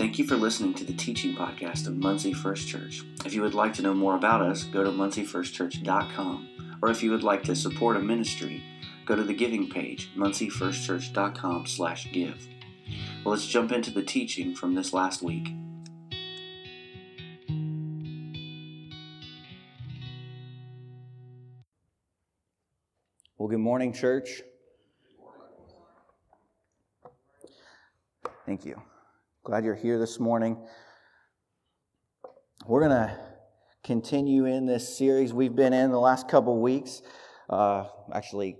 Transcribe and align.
Thank 0.00 0.18
you 0.18 0.24
for 0.24 0.36
listening 0.36 0.72
to 0.76 0.84
the 0.84 0.94
teaching 0.94 1.36
podcast 1.36 1.86
of 1.86 1.94
Muncie 1.94 2.32
First 2.32 2.66
Church. 2.66 3.02
If 3.26 3.34
you 3.34 3.42
would 3.42 3.52
like 3.52 3.74
to 3.74 3.82
know 3.82 3.92
more 3.92 4.16
about 4.16 4.40
us, 4.40 4.64
go 4.64 4.82
to 4.82 4.88
munciefirstchurch.com. 4.88 6.78
Or 6.80 6.90
if 6.90 7.02
you 7.02 7.10
would 7.10 7.22
like 7.22 7.42
to 7.42 7.54
support 7.54 7.98
a 7.98 8.00
ministry, 8.00 8.64
go 9.04 9.14
to 9.14 9.22
the 9.22 9.34
giving 9.34 9.68
page, 9.68 10.10
munciefirstchurch.com 10.16 11.66
slash 11.66 12.10
give. 12.12 12.48
Well, 13.22 13.34
let's 13.34 13.46
jump 13.46 13.72
into 13.72 13.90
the 13.90 14.02
teaching 14.02 14.54
from 14.54 14.74
this 14.74 14.94
last 14.94 15.20
week. 15.20 15.48
Well, 23.36 23.50
good 23.50 23.58
morning, 23.58 23.92
church. 23.92 24.40
Thank 28.46 28.64
you. 28.64 28.80
Glad 29.50 29.64
you're 29.64 29.74
here 29.74 29.98
this 29.98 30.20
morning. 30.20 30.56
We're 32.68 32.86
going 32.86 32.92
to 32.92 33.18
continue 33.82 34.44
in 34.44 34.64
this 34.64 34.96
series 34.96 35.32
we've 35.32 35.56
been 35.56 35.72
in 35.72 35.90
the 35.90 35.98
last 35.98 36.28
couple 36.28 36.60
weeks. 36.60 37.02
Uh, 37.48 37.86
actually, 38.14 38.58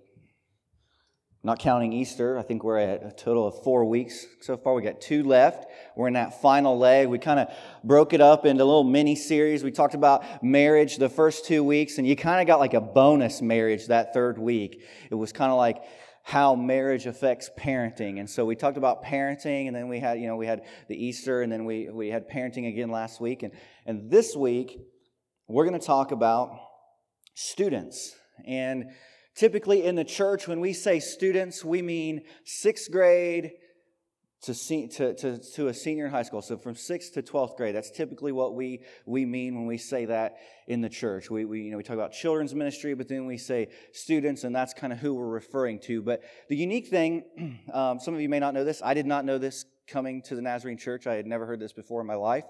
not 1.44 1.60
counting 1.60 1.92
Easter, 1.92 2.36
I 2.36 2.42
think 2.42 2.64
we're 2.64 2.78
at 2.78 3.06
a 3.06 3.12
total 3.12 3.46
of 3.46 3.62
four 3.62 3.84
weeks 3.84 4.26
so 4.40 4.56
far. 4.56 4.74
We 4.74 4.82
got 4.82 5.00
two 5.00 5.22
left. 5.22 5.66
We're 5.96 6.08
in 6.08 6.14
that 6.14 6.42
final 6.42 6.76
leg. 6.76 7.06
We 7.06 7.20
kind 7.20 7.38
of 7.38 7.54
broke 7.84 8.12
it 8.12 8.20
up 8.20 8.44
into 8.44 8.64
a 8.64 8.66
little 8.66 8.82
mini 8.82 9.14
series. 9.14 9.62
We 9.62 9.70
talked 9.70 9.94
about 9.94 10.42
marriage 10.42 10.96
the 10.96 11.08
first 11.08 11.46
two 11.46 11.62
weeks, 11.62 11.98
and 11.98 12.06
you 12.06 12.16
kind 12.16 12.40
of 12.40 12.48
got 12.48 12.58
like 12.58 12.74
a 12.74 12.80
bonus 12.80 13.40
marriage 13.40 13.86
that 13.86 14.12
third 14.12 14.38
week. 14.38 14.82
It 15.08 15.14
was 15.14 15.32
kind 15.32 15.52
of 15.52 15.56
like 15.56 15.84
how 16.30 16.54
marriage 16.54 17.06
affects 17.06 17.50
parenting. 17.58 18.20
And 18.20 18.30
so 18.30 18.44
we 18.44 18.54
talked 18.54 18.76
about 18.76 19.04
parenting, 19.04 19.66
and 19.66 19.74
then 19.74 19.88
we 19.88 19.98
had, 19.98 20.20
you 20.20 20.28
know, 20.28 20.36
we 20.36 20.46
had 20.46 20.62
the 20.88 20.94
Easter, 20.94 21.42
and 21.42 21.50
then 21.50 21.64
we, 21.64 21.88
we 21.90 22.08
had 22.08 22.28
parenting 22.28 22.68
again 22.68 22.90
last 22.90 23.20
week. 23.20 23.42
And, 23.42 23.52
and 23.84 24.10
this 24.10 24.36
week, 24.36 24.78
we're 25.48 25.66
going 25.66 25.78
to 25.78 25.84
talk 25.84 26.12
about 26.12 26.56
students. 27.34 28.14
And 28.46 28.90
Typically 29.40 29.84
in 29.84 29.94
the 29.94 30.04
church, 30.04 30.48
when 30.48 30.60
we 30.60 30.72
say 30.72 31.00
students, 31.00 31.64
we 31.64 31.82
mean 31.82 32.22
sixth 32.44 32.90
grade 32.90 33.52
to, 34.42 34.54
to, 34.88 35.14
to, 35.14 35.38
to 35.38 35.68
a 35.68 35.74
senior 35.74 36.06
in 36.06 36.10
high 36.10 36.22
school. 36.22 36.40
So 36.40 36.56
from 36.56 36.74
sixth 36.74 37.12
to 37.14 37.22
12th 37.22 37.56
grade, 37.56 37.74
that's 37.74 37.90
typically 37.90 38.32
what 38.32 38.54
we, 38.54 38.80
we 39.04 39.26
mean 39.26 39.54
when 39.54 39.66
we 39.66 39.76
say 39.76 40.06
that 40.06 40.36
in 40.66 40.80
the 40.80 40.88
church. 40.88 41.30
We, 41.30 41.44
we, 41.44 41.62
you 41.62 41.70
know, 41.70 41.76
we 41.76 41.82
talk 41.82 41.94
about 41.94 42.12
children's 42.12 42.54
ministry, 42.54 42.94
but 42.94 43.06
then 43.06 43.26
we 43.26 43.36
say 43.36 43.68
students, 43.92 44.44
and 44.44 44.54
that's 44.54 44.72
kind 44.72 44.92
of 44.92 44.98
who 44.98 45.14
we're 45.14 45.28
referring 45.28 45.78
to. 45.80 46.00
But 46.00 46.22
the 46.48 46.56
unique 46.56 46.88
thing, 46.88 47.60
um, 47.72 48.00
some 48.00 48.14
of 48.14 48.20
you 48.20 48.30
may 48.30 48.38
not 48.38 48.54
know 48.54 48.64
this, 48.64 48.80
I 48.82 48.94
did 48.94 49.06
not 49.06 49.26
know 49.26 49.36
this 49.36 49.66
coming 49.86 50.22
to 50.22 50.34
the 50.34 50.42
Nazarene 50.42 50.78
church. 50.78 51.06
I 51.06 51.16
had 51.16 51.26
never 51.26 51.44
heard 51.44 51.60
this 51.60 51.72
before 51.74 52.00
in 52.00 52.06
my 52.06 52.14
life. 52.14 52.44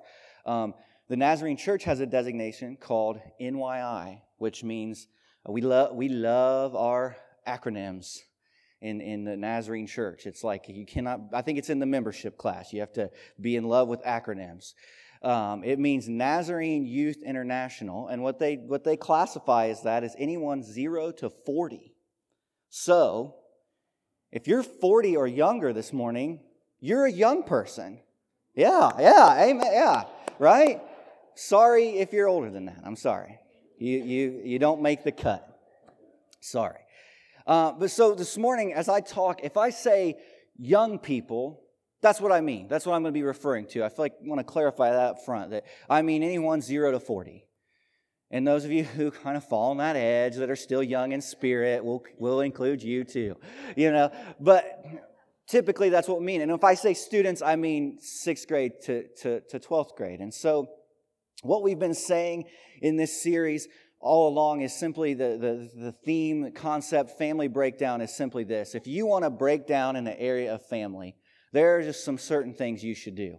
Um, 0.47 0.75
the 1.09 1.17
Nazarene 1.17 1.57
church 1.57 1.83
has 1.85 1.99
a 1.99 2.07
designation 2.07 2.77
called 2.77 3.19
NYI, 3.41 4.21
which 4.39 4.63
means 4.63 5.09
we 5.49 5.61
love, 5.61 5.97
we 5.97 6.09
love 6.09 6.77
our 6.77 7.17
acronyms 7.49 8.19
in, 8.81 9.01
in 9.01 9.25
the 9.25 9.37
Nazarene 9.37 9.87
church. 9.87 10.27
It's 10.27 10.43
like 10.43 10.69
you 10.69 10.87
cannot, 10.87 11.21
I 11.33 11.43
think 11.43 11.59
it's 11.59 11.71
in 11.71 11.79
the 11.79 11.87
membership 11.87 12.39
class. 12.39 12.73
You 12.73 12.81
have 12.81 12.93
to 12.95 13.11
be 13.41 13.57
in 13.57 13.65
love 13.65 13.89
with 13.89 14.03
acronyms. 14.03 14.75
Um, 15.23 15.63
it 15.65 15.79
means 15.79 16.09
Nazarene 16.09 16.87
Youth 16.87 17.23
International. 17.25 18.09
And 18.09 18.23
what 18.23 18.39
they, 18.39 18.57
what 18.57 18.85
they 18.85 18.97
classify 18.97 19.67
as 19.67 19.83
that 19.83 20.03
is 20.03 20.15
anyone 20.19 20.63
zero 20.63 21.13
to 21.13 21.29
40. 21.29 21.95
So, 22.71 23.35
if 24.33 24.47
you're 24.47 24.63
40 24.63 25.17
or 25.17 25.27
younger 25.27 25.73
this 25.73 25.93
morning, 25.93 26.41
you're 26.79 27.05
a 27.05 27.13
young 27.13 27.43
person. 27.43 28.01
Yeah, 28.55 28.91
yeah, 28.99 29.45
amen, 29.45 29.71
yeah, 29.73 30.05
right? 30.39 30.81
Sorry 31.35 31.99
if 31.99 32.13
you're 32.13 32.29
older 32.29 32.51
than 32.51 32.67
that. 32.67 32.81
I'm 32.85 32.97
sorry. 32.97 33.39
You, 33.79 33.99
you, 33.99 34.41
you 34.45 34.59
don't 34.59 34.83
make 34.83 35.05
the 35.05 35.13
cut. 35.13 35.47
Sorry. 36.41 36.81
Uh, 37.51 37.73
but 37.73 37.91
so 37.91 38.15
this 38.15 38.39
morning, 38.39 38.73
as 38.73 38.89
I 38.89 39.01
talk, 39.01 39.41
if 39.43 39.57
I 39.57 39.71
say 39.71 40.15
young 40.57 41.01
people, 41.01 41.61
that's 42.01 42.21
what 42.21 42.31
I 42.31 42.41
mean. 42.41 42.69
That's 42.69 42.87
what 42.87 42.95
I'm 42.95 43.03
going 43.03 43.13
to 43.13 43.19
be 43.19 43.25
referring 43.25 43.67
to. 43.71 43.83
I 43.83 43.89
feel 43.89 44.05
like 44.05 44.13
I 44.25 44.29
want 44.29 44.39
to 44.39 44.45
clarify 44.45 44.91
that 44.91 45.01
up 45.01 45.25
front 45.25 45.51
that 45.51 45.65
I 45.89 46.03
mean 46.03 46.23
anyone 46.23 46.63
0 46.63 46.93
to 46.93 47.01
40. 47.01 47.45
And 48.31 48.47
those 48.47 48.65
of 48.65 48.71
you 48.71 48.85
who 48.85 49.11
kind 49.11 49.37
of 49.37 49.43
fall 49.43 49.73
on 49.73 49.79
that 49.79 49.97
edge 49.97 50.37
that 50.37 50.49
are 50.49 50.55
still 50.55 50.81
young 50.81 51.11
in 51.11 51.21
spirit, 51.21 51.85
we'll, 51.85 52.05
we'll 52.21 52.43
include 52.43 52.85
you 52.85 53.03
too. 53.03 53.35
You 53.77 53.91
know, 53.91 54.13
but 54.39 54.85
typically 55.49 55.89
that's 55.89 56.07
what 56.07 56.21
we 56.21 56.27
mean. 56.27 56.43
And 56.43 56.53
if 56.53 56.63
I 56.63 56.75
say 56.75 56.95
students, 56.95 57.43
I 57.43 57.57
mean 57.57 57.99
sixth 58.01 58.47
grade 58.47 58.75
to, 58.85 59.09
to, 59.23 59.41
to 59.41 59.59
12th 59.59 59.97
grade. 59.97 60.21
And 60.21 60.33
so 60.33 60.69
what 61.43 61.65
we've 61.65 61.81
been 61.81 61.95
saying 61.95 62.45
in 62.81 62.97
this 62.97 63.21
series 63.21 63.67
all 64.01 64.29
along 64.29 64.63
is 64.63 64.75
simply 64.75 65.13
the, 65.15 65.37
the, 65.39 65.83
the 65.85 65.93
theme, 65.93 66.43
the 66.43 66.51
concept, 66.51 67.19
family 67.19 67.49
breakdown 67.49 68.01
is 68.01 68.15
simply 68.15 68.45
this. 68.45 68.75
If 68.75 68.87
you 68.87 69.07
want 69.07 69.25
to 69.25 69.31
break 69.31 69.67
down 69.67 69.95
in 69.95 70.05
the 70.05 70.19
area 70.19 70.55
of 70.55 70.65
family, 70.67 71.17
there 71.53 71.77
are 71.77 71.83
just 71.83 72.05
some 72.05 72.17
certain 72.17 72.55
things 72.55 72.83
you 72.83 72.95
should 72.95 73.15
do. 73.15 73.39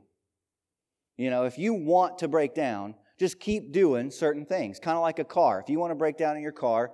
You 1.17 1.29
know, 1.29 1.45
if 1.45 1.57
you 1.57 1.73
want 1.73 2.19
to 2.19 2.27
break 2.27 2.53
down, 2.53 2.95
just 3.19 3.39
keep 3.39 3.71
doing 3.71 4.11
certain 4.11 4.45
things, 4.45 4.79
kind 4.79 4.95
of 4.95 5.01
like 5.01 5.19
a 5.19 5.23
car. 5.23 5.59
If 5.59 5.69
you 5.69 5.79
want 5.79 5.91
to 5.91 5.95
break 5.95 6.17
down 6.17 6.35
in 6.35 6.43
your 6.43 6.51
car, 6.51 6.91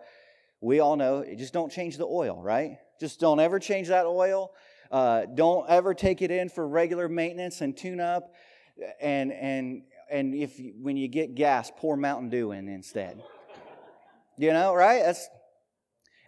we 0.61 0.79
all 0.79 0.95
know, 0.95 1.25
just 1.37 1.53
don't 1.53 1.71
change 1.71 1.97
the 1.97 2.05
oil, 2.05 2.41
right? 2.41 2.77
Just 2.99 3.19
don't 3.19 3.39
ever 3.39 3.59
change 3.59 3.89
that 3.89 4.05
oil. 4.05 4.51
Uh, 4.89 5.25
don't 5.35 5.69
ever 5.69 5.93
take 5.93 6.21
it 6.21 6.31
in 6.31 6.47
for 6.49 6.67
regular 6.67 7.09
maintenance 7.09 7.61
and 7.61 7.75
tune 7.75 7.99
up. 7.99 8.33
And, 9.01 9.31
and, 9.33 9.83
and 10.09 10.33
if 10.33 10.59
when 10.81 10.95
you 10.95 11.07
get 11.09 11.35
gas, 11.35 11.71
pour 11.75 11.97
Mountain 11.97 12.29
Dew 12.29 12.51
in 12.51 12.69
instead. 12.69 13.21
You 14.37 14.53
know, 14.53 14.73
right? 14.73 15.03
That's, 15.03 15.27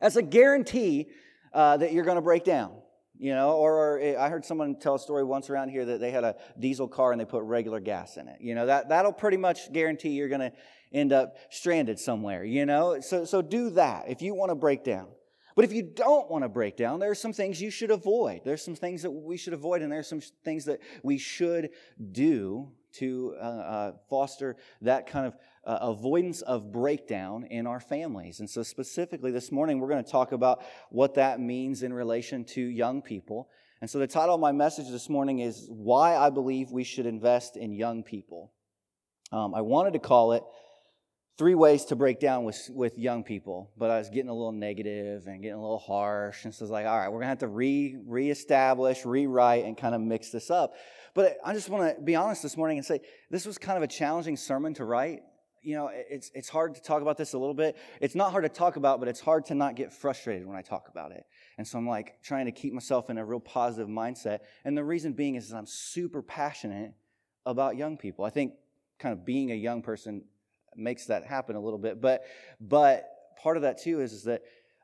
that's 0.02 0.16
a 0.16 0.22
guarantee 0.22 1.08
uh, 1.54 1.78
that 1.78 1.94
you're 1.94 2.06
going 2.06 2.16
to 2.16 2.22
break 2.22 2.44
down. 2.44 2.74
You 3.22 3.34
know, 3.34 3.52
or, 3.52 4.00
or, 4.00 4.18
I 4.18 4.30
heard 4.30 4.46
someone 4.46 4.80
tell 4.80 4.96
a 4.96 5.00
story 5.00 5.26
once 5.26 5.50
around 5.50 5.70
here 5.70 5.84
that 5.84 6.00
they 6.00 6.10
had 6.10 6.24
a 6.24 6.38
diesel 6.58 6.88
car 6.88 7.12
and 7.12 7.20
they 7.20 7.26
put 7.26 7.44
regular 7.44 7.82
gas 7.82 8.16
in 8.16 8.30
it. 8.30 8.38
You 8.40 8.56
know, 8.56 8.66
that, 8.68 8.90
that'll 8.90 9.12
pretty 9.12 9.36
much 9.36 9.74
guarantee 9.74 10.12
you're 10.12 10.30
going 10.30 10.40
to 10.40 10.54
end 10.94 11.12
up 11.12 11.36
stranded 11.50 12.00
somewhere, 12.00 12.46
you 12.46 12.66
know? 12.66 13.02
So, 13.02 13.26
so 13.26 13.42
do 13.42 13.72
that 13.72 14.06
if 14.08 14.22
you 14.22 14.34
want 14.34 14.52
to 14.52 14.56
break 14.56 14.86
down. 14.86 15.10
But 15.60 15.66
if 15.66 15.74
you 15.74 15.84
don't 15.84 16.32
want 16.32 16.46
to 16.46 16.50
break 16.50 16.78
down, 16.78 17.02
there 17.02 17.12
are 17.12 17.16
some 17.16 17.34
things 17.34 17.62
you 17.62 17.70
should 17.70 17.92
avoid. 17.92 18.42
There's 18.46 18.64
some 18.64 18.76
things 18.76 19.02
that 19.02 19.12
we 19.12 19.36
should 19.36 19.52
avoid, 19.52 19.82
and 19.82 19.92
there's 19.92 20.08
some 20.08 20.22
things 20.46 20.64
that 20.66 20.80
we 21.04 21.18
should 21.18 21.72
do 22.14 22.72
to 22.94 23.36
uh, 23.38 23.44
uh, 23.44 23.92
foster 24.10 24.56
that 24.82 25.08
kind 25.08 25.28
of 25.28 25.36
uh, 25.70 25.78
avoidance 25.82 26.42
of 26.42 26.72
breakdown 26.72 27.44
in 27.44 27.68
our 27.68 27.80
families. 27.80 28.40
And 28.40 28.50
so, 28.50 28.64
specifically 28.64 29.30
this 29.30 29.52
morning, 29.52 29.80
we're 29.80 29.88
going 29.88 30.04
to 30.04 30.12
talk 30.12 30.32
about 30.32 30.64
what 30.90 31.14
that 31.14 31.40
means 31.40 31.84
in 31.84 31.94
relation 31.94 32.44
to 32.46 32.62
young 32.62 33.04
people. 33.04 33.50
And 33.80 33.88
so, 33.88 34.00
the 34.00 34.08
title 34.08 34.34
of 34.34 34.42
my 34.42 34.52
message 34.52 34.90
this 34.90 35.10
morning 35.10 35.40
is 35.40 35.68
Why 35.70 36.18
I 36.18 36.32
Believe 36.32 36.72
We 36.72 36.84
Should 36.84 37.06
Invest 37.06 37.56
in 37.56 37.72
Young 37.72 38.02
People. 38.02 38.52
Um, 39.32 39.54
I 39.54 39.62
wanted 39.62 39.94
to 39.94 40.00
call 40.00 40.32
it 40.32 40.44
Three 41.38 41.54
Ways 41.54 41.86
to 41.86 41.96
Break 41.96 42.20
Down 42.20 42.46
with, 42.46 42.68
with 42.74 42.98
Young 42.98 43.24
People, 43.24 43.70
but 43.78 43.92
I 43.92 44.00
was 44.00 44.10
getting 44.10 44.30
a 44.30 44.34
little 44.34 44.52
negative 44.52 45.28
and 45.28 45.40
getting 45.40 45.60
a 45.60 45.62
little 45.62 45.78
harsh. 45.78 46.46
And 46.46 46.56
so, 46.56 46.64
I 46.64 46.66
was 46.66 46.72
like, 46.72 46.88
all 46.88 46.98
right, 46.98 47.10
we're 47.10 47.20
going 47.20 47.26
to 47.26 47.28
have 47.28 47.38
to 47.40 47.48
re 47.48 47.96
reestablish, 48.08 49.06
rewrite, 49.06 49.66
and 49.66 49.78
kind 49.78 49.94
of 49.94 50.02
mix 50.02 50.32
this 50.32 50.50
up. 50.50 50.74
But 51.14 51.38
I 51.46 51.54
just 51.54 51.70
want 51.70 51.96
to 51.96 52.02
be 52.02 52.16
honest 52.16 52.42
this 52.42 52.58
morning 52.58 52.80
and 52.80 52.86
say 52.88 53.02
this 53.30 53.46
was 53.46 53.60
kind 53.60 53.78
of 53.78 53.84
a 53.84 53.88
challenging 53.88 54.36
sermon 54.36 54.74
to 54.74 54.84
write 54.84 55.22
you 55.62 55.76
know, 55.76 55.90
it's, 55.94 56.32
it's 56.34 56.50
hard 56.50 56.76
to 56.76 56.82
talk 56.82 57.02
about 57.02 57.18
this 57.18 57.34
a 57.34 57.38
little 57.38 57.54
bit. 57.54 57.78
It's 58.02 58.16
not 58.16 58.32
hard 58.32 58.44
to 58.44 58.50
talk 58.50 58.76
about, 58.76 59.00
but 59.00 59.08
it's 59.08 59.20
hard 59.20 59.46
to 59.46 59.56
not 59.56 59.76
get 59.76 59.92
frustrated 59.92 60.46
when 60.46 60.56
I 60.56 60.62
talk 60.62 60.88
about 60.90 61.12
it. 61.12 61.26
And 61.58 61.68
so 61.68 61.78
I'm 61.78 61.88
like 61.88 62.22
trying 62.24 62.46
to 62.46 62.52
keep 62.52 62.74
myself 62.74 63.10
in 63.10 63.18
a 63.18 63.26
real 63.26 63.40
positive 63.40 63.88
mindset. 63.88 64.40
And 64.64 64.78
the 64.78 64.84
reason 64.84 65.14
being 65.14 65.36
is 65.36 65.50
that 65.50 65.58
I'm 65.58 65.66
super 65.66 66.22
passionate 66.22 66.94
about 67.46 67.78
young 67.78 67.98
people. 67.98 68.26
I 68.26 68.30
think 68.30 68.54
kind 69.00 69.14
of 69.14 69.26
being 69.26 69.52
a 69.52 69.56
young 69.56 69.82
person 69.82 70.24
makes 70.76 71.06
that 71.06 71.26
happen 71.26 71.56
a 71.56 71.60
little 71.60 71.80
bit. 71.80 72.02
But, 72.02 72.24
but 72.60 73.10
part 73.42 73.58
of 73.58 73.64
that 73.64 73.82
too 73.82 74.02
is, 74.02 74.14
is 74.14 74.24
that 74.24 74.44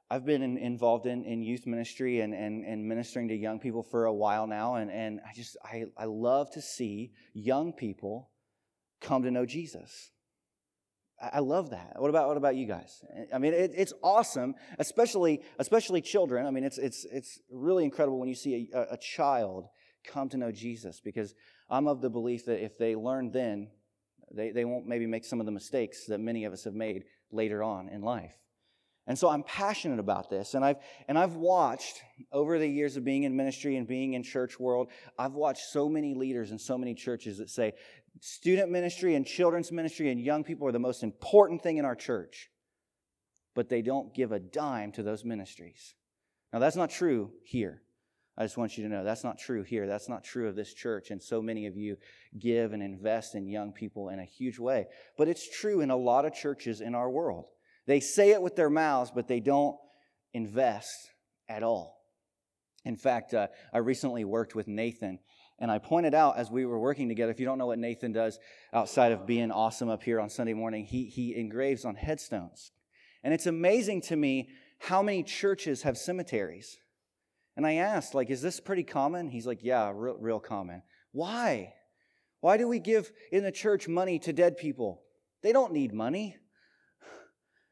I've 0.10 0.26
been 0.26 0.44
in, 0.44 0.58
involved 0.58 1.08
in, 1.08 1.24
in 1.26 1.42
youth 1.42 1.66
ministry 1.66 2.22
and, 2.22 2.34
and, 2.34 2.64
and 2.64 2.88
ministering 2.88 3.28
to 3.30 3.36
young 3.36 3.60
people 3.60 3.82
for 3.82 4.06
a 4.06 4.14
while 4.14 4.46
now. 4.46 4.76
And, 4.76 4.92
and 4.92 5.20
I 5.28 5.34
just, 5.34 5.58
I, 5.64 5.86
I 5.98 6.06
love 6.06 6.52
to 6.52 6.62
see 6.62 7.12
young 7.34 7.74
people 7.74 8.30
come 9.02 9.24
to 9.24 9.32
know 9.32 9.46
Jesus. 9.46 10.12
I 11.22 11.40
love 11.40 11.70
that. 11.70 11.94
What 11.98 12.10
about 12.10 12.28
what 12.28 12.38
about 12.38 12.56
you 12.56 12.66
guys? 12.66 13.04
Eh, 13.16 13.26
I 13.34 13.38
mean, 13.38 13.54
it, 13.54 13.72
it's 13.76 13.94
awesome, 14.04 14.56
especially 14.80 15.42
especially 15.60 16.02
children. 16.02 16.46
I 16.46 16.52
mean, 16.52 16.64
it's 16.64 16.78
it's 16.78 17.06
it's 17.12 17.40
really 17.50 17.84
incredible 17.86 18.20
when 18.20 18.28
you 18.28 18.36
see 18.36 18.70
a, 18.74 18.94
a 18.94 18.98
child 18.98 19.68
come 20.06 20.30
to 20.30 20.38
know 20.38 20.52
Jesus 20.52 21.00
because 21.00 21.34
I'm 21.70 21.88
of 21.88 22.02
the 22.02 22.10
belief 22.10 22.46
that 22.46 22.64
if 22.64 22.78
they 22.78 22.96
learn 22.96 23.32
then, 23.32 23.70
they, 24.32 24.52
they 24.52 24.66
won't 24.66 24.88
maybe 24.88 25.08
make 25.08 25.26
some 25.26 25.40
of 25.40 25.46
the 25.46 25.52
mistakes 25.52 26.06
that 26.08 26.20
many 26.20 26.46
of 26.46 26.54
us 26.54 26.64
have 26.66 26.74
made 26.74 27.06
later 27.32 27.64
on 27.64 27.90
in 27.90 28.02
life. 28.02 28.36
And 29.08 29.18
so 29.18 29.30
I'm 29.30 29.44
passionate 29.44 30.00
about 30.00 30.30
this. 30.32 30.56
And 30.56 30.66
I've, 30.66 30.78
and 31.08 31.18
I've 31.18 31.36
watched 31.36 32.02
over 32.32 32.58
the 32.58 32.68
years 32.68 32.98
of 32.98 33.04
being 33.04 33.24
in 33.24 33.36
ministry 33.36 33.78
and 33.78 33.88
being 33.88 34.14
in 34.14 34.24
church 34.24 34.60
world, 34.60 34.90
I've 35.18 35.34
watched 35.34 35.66
so 35.72 35.88
many 35.88 36.16
leaders 36.16 36.52
in 36.52 36.58
so 36.58 36.78
many 36.78 36.96
churches 36.96 37.38
that 37.38 37.50
say 37.50 37.74
student 38.20 38.72
ministry 38.72 39.16
and 39.16 39.26
children's 39.26 39.72
ministry 39.72 40.10
and 40.10 40.20
young 40.20 40.44
people 40.44 40.68
are 40.68 40.72
the 40.72 40.80
most 40.80 41.04
important 41.04 41.62
thing 41.62 41.78
in 41.78 41.86
our 41.86 41.96
church. 41.96 42.50
But 43.54 43.70
they 43.70 43.82
don't 43.82 44.14
give 44.14 44.32
a 44.32 44.40
dime 44.40 44.92
to 44.94 45.04
those 45.04 45.24
ministries. 45.24 45.96
Now, 46.52 46.60
that's 46.60 46.76
not 46.76 46.90
true 46.90 47.32
here. 47.44 47.82
I 48.38 48.44
just 48.44 48.58
want 48.58 48.78
you 48.78 48.84
to 48.84 48.90
know 48.90 49.04
that's 49.04 49.24
not 49.24 49.40
true 49.40 49.64
here. 49.64 49.88
That's 49.88 50.10
not 50.10 50.24
true 50.24 50.50
of 50.50 50.56
this 50.56 50.74
church. 50.74 51.10
And 51.10 51.24
so 51.24 51.42
many 51.42 51.68
of 51.68 51.78
you 51.78 51.96
give 52.38 52.74
and 52.74 52.84
invest 52.84 53.34
in 53.34 53.48
young 53.48 53.72
people 53.72 54.10
in 54.10 54.20
a 54.20 54.26
huge 54.26 54.60
way. 54.60 54.88
But 55.18 55.30
it's 55.30 55.50
true 55.58 55.80
in 55.80 55.90
a 55.90 55.96
lot 55.96 56.26
of 56.26 56.34
churches 56.34 56.82
in 56.82 56.96
our 56.96 57.10
world. 57.10 57.46
They 57.88 58.02
say 58.02 58.32
it 58.32 58.42
with 58.42 58.56
their 58.58 58.70
mouths, 58.70 59.12
but 59.16 59.28
they 59.28 59.40
don't 59.40 59.78
invest 60.34 61.12
at 61.48 61.64
all. 61.64 61.96
In 62.84 62.98
fact, 62.98 63.34
uh, 63.34 63.48
I 63.74 63.78
recently 63.78 64.26
worked 64.26 64.54
with 64.54 64.68
Nathan, 64.68 65.20
and 65.60 65.72
I 65.72 65.78
pointed 65.78 66.14
out 66.14 66.38
as 66.38 66.52
we 66.52 66.66
were 66.66 66.80
working 66.80 67.08
together 67.08 67.32
if 67.32 67.40
you 67.40 67.46
don't 67.46 67.58
know 67.58 67.68
what 67.68 67.80
Nathan 67.80 68.12
does 68.12 68.40
outside 68.74 69.12
of 69.12 69.26
being 69.26 69.52
awesome 69.52 69.90
up 69.90 70.04
here 70.04 70.20
on 70.20 70.30
Sunday 70.30 70.54
morning, 70.54 70.86
he, 70.86 71.06
he 71.06 71.36
engraves 71.36 71.86
on 71.86 71.96
headstones. 71.96 72.72
And 73.24 73.34
it's 73.34 73.46
amazing 73.46 74.02
to 74.02 74.16
me 74.16 74.50
how 74.80 75.02
many 75.02 75.24
churches 75.24 75.84
have 75.84 75.98
cemeteries. 75.98 76.78
And 77.56 77.66
I 77.66 77.76
asked, 77.76 78.14
like, 78.14 78.30
is 78.30 78.42
this 78.42 78.60
pretty 78.60 78.84
common? 78.84 79.30
He's 79.30 79.48
like, 79.48 79.60
yeah, 79.64 79.92
real, 79.96 80.18
real 80.20 80.40
common. 80.42 80.84
Why? 81.14 81.74
Why 82.42 82.58
do 82.58 82.68
we 82.68 82.80
give 82.80 83.12
in 83.32 83.44
the 83.44 83.52
church 83.52 83.88
money 83.88 84.20
to 84.20 84.34
dead 84.34 84.58
people? 84.58 85.02
They 85.42 85.54
don't 85.54 85.74
need 85.74 85.94
money. 85.94 86.38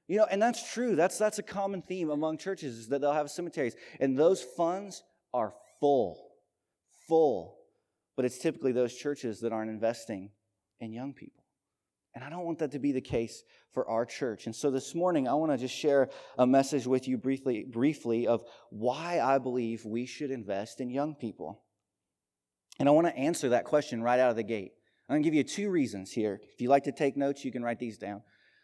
You 0.06 0.18
know, 0.18 0.28
and 0.30 0.42
that's 0.42 0.74
true. 0.74 0.98
That's 0.98 1.18
that's 1.18 1.40
a 1.40 1.44
common 1.44 1.82
theme 1.82 2.10
among 2.10 2.38
churches 2.38 2.76
is 2.78 2.88
that 2.90 3.00
they'll 3.00 3.14
have 3.14 3.32
cemeteries. 3.32 3.74
And 4.02 4.20
those 4.20 4.44
funds 4.44 5.02
are 5.34 5.54
full. 5.80 6.30
Full. 7.08 7.63
But 8.16 8.26
it's 8.26 8.38
typically 8.38 8.72
those 8.72 8.94
churches 8.94 9.40
that 9.42 9.52
aren't 9.52 9.72
investing 9.72 10.32
in 10.80 10.94
young 10.94 11.14
people. 11.14 11.44
And 12.16 12.24
I 12.24 12.30
don't 12.30 12.46
want 12.46 12.60
that 12.60 12.72
to 12.72 12.80
be 12.80 12.92
the 12.92 13.02
case 13.02 13.44
for 13.74 13.90
our 13.90 14.06
church. 14.06 14.46
And 14.46 14.56
so 14.56 14.70
this 14.70 14.94
morning, 14.94 15.28
I 15.28 15.34
want 15.34 15.52
to 15.52 15.58
just 15.58 15.76
share 15.76 16.10
a 16.38 16.46
message 16.46 16.86
with 16.86 17.08
you 17.08 17.18
briefly, 17.18 17.66
briefly 17.68 18.28
of 18.28 18.44
why 18.70 19.20
I 19.20 19.40
believe 19.40 19.84
we 19.84 20.06
should 20.06 20.30
invest 20.30 20.80
in 20.80 20.92
young 20.92 21.16
people. 21.16 21.64
And 22.80 22.88
I 22.88 22.92
want 22.92 23.08
to 23.08 23.18
answer 23.18 23.50
that 23.50 23.66
question 23.66 24.04
right 24.04 24.20
out 24.20 24.30
of 24.30 24.36
the 24.36 24.44
gate. 24.44 24.74
I'm 25.10 25.16
going 25.16 25.24
to 25.24 25.28
give 25.28 25.34
you 25.34 25.44
two 25.44 25.70
reasons 25.72 26.12
here. 26.12 26.40
If 26.54 26.62
you 26.62 26.70
like 26.70 26.84
to 26.84 26.92
take 26.92 27.18
notes, 27.18 27.44
you 27.44 27.52
can 27.52 27.64
write 27.64 27.80
these 27.80 27.98
down. 27.98 28.22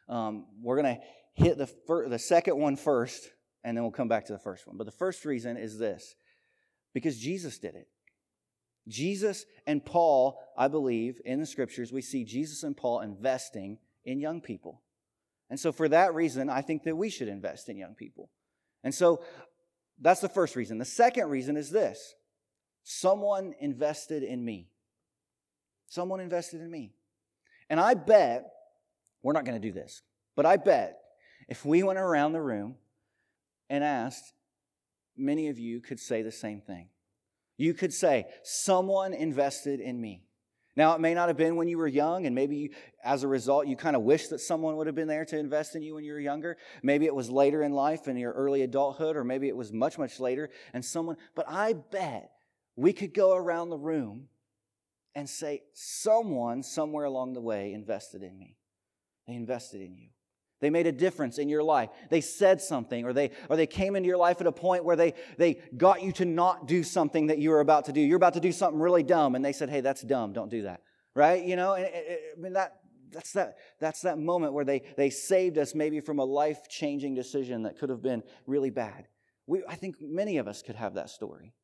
Um, 0.08 0.46
we're 0.62 0.82
going 0.82 0.96
to 0.96 1.02
hit 1.34 1.58
the, 1.58 1.68
fir- 1.68 2.08
the 2.08 2.20
second 2.20 2.58
one 2.58 2.76
first, 2.76 3.30
and 3.64 3.76
then 3.76 3.84
we'll 3.84 3.92
come 3.92 4.08
back 4.08 4.26
to 4.26 4.34
the 4.34 4.40
first 4.40 4.68
one. 4.68 4.78
But 4.78 4.86
the 4.86 4.92
first 4.92 5.26
reason 5.26 5.58
is 5.58 5.78
this 5.78 6.16
because 6.94 7.20
Jesus 7.20 7.58
did 7.58 7.76
it. 7.76 7.88
Jesus 8.90 9.46
and 9.66 9.86
Paul, 9.86 10.38
I 10.58 10.68
believe, 10.68 11.22
in 11.24 11.40
the 11.40 11.46
scriptures, 11.46 11.94
we 11.94 12.02
see 12.02 12.26
Jesus 12.26 12.64
and 12.64 12.76
Paul 12.76 13.02
investing 13.02 13.78
in 14.04 14.20
young 14.20 14.42
people. 14.42 14.82
And 15.50 15.60
so, 15.60 15.72
for 15.72 15.88
that 15.90 16.14
reason, 16.14 16.50
I 16.50 16.62
think 16.62 16.84
that 16.84 16.98
we 16.98 17.10
should 17.10 17.28
invest 17.28 17.70
in 17.70 17.78
young 17.78 17.96
people. 17.96 18.30
And 18.84 18.94
so, 18.94 19.22
that's 20.02 20.22
the 20.22 20.30
first 20.30 20.56
reason. 20.56 20.78
The 20.78 20.86
second 20.86 21.30
reason 21.30 21.56
is 21.56 21.72
this 21.72 22.16
someone 22.84 23.54
invested 23.60 24.24
in 24.24 24.44
me. 24.44 24.70
Someone 25.88 26.20
invested 26.20 26.62
in 26.62 26.70
me. 26.70 26.94
And 27.70 27.80
I 27.80 27.94
bet, 27.94 28.46
we're 29.22 29.34
not 29.34 29.46
going 29.46 29.60
to 29.60 29.68
do 29.68 29.74
this, 29.74 30.02
but 30.36 30.46
I 30.46 30.58
bet 30.58 30.98
if 31.48 31.66
we 31.66 31.84
went 31.84 32.00
around 32.00 32.34
the 32.34 32.42
room 32.42 32.76
and 33.70 33.84
asked, 33.84 34.34
many 35.18 35.50
of 35.50 35.60
you 35.60 35.82
could 35.82 36.00
say 36.00 36.22
the 36.22 36.32
same 36.32 36.62
thing. 36.62 36.90
You 37.60 37.74
could 37.74 37.94
say, 37.94 38.26
Someone 38.42 39.14
invested 39.14 39.82
in 39.82 40.00
me. 40.00 40.24
Now, 40.78 40.96
it 40.96 41.02
may 41.02 41.14
not 41.14 41.28
have 41.28 41.36
been 41.36 41.58
when 41.58 41.68
you 41.68 41.78
were 41.78 41.88
young, 41.88 42.26
and 42.26 42.34
maybe 42.34 42.72
as 43.04 43.24
a 43.24 43.28
result, 43.28 43.68
you 43.68 43.76
kind 43.76 43.98
of 43.98 44.04
wish 44.04 44.30
that 44.30 44.40
someone 44.40 44.78
would 44.78 44.88
have 44.88 44.96
been 44.96 45.10
there 45.10 45.26
to 45.26 45.38
invest 45.38 45.76
in 45.76 45.82
you 45.82 45.96
when 45.96 46.06
you 46.06 46.14
were 46.14 46.22
younger. 46.22 46.56
Maybe 46.82 47.06
it 47.06 47.14
was 47.14 47.30
later 47.30 47.62
in 47.62 47.74
life 47.74 48.08
in 48.08 48.16
your 48.16 48.32
early 48.32 48.62
adulthood, 48.62 49.18
or 49.18 49.26
maybe 49.26 49.50
it 49.50 49.58
was 49.58 49.74
much, 49.74 49.98
much 49.98 50.22
later, 50.22 50.50
and 50.74 50.86
someone, 50.86 51.18
but 51.36 51.46
I 51.50 51.74
bet 51.74 52.32
we 52.78 52.94
could 52.94 53.14
go 53.14 53.36
around 53.36 53.70
the 53.70 53.78
room 53.78 54.30
and 55.14 55.30
say, 55.30 55.64
Someone 55.74 56.64
somewhere 56.64 57.04
along 57.04 57.34
the 57.34 57.42
way 57.42 57.74
invested 57.74 58.24
in 58.24 58.40
me. 58.40 58.56
They 59.28 59.34
invested 59.34 59.82
in 59.82 59.98
you. 59.98 60.10
They 60.62 60.70
made 60.70 60.88
a 60.88 60.92
difference 60.92 61.38
in 61.38 61.48
your 61.48 61.64
life. 61.64 61.90
They 62.10 62.22
said 62.22 62.62
something, 62.62 63.06
or 63.06 63.14
they, 63.14 63.32
or 63.50 63.56
they 63.56 63.68
came 63.68 63.96
into 63.96 64.08
your 64.08 64.18
life 64.18 64.42
at 64.42 64.48
a 64.48 64.52
point 64.52 64.84
where 64.84 64.96
they, 64.96 65.14
they 65.38 65.62
got 65.78 66.02
you 66.02 66.12
to 66.14 66.26
not 66.26 66.68
do 66.68 66.84
something 66.84 67.28
that 67.28 67.38
you 67.38 67.50
were 67.50 67.62
about 67.62 67.86
to 67.86 67.94
do. 67.94 68.02
You're 68.02 68.18
about 68.18 68.34
to 68.34 68.40
do 68.40 68.52
something 68.52 68.80
really 68.80 69.04
dumb, 69.04 69.36
and 69.36 69.44
they 69.44 69.54
said, 69.54 69.70
hey, 69.70 69.82
that's 69.82 70.02
dumb. 70.02 70.34
Don't 70.34 70.50
do 70.50 70.64
that. 70.64 70.82
Right? 71.16 71.44
You 71.44 71.56
know, 71.56 71.74
and, 71.74 71.86
I 71.86 72.40
mean, 72.40 72.54
that, 72.54 72.78
that's, 73.12 73.34
that, 73.34 73.56
that's 73.80 74.02
that 74.02 74.20
moment 74.20 74.54
where 74.54 74.66
they, 74.66 74.84
they 74.96 75.10
saved 75.10 75.58
us 75.58 75.74
maybe 75.74 76.02
from 76.02 76.20
a 76.20 76.26
life 76.26 76.68
changing 76.70 77.16
decision 77.16 77.64
that 77.64 77.78
could 77.78 77.90
have 77.90 78.02
been 78.02 78.24
really 78.46 78.70
bad. 78.70 79.08
We, 79.48 79.64
I 79.68 79.76
think 79.76 79.96
many 80.02 80.38
of 80.38 80.48
us 80.48 80.62
could 80.62 80.76
have 80.76 80.94
that 80.94 81.10
story. 81.10 81.56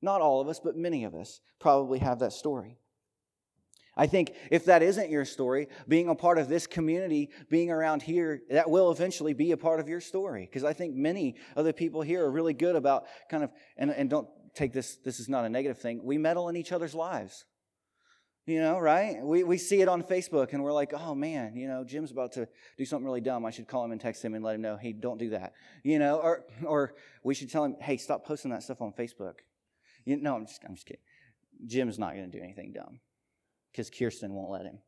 Not 0.00 0.20
all 0.20 0.40
of 0.40 0.48
us, 0.48 0.60
but 0.60 0.76
many 0.76 1.04
of 1.04 1.14
us 1.14 1.40
probably 1.58 1.98
have 2.00 2.18
that 2.20 2.32
story. 2.32 2.78
I 3.96 4.06
think 4.06 4.32
if 4.50 4.64
that 4.66 4.82
isn't 4.82 5.10
your 5.10 5.24
story, 5.24 5.68
being 5.86 6.08
a 6.08 6.14
part 6.14 6.38
of 6.38 6.48
this 6.48 6.66
community, 6.66 7.30
being 7.50 7.70
around 7.70 8.02
here, 8.02 8.42
that 8.50 8.70
will 8.70 8.90
eventually 8.90 9.34
be 9.34 9.52
a 9.52 9.56
part 9.56 9.80
of 9.80 9.88
your 9.88 10.00
story. 10.00 10.48
Because 10.50 10.64
I 10.64 10.72
think 10.72 10.94
many 10.94 11.36
of 11.56 11.66
the 11.66 11.74
people 11.74 12.00
here 12.00 12.24
are 12.24 12.30
really 12.30 12.54
good 12.54 12.74
about 12.74 13.04
kind 13.30 13.44
of, 13.44 13.50
and, 13.76 13.90
and 13.90 14.08
don't 14.08 14.28
take 14.54 14.72
this, 14.72 14.96
this 15.04 15.20
is 15.20 15.28
not 15.28 15.44
a 15.44 15.50
negative 15.50 15.78
thing, 15.78 16.00
we 16.02 16.16
meddle 16.16 16.48
in 16.48 16.56
each 16.56 16.72
other's 16.72 16.94
lives. 16.94 17.44
You 18.44 18.60
know, 18.60 18.78
right? 18.78 19.18
We, 19.22 19.44
we 19.44 19.56
see 19.56 19.82
it 19.82 19.88
on 19.88 20.02
Facebook 20.02 20.52
and 20.52 20.64
we're 20.64 20.72
like, 20.72 20.92
oh 20.92 21.14
man, 21.14 21.54
you 21.54 21.68
know, 21.68 21.84
Jim's 21.84 22.10
about 22.10 22.32
to 22.32 22.48
do 22.76 22.84
something 22.84 23.04
really 23.04 23.20
dumb. 23.20 23.44
I 23.44 23.50
should 23.50 23.68
call 23.68 23.84
him 23.84 23.92
and 23.92 24.00
text 24.00 24.24
him 24.24 24.34
and 24.34 24.42
let 24.42 24.56
him 24.56 24.62
know, 24.62 24.76
hey, 24.76 24.92
don't 24.92 25.18
do 25.18 25.30
that. 25.30 25.52
You 25.84 26.00
know, 26.00 26.16
or, 26.16 26.44
or 26.64 26.94
we 27.22 27.34
should 27.34 27.50
tell 27.52 27.62
him, 27.62 27.76
hey, 27.80 27.98
stop 27.98 28.26
posting 28.26 28.50
that 28.50 28.64
stuff 28.64 28.80
on 28.80 28.94
Facebook. 28.98 29.34
You 30.04 30.16
know, 30.16 30.34
I'm 30.34 30.46
just, 30.46 30.64
I'm 30.66 30.74
just 30.74 30.86
kidding. 30.86 31.02
Jim's 31.66 32.00
not 32.00 32.14
going 32.14 32.28
to 32.28 32.36
do 32.36 32.42
anything 32.42 32.72
dumb 32.72 32.98
because 33.72 33.90
Kirsten 33.90 34.34
won't 34.34 34.50
let 34.50 34.66
him. 34.66 34.78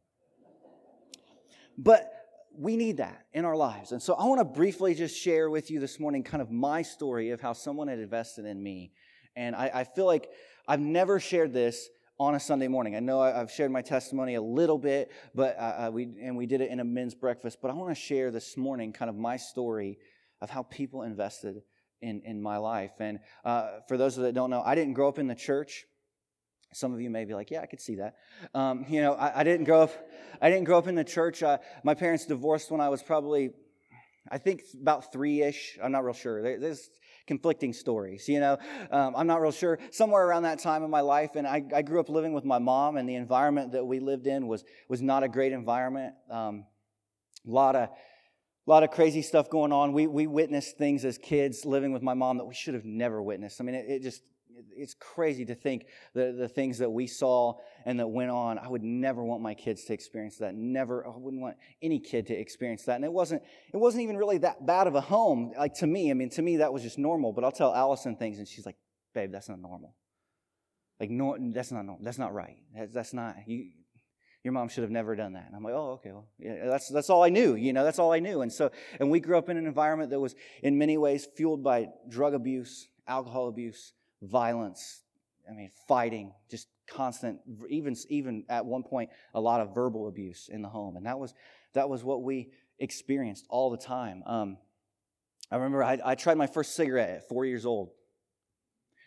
But 1.76 2.12
we 2.56 2.76
need 2.76 2.98
that 2.98 3.26
in 3.32 3.44
our 3.44 3.56
lives. 3.56 3.92
And 3.92 4.00
so 4.00 4.14
I 4.14 4.26
want 4.26 4.40
to 4.40 4.44
briefly 4.44 4.94
just 4.94 5.16
share 5.16 5.50
with 5.50 5.70
you 5.70 5.80
this 5.80 5.98
morning 5.98 6.22
kind 6.22 6.40
of 6.40 6.50
my 6.50 6.82
story 6.82 7.30
of 7.30 7.40
how 7.40 7.52
someone 7.52 7.88
had 7.88 7.98
invested 7.98 8.44
in 8.44 8.62
me. 8.62 8.92
And 9.34 9.56
I, 9.56 9.70
I 9.74 9.84
feel 9.84 10.06
like 10.06 10.30
I've 10.68 10.80
never 10.80 11.18
shared 11.18 11.52
this 11.52 11.88
on 12.18 12.36
a 12.36 12.40
Sunday 12.40 12.68
morning. 12.68 12.94
I 12.94 13.00
know 13.00 13.20
I've 13.20 13.50
shared 13.50 13.72
my 13.72 13.82
testimony 13.82 14.36
a 14.36 14.42
little 14.42 14.78
bit, 14.78 15.10
but 15.34 15.58
uh, 15.58 15.60
uh, 15.60 15.90
we 15.92 16.08
and 16.22 16.36
we 16.36 16.46
did 16.46 16.60
it 16.60 16.70
in 16.70 16.78
a 16.78 16.84
men's 16.84 17.14
breakfast. 17.14 17.58
But 17.60 17.72
I 17.72 17.74
want 17.74 17.90
to 17.90 18.00
share 18.00 18.30
this 18.30 18.56
morning 18.56 18.92
kind 18.92 19.08
of 19.08 19.16
my 19.16 19.36
story 19.36 19.98
of 20.40 20.48
how 20.48 20.62
people 20.62 21.02
invested 21.02 21.62
in 22.00 22.22
in 22.24 22.40
my 22.40 22.58
life. 22.58 22.92
And 23.00 23.18
uh, 23.44 23.80
for 23.88 23.96
those 23.96 24.14
that 24.14 24.32
don't 24.32 24.50
know, 24.50 24.62
I 24.64 24.76
didn't 24.76 24.94
grow 24.94 25.08
up 25.08 25.18
in 25.18 25.26
the 25.26 25.34
church. 25.34 25.86
Some 26.74 26.92
of 26.92 27.00
you 27.00 27.10
may 27.10 27.24
be 27.24 27.34
like, 27.34 27.50
"Yeah, 27.50 27.60
I 27.60 27.66
could 27.66 27.80
see 27.80 27.96
that." 27.96 28.16
Um, 28.54 28.84
you 28.88 29.00
know, 29.00 29.14
I, 29.14 29.40
I, 29.40 29.44
didn't 29.44 29.64
grow 29.64 29.82
up. 29.82 29.92
I 30.40 30.50
didn't 30.50 30.64
grow 30.64 30.78
up 30.78 30.86
in 30.86 30.94
the 30.94 31.04
church. 31.04 31.42
Uh, 31.42 31.58
my 31.82 31.94
parents 31.94 32.26
divorced 32.26 32.70
when 32.70 32.80
I 32.80 32.88
was 32.88 33.02
probably, 33.02 33.50
I 34.30 34.38
think, 34.38 34.62
about 34.80 35.12
three-ish. 35.12 35.78
I'm 35.82 35.92
not 35.92 36.04
real 36.04 36.14
sure. 36.14 36.42
There, 36.42 36.58
there's 36.58 36.90
conflicting 37.26 37.72
stories. 37.72 38.28
You 38.28 38.40
know, 38.40 38.58
um, 38.90 39.14
I'm 39.16 39.26
not 39.26 39.40
real 39.40 39.52
sure. 39.52 39.78
Somewhere 39.90 40.26
around 40.26 40.42
that 40.42 40.58
time 40.58 40.82
in 40.82 40.90
my 40.90 41.00
life, 41.00 41.36
and 41.36 41.46
I, 41.46 41.62
I, 41.74 41.82
grew 41.82 42.00
up 42.00 42.08
living 42.08 42.32
with 42.32 42.44
my 42.44 42.58
mom, 42.58 42.96
and 42.96 43.08
the 43.08 43.14
environment 43.14 43.72
that 43.72 43.84
we 43.84 44.00
lived 44.00 44.26
in 44.26 44.46
was 44.46 44.64
was 44.88 45.00
not 45.00 45.22
a 45.22 45.28
great 45.28 45.52
environment. 45.52 46.14
Um, 46.30 46.66
a 47.46 47.50
lot 47.50 47.76
of 47.76 47.90
a 48.66 48.70
lot 48.70 48.82
of 48.82 48.90
crazy 48.90 49.22
stuff 49.22 49.50
going 49.50 49.72
on. 49.72 49.92
We, 49.92 50.06
we 50.06 50.26
witnessed 50.26 50.78
things 50.78 51.04
as 51.04 51.18
kids 51.18 51.66
living 51.66 51.92
with 51.92 52.02
my 52.02 52.14
mom 52.14 52.38
that 52.38 52.46
we 52.46 52.54
should 52.54 52.74
have 52.74 52.84
never 52.84 53.22
witnessed. 53.22 53.60
I 53.60 53.64
mean, 53.64 53.74
it, 53.74 53.86
it 53.88 54.02
just, 54.02 54.22
it's 54.76 54.94
crazy 54.94 55.44
to 55.46 55.54
think 55.54 55.86
the, 56.14 56.34
the 56.36 56.48
things 56.48 56.78
that 56.78 56.90
we 56.90 57.06
saw 57.06 57.54
and 57.84 58.00
that 58.00 58.08
went 58.08 58.30
on. 58.30 58.58
I 58.58 58.68
would 58.68 58.82
never 58.82 59.22
want 59.24 59.42
my 59.42 59.54
kids 59.54 59.84
to 59.84 59.92
experience 59.92 60.38
that. 60.38 60.54
Never, 60.54 61.06
I 61.06 61.10
wouldn't 61.16 61.42
want 61.42 61.56
any 61.82 62.00
kid 62.00 62.26
to 62.28 62.34
experience 62.34 62.84
that. 62.84 62.96
And 62.96 63.04
it 63.04 63.12
wasn't, 63.12 63.42
it 63.72 63.76
wasn't 63.76 64.02
even 64.02 64.16
really 64.16 64.38
that 64.38 64.66
bad 64.66 64.86
of 64.86 64.94
a 64.94 65.00
home. 65.00 65.52
Like 65.58 65.74
to 65.74 65.86
me, 65.86 66.10
I 66.10 66.14
mean, 66.14 66.30
to 66.30 66.42
me, 66.42 66.58
that 66.58 66.72
was 66.72 66.82
just 66.82 66.98
normal. 66.98 67.32
But 67.32 67.44
I'll 67.44 67.52
tell 67.52 67.74
Allison 67.74 68.16
things 68.16 68.38
and 68.38 68.48
she's 68.48 68.66
like, 68.66 68.76
babe, 69.14 69.32
that's 69.32 69.48
not 69.48 69.60
normal. 69.60 69.94
Like, 71.00 71.10
no, 71.10 71.36
that's 71.52 71.72
not 71.72 71.84
normal. 71.84 72.04
That's 72.04 72.18
not 72.18 72.32
right. 72.32 72.56
That's, 72.74 72.92
that's 72.92 73.14
not, 73.14 73.36
you, 73.46 73.70
your 74.44 74.52
mom 74.52 74.68
should 74.68 74.82
have 74.82 74.90
never 74.90 75.16
done 75.16 75.32
that. 75.32 75.46
And 75.46 75.56
I'm 75.56 75.64
like, 75.64 75.72
oh, 75.72 75.92
okay, 75.92 76.12
well, 76.12 76.28
yeah, 76.38 76.66
that's, 76.66 76.90
that's 76.90 77.08
all 77.08 77.22
I 77.24 77.30
knew, 77.30 77.54
you 77.54 77.72
know, 77.72 77.82
that's 77.82 77.98
all 77.98 78.12
I 78.12 78.20
knew. 78.20 78.42
And 78.42 78.52
so, 78.52 78.70
and 79.00 79.10
we 79.10 79.18
grew 79.18 79.38
up 79.38 79.48
in 79.48 79.56
an 79.56 79.66
environment 79.66 80.10
that 80.10 80.20
was 80.20 80.34
in 80.62 80.76
many 80.76 80.98
ways 80.98 81.26
fueled 81.34 81.64
by 81.64 81.88
drug 82.08 82.34
abuse, 82.34 82.88
alcohol 83.08 83.48
abuse, 83.48 83.94
violence, 84.24 85.02
I 85.48 85.54
mean, 85.54 85.70
fighting, 85.88 86.32
just 86.50 86.68
constant, 86.88 87.40
even, 87.68 87.96
even 88.08 88.44
at 88.48 88.64
one 88.64 88.82
point, 88.82 89.10
a 89.34 89.40
lot 89.40 89.60
of 89.60 89.74
verbal 89.74 90.08
abuse 90.08 90.48
in 90.52 90.62
the 90.62 90.68
home. 90.68 90.96
And 90.96 91.06
that 91.06 91.18
was, 91.18 91.34
that 91.74 91.88
was 91.88 92.04
what 92.04 92.22
we 92.22 92.50
experienced 92.78 93.46
all 93.48 93.70
the 93.70 93.76
time. 93.78 94.22
Um, 94.26 94.58
I 95.50 95.56
remember 95.56 95.82
I, 95.82 95.98
I 96.04 96.14
tried 96.14 96.36
my 96.36 96.46
first 96.46 96.74
cigarette 96.74 97.10
at 97.10 97.28
four 97.28 97.44
years 97.44 97.66
old. 97.66 97.90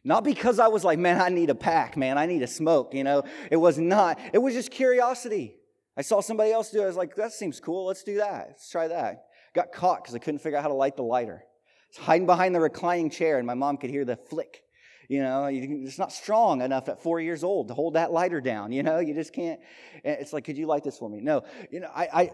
Not 0.04 0.24
because 0.24 0.60
I 0.60 0.68
was 0.68 0.84
like, 0.84 1.00
man, 1.00 1.20
I 1.20 1.30
need 1.30 1.50
a 1.50 1.56
pack, 1.56 1.98
man, 1.98 2.18
I 2.18 2.28
need 2.28 2.42
a 2.42 2.48
smoke, 2.48 2.94
you 2.94 3.04
know. 3.04 3.24
It 3.52 3.58
was 3.58 3.78
not. 3.78 4.20
It 4.32 4.38
was 4.38 4.54
just 4.54 4.72
curiosity. 4.72 5.56
I 5.98 6.02
saw 6.02 6.22
somebody 6.22 6.52
else 6.52 6.70
do 6.70 6.80
it. 6.80 6.84
I 6.84 6.88
was 6.88 6.96
like, 6.96 7.16
that 7.16 7.34
seems 7.34 7.60
cool. 7.60 7.88
Let's 7.88 8.04
do 8.04 8.18
that. 8.18 8.46
Let's 8.50 8.70
try 8.70 8.88
that. 8.88 9.26
Got 9.54 9.72
caught 9.72 10.04
because 10.04 10.16
I 10.16 10.20
couldn't 10.20 10.40
figure 10.40 10.58
out 10.58 10.62
how 10.62 10.70
to 10.70 10.76
light 10.76 10.96
the 10.96 11.04
lighter. 11.04 11.44
I 11.44 11.88
was 11.90 12.06
hiding 12.06 12.28
behind 12.28 12.54
the 12.54 12.60
reclining 12.60 13.10
chair, 13.10 13.38
and 13.38 13.48
my 13.48 13.56
mom 13.56 13.78
could 13.78 13.90
hear 13.90 14.06
the 14.06 14.16
flick. 14.16 14.62
You 15.08 15.24
know, 15.24 15.46
it's 15.46 15.98
not 15.98 16.12
strong 16.12 16.62
enough 16.62 16.90
at 16.90 17.02
four 17.02 17.22
years 17.22 17.44
old 17.44 17.70
to 17.70 17.74
hold 17.74 17.94
that 17.94 18.12
lighter 18.12 18.42
down. 18.42 18.72
You 18.72 18.84
know, 18.84 19.00
you 19.00 19.14
just 19.14 19.34
can't. 19.34 19.60
Eh, 20.04 20.16
it's 20.20 20.34
like, 20.34 20.44
could 20.44 20.58
you 20.58 20.68
light 20.68 20.84
this 20.84 20.98
for 20.98 21.10
me? 21.10 21.22
No. 21.22 21.44
You 21.72 21.80
know, 21.80 21.90
I, 21.96 22.08
I 22.14 22.32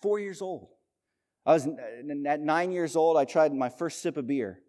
four 0.00 0.18
years 0.18 0.42
old. 0.42 0.68
I 1.46 1.54
was 1.54 1.66
at 1.66 2.40
nine 2.40 2.72
years 2.72 2.96
old. 2.96 3.16
I 3.16 3.24
tried 3.24 3.54
my 3.54 3.68
first 3.68 4.02
sip 4.02 4.16
of 4.16 4.26
beer. 4.26 4.60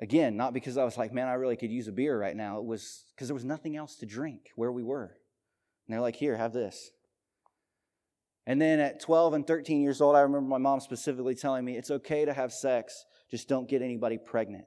Again, 0.00 0.36
not 0.36 0.52
because 0.52 0.76
I 0.76 0.84
was 0.84 0.96
like, 0.96 1.12
man, 1.12 1.26
I 1.26 1.34
really 1.34 1.56
could 1.56 1.72
use 1.72 1.88
a 1.88 1.92
beer 1.92 2.18
right 2.18 2.36
now. 2.36 2.58
It 2.58 2.64
was 2.64 3.04
because 3.14 3.28
there 3.28 3.34
was 3.34 3.44
nothing 3.44 3.76
else 3.76 3.96
to 3.96 4.06
drink 4.06 4.50
where 4.54 4.70
we 4.70 4.84
were. 4.84 5.16
And 5.86 5.94
they're 5.94 6.00
like, 6.00 6.16
here, 6.16 6.36
have 6.36 6.52
this. 6.52 6.90
And 8.46 8.62
then 8.62 8.78
at 8.78 9.00
12 9.00 9.34
and 9.34 9.46
13 9.46 9.82
years 9.82 10.00
old, 10.00 10.14
I 10.14 10.20
remember 10.20 10.48
my 10.48 10.58
mom 10.58 10.80
specifically 10.80 11.34
telling 11.34 11.64
me 11.64 11.76
it's 11.76 11.90
okay 11.90 12.24
to 12.24 12.32
have 12.32 12.52
sex, 12.52 13.04
just 13.30 13.48
don't 13.48 13.68
get 13.68 13.82
anybody 13.82 14.18
pregnant. 14.18 14.64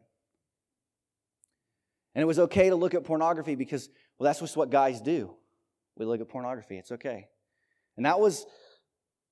And 2.14 2.22
it 2.22 2.26
was 2.26 2.40
okay 2.40 2.70
to 2.70 2.76
look 2.76 2.94
at 2.94 3.04
pornography 3.04 3.56
because, 3.56 3.90
well, 4.18 4.26
that's 4.26 4.40
just 4.40 4.58
what 4.58 4.70
guys 4.70 5.02
do. 5.02 5.34
We 5.98 6.06
look 6.06 6.22
at 6.22 6.30
pornography, 6.30 6.78
it's 6.78 6.92
okay. 6.92 7.28
And 7.98 8.06
that 8.06 8.20
was 8.20 8.46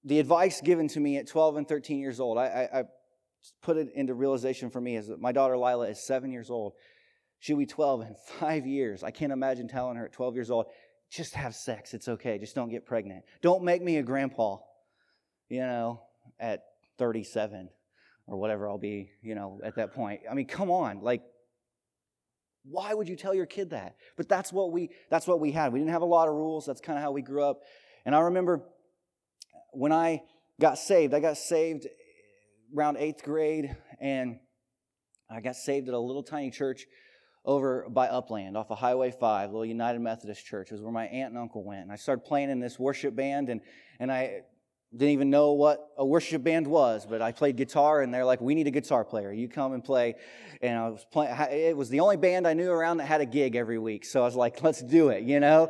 the 0.03 0.19
advice 0.19 0.61
given 0.61 0.87
to 0.89 0.99
me 0.99 1.17
at 1.17 1.27
12 1.27 1.57
and 1.57 1.67
13 1.67 1.99
years 1.99 2.19
old. 2.19 2.37
I, 2.37 2.45
I, 2.45 2.79
I 2.79 2.83
put 3.61 3.77
it 3.77 3.89
into 3.95 4.13
realization 4.13 4.69
for 4.69 4.79
me 4.79 4.97
that 4.97 5.19
my 5.19 5.31
daughter 5.31 5.57
Lila 5.57 5.89
is 5.89 6.05
seven 6.05 6.31
years 6.31 6.49
old. 6.49 6.73
She'll 7.39 7.57
be 7.57 7.65
12 7.65 8.01
in 8.01 8.15
five 8.39 8.65
years. 8.65 9.03
I 9.03 9.11
can't 9.11 9.31
imagine 9.31 9.67
telling 9.67 9.97
her 9.97 10.05
at 10.05 10.13
12 10.13 10.35
years 10.35 10.51
old, 10.51 10.65
just 11.09 11.33
have 11.35 11.55
sex. 11.55 11.93
It's 11.93 12.07
okay. 12.07 12.37
Just 12.37 12.55
don't 12.55 12.69
get 12.69 12.85
pregnant. 12.85 13.23
Don't 13.41 13.63
make 13.63 13.81
me 13.81 13.97
a 13.97 14.03
grandpa, 14.03 14.57
you 15.49 15.61
know, 15.61 16.01
at 16.39 16.63
37 16.97 17.69
or 18.29 18.37
whatever 18.37 18.69
I'll 18.69 18.77
be, 18.77 19.09
you 19.21 19.35
know, 19.35 19.59
at 19.63 19.75
that 19.75 19.93
point. 19.93 20.21
I 20.29 20.33
mean, 20.33 20.45
come 20.45 20.69
on. 20.69 21.01
Like, 21.01 21.21
why 22.63 22.93
would 22.93 23.09
you 23.09 23.15
tell 23.15 23.33
your 23.33 23.45
kid 23.45 23.71
that? 23.71 23.95
But 24.15 24.29
that's 24.29 24.53
what 24.53 24.71
we 24.71 24.91
that's 25.09 25.27
what 25.27 25.39
we 25.39 25.51
had. 25.51 25.73
We 25.73 25.79
didn't 25.79 25.91
have 25.91 26.01
a 26.01 26.05
lot 26.05 26.27
of 26.27 26.35
rules. 26.35 26.65
That's 26.65 26.81
kind 26.81 26.97
of 26.97 27.03
how 27.03 27.11
we 27.11 27.21
grew 27.21 27.43
up. 27.43 27.61
And 28.05 28.15
I 28.15 28.19
remember 28.21 28.63
when 29.71 29.91
I 29.91 30.23
got 30.59 30.77
saved, 30.77 31.13
I 31.13 31.19
got 31.19 31.37
saved 31.37 31.85
eh, 31.85 31.89
around 32.77 32.97
eighth 32.97 33.23
grade, 33.23 33.75
and 33.99 34.39
I 35.29 35.41
got 35.41 35.55
saved 35.55 35.87
at 35.87 35.93
a 35.93 35.99
little 35.99 36.23
tiny 36.23 36.51
church 36.51 36.85
over 37.45 37.87
by 37.89 38.07
Upland 38.07 38.57
off 38.57 38.69
of 38.69 38.77
Highway 38.77 39.11
5, 39.11 39.49
little 39.49 39.65
United 39.65 39.99
Methodist 39.99 40.45
Church. 40.45 40.69
It 40.69 40.73
was 40.73 40.81
where 40.81 40.91
my 40.91 41.05
aunt 41.05 41.29
and 41.29 41.37
uncle 41.37 41.63
went. 41.63 41.83
And 41.83 41.91
I 41.91 41.95
started 41.95 42.25
playing 42.25 42.49
in 42.49 42.59
this 42.59 42.77
worship 42.77 43.15
band, 43.15 43.49
and, 43.49 43.61
and 43.99 44.11
I 44.11 44.41
didn't 44.91 45.13
even 45.13 45.29
know 45.29 45.53
what 45.53 45.87
a 45.97 46.05
worship 46.05 46.43
band 46.43 46.65
was, 46.65 47.05
but 47.05 47.21
I 47.21 47.31
played 47.31 47.55
guitar, 47.57 48.01
and 48.01 48.13
they're 48.13 48.25
like, 48.25 48.41
"We 48.41 48.55
need 48.55 48.67
a 48.67 48.71
guitar 48.71 49.05
player. 49.05 49.31
You 49.31 49.47
come 49.47 49.73
and 49.73 49.83
play." 49.83 50.15
And 50.61 50.77
I 50.77 50.89
was 50.89 51.05
playing. 51.11 51.35
It 51.51 51.77
was 51.77 51.89
the 51.89 51.99
only 51.99 52.17
band 52.17 52.47
I 52.47 52.53
knew 52.53 52.71
around 52.71 52.97
that 52.97 53.05
had 53.05 53.21
a 53.21 53.25
gig 53.25 53.55
every 53.55 53.77
week, 53.77 54.03
so 54.03 54.21
I 54.21 54.25
was 54.25 54.35
like, 54.35 54.63
"Let's 54.63 54.81
do 54.81 55.09
it," 55.09 55.23
you 55.23 55.39
know. 55.39 55.69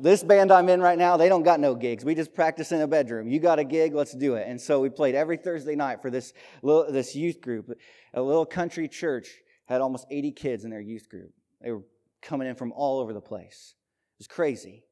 This 0.00 0.22
band 0.22 0.52
I'm 0.52 0.68
in 0.68 0.80
right 0.80 0.98
now, 0.98 1.16
they 1.16 1.28
don't 1.28 1.42
got 1.42 1.58
no 1.58 1.74
gigs. 1.74 2.04
We 2.04 2.14
just 2.14 2.32
practice 2.32 2.70
in 2.70 2.80
a 2.80 2.86
bedroom. 2.86 3.28
You 3.28 3.40
got 3.40 3.58
a 3.58 3.64
gig, 3.64 3.92
let's 3.92 4.12
do 4.12 4.34
it. 4.36 4.46
And 4.46 4.60
so 4.60 4.80
we 4.80 4.88
played 4.88 5.14
every 5.14 5.36
Thursday 5.36 5.74
night 5.74 6.00
for 6.00 6.10
this 6.10 6.32
little, 6.62 6.90
this 6.92 7.16
youth 7.16 7.40
group. 7.40 7.76
A 8.12 8.22
little 8.22 8.46
country 8.46 8.86
church 8.88 9.28
had 9.66 9.80
almost 9.80 10.06
80 10.10 10.30
kids 10.32 10.64
in 10.64 10.70
their 10.70 10.80
youth 10.80 11.08
group. 11.08 11.32
They 11.60 11.72
were 11.72 11.82
coming 12.22 12.46
in 12.46 12.54
from 12.54 12.72
all 12.72 13.00
over 13.00 13.12
the 13.12 13.20
place. 13.20 13.74
It 14.16 14.20
was 14.20 14.26
crazy. 14.28 14.84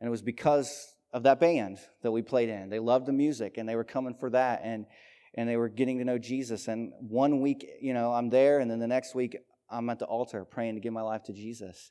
And 0.00 0.06
it 0.06 0.10
was 0.10 0.22
because 0.22 0.91
of 1.12 1.24
that 1.24 1.40
band 1.40 1.78
that 2.02 2.10
we 2.10 2.22
played 2.22 2.48
in. 2.48 2.70
They 2.70 2.78
loved 2.78 3.06
the 3.06 3.12
music 3.12 3.58
and 3.58 3.68
they 3.68 3.76
were 3.76 3.84
coming 3.84 4.14
for 4.14 4.30
that 4.30 4.60
and 4.64 4.86
and 5.34 5.48
they 5.48 5.56
were 5.56 5.70
getting 5.70 5.98
to 5.98 6.04
know 6.04 6.18
Jesus. 6.18 6.68
And 6.68 6.92
one 7.00 7.40
week, 7.40 7.66
you 7.80 7.94
know, 7.94 8.12
I'm 8.12 8.28
there 8.28 8.60
and 8.60 8.70
then 8.70 8.78
the 8.78 8.86
next 8.86 9.14
week 9.14 9.36
I'm 9.70 9.88
at 9.88 9.98
the 9.98 10.04
altar 10.04 10.44
praying 10.44 10.74
to 10.74 10.80
give 10.80 10.92
my 10.92 11.02
life 11.02 11.22
to 11.24 11.32
Jesus. 11.32 11.90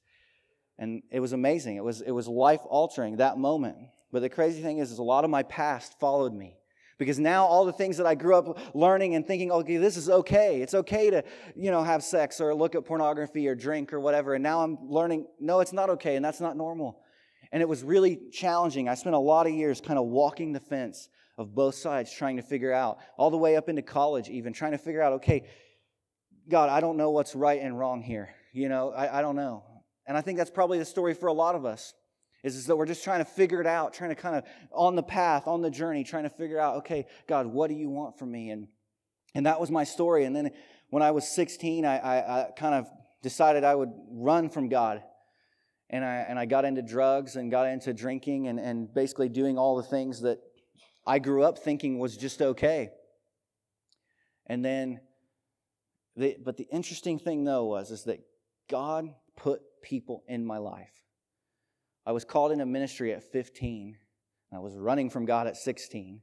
And 0.77 1.01
it 1.11 1.19
was 1.19 1.33
amazing. 1.33 1.75
It 1.75 1.83
was, 1.83 2.01
it 2.01 2.11
was 2.11 2.27
life 2.27 2.61
altering 2.65 3.17
that 3.17 3.37
moment. 3.37 3.77
But 4.11 4.21
the 4.21 4.29
crazy 4.29 4.61
thing 4.61 4.77
is, 4.77 4.91
is 4.91 4.99
a 4.99 5.03
lot 5.03 5.23
of 5.23 5.29
my 5.29 5.43
past 5.43 5.99
followed 5.99 6.33
me. 6.33 6.57
Because 6.99 7.17
now 7.17 7.45
all 7.45 7.65
the 7.65 7.73
things 7.73 7.97
that 7.97 8.05
I 8.05 8.13
grew 8.13 8.35
up 8.35 8.75
learning 8.75 9.15
and 9.15 9.25
thinking, 9.25 9.51
okay, 9.51 9.77
this 9.77 9.97
is 9.97 10.07
okay. 10.07 10.61
It's 10.61 10.75
okay 10.75 11.09
to, 11.09 11.23
you 11.55 11.71
know, 11.71 11.81
have 11.83 12.03
sex 12.03 12.39
or 12.39 12.53
look 12.53 12.75
at 12.75 12.85
pornography 12.85 13.47
or 13.47 13.55
drink 13.55 13.91
or 13.91 13.99
whatever. 13.99 14.35
And 14.35 14.43
now 14.43 14.61
I'm 14.61 14.77
learning, 14.87 15.25
no, 15.39 15.61
it's 15.61 15.73
not 15.73 15.89
okay 15.91 16.15
and 16.15 16.23
that's 16.23 16.39
not 16.39 16.55
normal. 16.55 17.01
And 17.51 17.61
it 17.61 17.67
was 17.67 17.83
really 17.83 18.19
challenging. 18.31 18.87
I 18.87 18.95
spent 18.95 19.15
a 19.15 19.19
lot 19.19 19.47
of 19.47 19.53
years 19.53 19.81
kind 19.81 19.99
of 19.99 20.05
walking 20.05 20.53
the 20.53 20.59
fence 20.59 21.09
of 21.37 21.53
both 21.53 21.75
sides, 21.75 22.13
trying 22.13 22.37
to 22.37 22.43
figure 22.43 22.71
out, 22.71 22.99
all 23.17 23.29
the 23.29 23.37
way 23.37 23.55
up 23.55 23.67
into 23.67 23.81
college, 23.81 24.29
even 24.29 24.53
trying 24.53 24.71
to 24.71 24.77
figure 24.77 25.01
out, 25.01 25.13
okay, 25.13 25.45
God, 26.49 26.69
I 26.69 26.79
don't 26.79 26.97
know 26.97 27.11
what's 27.11 27.35
right 27.35 27.61
and 27.61 27.77
wrong 27.77 28.01
here. 28.01 28.29
You 28.53 28.69
know, 28.69 28.91
I, 28.91 29.19
I 29.19 29.21
don't 29.21 29.35
know. 29.35 29.63
And 30.07 30.17
I 30.17 30.21
think 30.21 30.37
that's 30.37 30.51
probably 30.51 30.79
the 30.79 30.85
story 30.85 31.13
for 31.13 31.27
a 31.27 31.33
lot 31.33 31.55
of 31.55 31.65
us. 31.65 31.93
Is, 32.43 32.65
that 32.65 32.75
we're 32.75 32.87
just 32.87 33.03
trying 33.03 33.19
to 33.19 33.29
figure 33.29 33.61
it 33.61 33.67
out, 33.67 33.93
trying 33.93 34.09
to 34.09 34.15
kind 34.15 34.35
of 34.35 34.45
on 34.71 34.95
the 34.95 35.03
path, 35.03 35.47
on 35.47 35.61
the 35.61 35.69
journey, 35.69 36.03
trying 36.03 36.23
to 36.23 36.29
figure 36.29 36.59
out, 36.59 36.77
okay, 36.77 37.05
God, 37.27 37.45
what 37.45 37.67
do 37.67 37.75
you 37.75 37.87
want 37.87 38.17
from 38.17 38.31
me? 38.31 38.49
And 38.49 38.67
and 39.33 39.45
that 39.45 39.59
was 39.59 39.71
my 39.71 39.83
story. 39.83 40.25
And 40.25 40.35
then 40.35 40.51
when 40.89 41.03
I 41.03 41.11
was 41.11 41.27
16, 41.27 41.85
I, 41.85 41.97
I, 41.97 42.41
I 42.41 42.51
kind 42.51 42.75
of 42.75 42.87
decided 43.21 43.63
I 43.63 43.75
would 43.75 43.91
run 44.09 44.49
from 44.49 44.69
God. 44.69 45.01
And 45.91 46.03
I, 46.03 46.25
and 46.27 46.39
I 46.39 46.45
got 46.45 46.65
into 46.65 46.81
drugs 46.81 47.35
and 47.35 47.51
got 47.51 47.67
into 47.67 47.93
drinking 47.93 48.47
and, 48.47 48.59
and 48.59 48.91
basically 48.91 49.29
doing 49.29 49.57
all 49.57 49.75
the 49.75 49.83
things 49.83 50.21
that 50.21 50.39
I 51.05 51.19
grew 51.19 51.43
up 51.43 51.59
thinking 51.59 51.99
was 51.99 52.15
just 52.17 52.41
okay. 52.41 52.91
And 54.47 54.63
then, 54.63 55.01
the, 56.15 56.37
but 56.43 56.57
the 56.57 56.67
interesting 56.71 57.19
thing 57.19 57.43
though 57.43 57.65
was 57.65 57.91
is 57.91 58.05
that 58.05 58.21
God 58.69 59.13
put 59.35 59.61
people 59.83 60.23
in 60.27 60.45
my 60.45 60.57
life. 60.57 61.03
I 62.05 62.13
was 62.13 62.25
called 62.25 62.51
into 62.51 62.65
ministry 62.65 63.13
at 63.13 63.23
15. 63.31 63.97
I 64.53 64.59
was 64.59 64.75
running 64.75 65.09
from 65.09 65.25
God 65.25 65.47
at 65.47 65.55
16. 65.55 66.21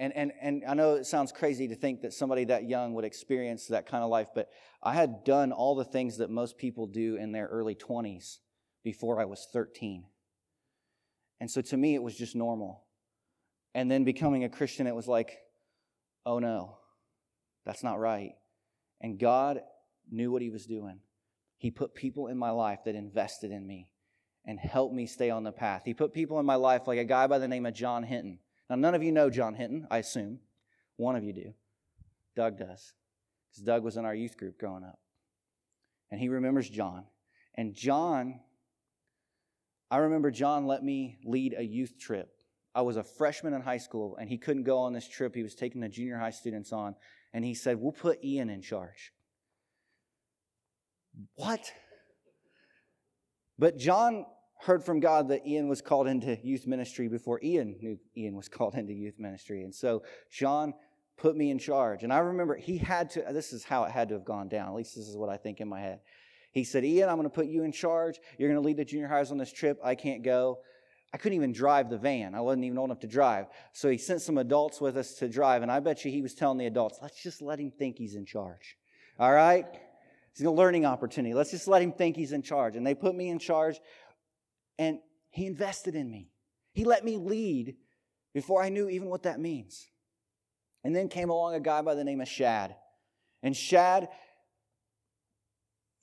And, 0.00 0.16
and, 0.16 0.32
and 0.40 0.64
I 0.66 0.72
know 0.72 0.94
it 0.94 1.04
sounds 1.04 1.30
crazy 1.30 1.68
to 1.68 1.74
think 1.74 2.00
that 2.00 2.14
somebody 2.14 2.44
that 2.46 2.66
young 2.66 2.94
would 2.94 3.04
experience 3.04 3.66
that 3.66 3.86
kind 3.86 4.02
of 4.02 4.08
life, 4.08 4.28
but 4.34 4.48
I 4.82 4.94
had 4.94 5.24
done 5.24 5.52
all 5.52 5.74
the 5.74 5.84
things 5.84 6.16
that 6.16 6.30
most 6.30 6.56
people 6.56 6.86
do 6.86 7.16
in 7.16 7.32
their 7.32 7.46
early 7.48 7.74
20s 7.74 8.38
before 8.82 9.20
I 9.20 9.26
was 9.26 9.46
13. 9.52 10.06
And 11.38 11.50
so 11.50 11.60
to 11.60 11.76
me, 11.76 11.94
it 11.94 12.02
was 12.02 12.16
just 12.16 12.34
normal. 12.34 12.84
And 13.74 13.90
then 13.90 14.04
becoming 14.04 14.42
a 14.42 14.48
Christian, 14.48 14.86
it 14.86 14.94
was 14.94 15.06
like, 15.06 15.36
oh 16.24 16.38
no, 16.38 16.78
that's 17.66 17.84
not 17.84 18.00
right. 18.00 18.32
And 19.02 19.18
God 19.18 19.60
knew 20.10 20.32
what 20.32 20.40
He 20.40 20.48
was 20.48 20.64
doing. 20.64 21.00
He 21.58 21.70
put 21.70 21.94
people 21.94 22.28
in 22.28 22.38
my 22.38 22.50
life 22.52 22.80
that 22.86 22.94
invested 22.94 23.50
in 23.50 23.66
me 23.66 23.90
and 24.46 24.58
helped 24.58 24.94
me 24.94 25.04
stay 25.04 25.28
on 25.28 25.44
the 25.44 25.52
path. 25.52 25.82
He 25.84 25.92
put 25.92 26.14
people 26.14 26.40
in 26.40 26.46
my 26.46 26.54
life 26.54 26.86
like 26.86 26.98
a 26.98 27.04
guy 27.04 27.26
by 27.26 27.38
the 27.38 27.48
name 27.48 27.66
of 27.66 27.74
John 27.74 28.02
Hinton. 28.02 28.38
Now, 28.70 28.76
none 28.76 28.94
of 28.94 29.02
you 29.02 29.10
know 29.10 29.28
John 29.28 29.56
Hinton, 29.56 29.88
I 29.90 29.98
assume. 29.98 30.38
One 30.96 31.16
of 31.16 31.24
you 31.24 31.32
do. 31.32 31.52
Doug 32.36 32.56
does. 32.56 32.94
Because 33.50 33.64
Doug 33.64 33.82
was 33.82 33.96
in 33.96 34.04
our 34.04 34.14
youth 34.14 34.36
group 34.36 34.58
growing 34.58 34.84
up. 34.84 35.00
And 36.12 36.20
he 36.20 36.28
remembers 36.28 36.70
John. 36.70 37.04
And 37.56 37.74
John, 37.74 38.38
I 39.90 39.98
remember 39.98 40.30
John 40.30 40.66
let 40.66 40.84
me 40.84 41.18
lead 41.24 41.56
a 41.58 41.64
youth 41.64 41.98
trip. 41.98 42.30
I 42.72 42.82
was 42.82 42.96
a 42.96 43.02
freshman 43.02 43.54
in 43.54 43.60
high 43.60 43.78
school, 43.78 44.16
and 44.20 44.28
he 44.28 44.38
couldn't 44.38 44.62
go 44.62 44.78
on 44.78 44.92
this 44.92 45.08
trip. 45.08 45.34
He 45.34 45.42
was 45.42 45.56
taking 45.56 45.80
the 45.80 45.88
junior 45.88 46.18
high 46.18 46.30
students 46.30 46.72
on. 46.72 46.94
And 47.32 47.44
he 47.44 47.54
said, 47.54 47.80
We'll 47.80 47.90
put 47.90 48.24
Ian 48.24 48.50
in 48.50 48.62
charge. 48.62 49.12
What? 51.34 51.72
But 53.58 53.76
John 53.76 54.26
heard 54.60 54.84
from 54.84 55.00
God 55.00 55.28
that 55.28 55.46
Ian 55.46 55.68
was 55.68 55.80
called 55.80 56.06
into 56.06 56.38
youth 56.42 56.66
ministry 56.66 57.08
before 57.08 57.40
Ian 57.42 57.76
knew 57.80 57.98
Ian 58.16 58.36
was 58.36 58.48
called 58.56 58.74
into 58.74 58.92
youth 58.92 59.18
ministry. 59.18 59.62
And 59.62 59.74
so 59.74 60.02
John 60.30 60.74
put 61.16 61.36
me 61.36 61.50
in 61.50 61.58
charge. 61.58 62.02
And 62.02 62.12
I 62.12 62.18
remember 62.18 62.56
he 62.56 62.78
had 62.78 63.10
to, 63.10 63.24
this 63.32 63.52
is 63.52 63.64
how 63.64 63.84
it 63.84 63.90
had 63.90 64.08
to 64.08 64.14
have 64.14 64.24
gone 64.24 64.48
down. 64.48 64.68
At 64.68 64.74
least 64.74 64.96
this 64.96 65.06
is 65.06 65.16
what 65.16 65.28
I 65.28 65.36
think 65.36 65.60
in 65.60 65.68
my 65.68 65.80
head. 65.80 66.00
He 66.52 66.64
said, 66.64 66.84
Ian, 66.84 67.08
I'm 67.08 67.16
going 67.16 67.28
to 67.28 67.34
put 67.34 67.46
you 67.46 67.62
in 67.62 67.72
charge. 67.72 68.18
You're 68.38 68.48
going 68.48 68.60
to 68.60 68.66
lead 68.66 68.76
the 68.76 68.84
junior 68.84 69.06
highs 69.06 69.30
on 69.30 69.38
this 69.38 69.52
trip. 69.52 69.78
I 69.84 69.94
can't 69.94 70.22
go. 70.22 70.58
I 71.12 71.16
couldn't 71.16 71.36
even 71.36 71.52
drive 71.52 71.90
the 71.90 71.98
van. 71.98 72.34
I 72.34 72.40
wasn't 72.40 72.64
even 72.64 72.78
old 72.78 72.90
enough 72.90 73.00
to 73.00 73.08
drive. 73.08 73.46
So 73.72 73.88
he 73.88 73.98
sent 73.98 74.22
some 74.22 74.38
adults 74.38 74.80
with 74.80 74.96
us 74.96 75.14
to 75.14 75.28
drive. 75.28 75.62
And 75.62 75.70
I 75.70 75.80
bet 75.80 76.04
you 76.04 76.10
he 76.10 76.22
was 76.22 76.34
telling 76.34 76.58
the 76.58 76.66
adults, 76.66 76.98
let's 77.02 77.22
just 77.22 77.42
let 77.42 77.58
him 77.58 77.70
think 77.70 77.98
he's 77.98 78.14
in 78.14 78.26
charge. 78.26 78.76
All 79.18 79.32
right? 79.32 79.66
It's 80.32 80.42
a 80.42 80.50
learning 80.50 80.86
opportunity. 80.86 81.34
Let's 81.34 81.50
just 81.50 81.66
let 81.66 81.82
him 81.82 81.92
think 81.92 82.16
he's 82.16 82.32
in 82.32 82.42
charge. 82.42 82.76
And 82.76 82.86
they 82.86 82.94
put 82.94 83.14
me 83.14 83.28
in 83.28 83.38
charge, 83.38 83.80
and 84.78 84.98
he 85.30 85.46
invested 85.46 85.94
in 85.94 86.10
me. 86.10 86.30
He 86.72 86.84
let 86.84 87.04
me 87.04 87.16
lead 87.16 87.76
before 88.34 88.62
I 88.62 88.68
knew 88.68 88.88
even 88.88 89.08
what 89.08 89.24
that 89.24 89.40
means. 89.40 89.88
And 90.84 90.94
then 90.94 91.08
came 91.08 91.30
along 91.30 91.54
a 91.54 91.60
guy 91.60 91.82
by 91.82 91.94
the 91.94 92.04
name 92.04 92.20
of 92.20 92.28
Shad. 92.28 92.74
And 93.42 93.56
Shad, 93.56 94.08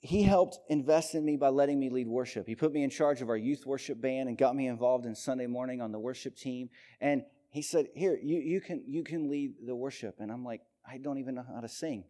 he 0.00 0.22
helped 0.22 0.58
invest 0.68 1.14
in 1.14 1.24
me 1.24 1.36
by 1.36 1.48
letting 1.48 1.78
me 1.80 1.90
lead 1.90 2.06
worship. 2.06 2.46
He 2.46 2.54
put 2.54 2.72
me 2.72 2.84
in 2.84 2.90
charge 2.90 3.20
of 3.20 3.28
our 3.28 3.36
youth 3.36 3.66
worship 3.66 4.00
band 4.00 4.28
and 4.28 4.38
got 4.38 4.54
me 4.54 4.68
involved 4.68 5.06
in 5.06 5.14
Sunday 5.14 5.46
morning 5.46 5.80
on 5.80 5.90
the 5.90 5.98
worship 5.98 6.36
team. 6.36 6.70
And 7.00 7.22
he 7.50 7.62
said, 7.62 7.88
Here, 7.94 8.18
you, 8.22 8.38
you, 8.38 8.60
can, 8.60 8.84
you 8.86 9.02
can 9.02 9.28
lead 9.28 9.54
the 9.66 9.74
worship. 9.74 10.16
And 10.20 10.30
I'm 10.30 10.44
like, 10.44 10.60
I 10.88 10.98
don't 10.98 11.18
even 11.18 11.34
know 11.34 11.44
how 11.52 11.60
to 11.60 11.68
sing. 11.68 12.04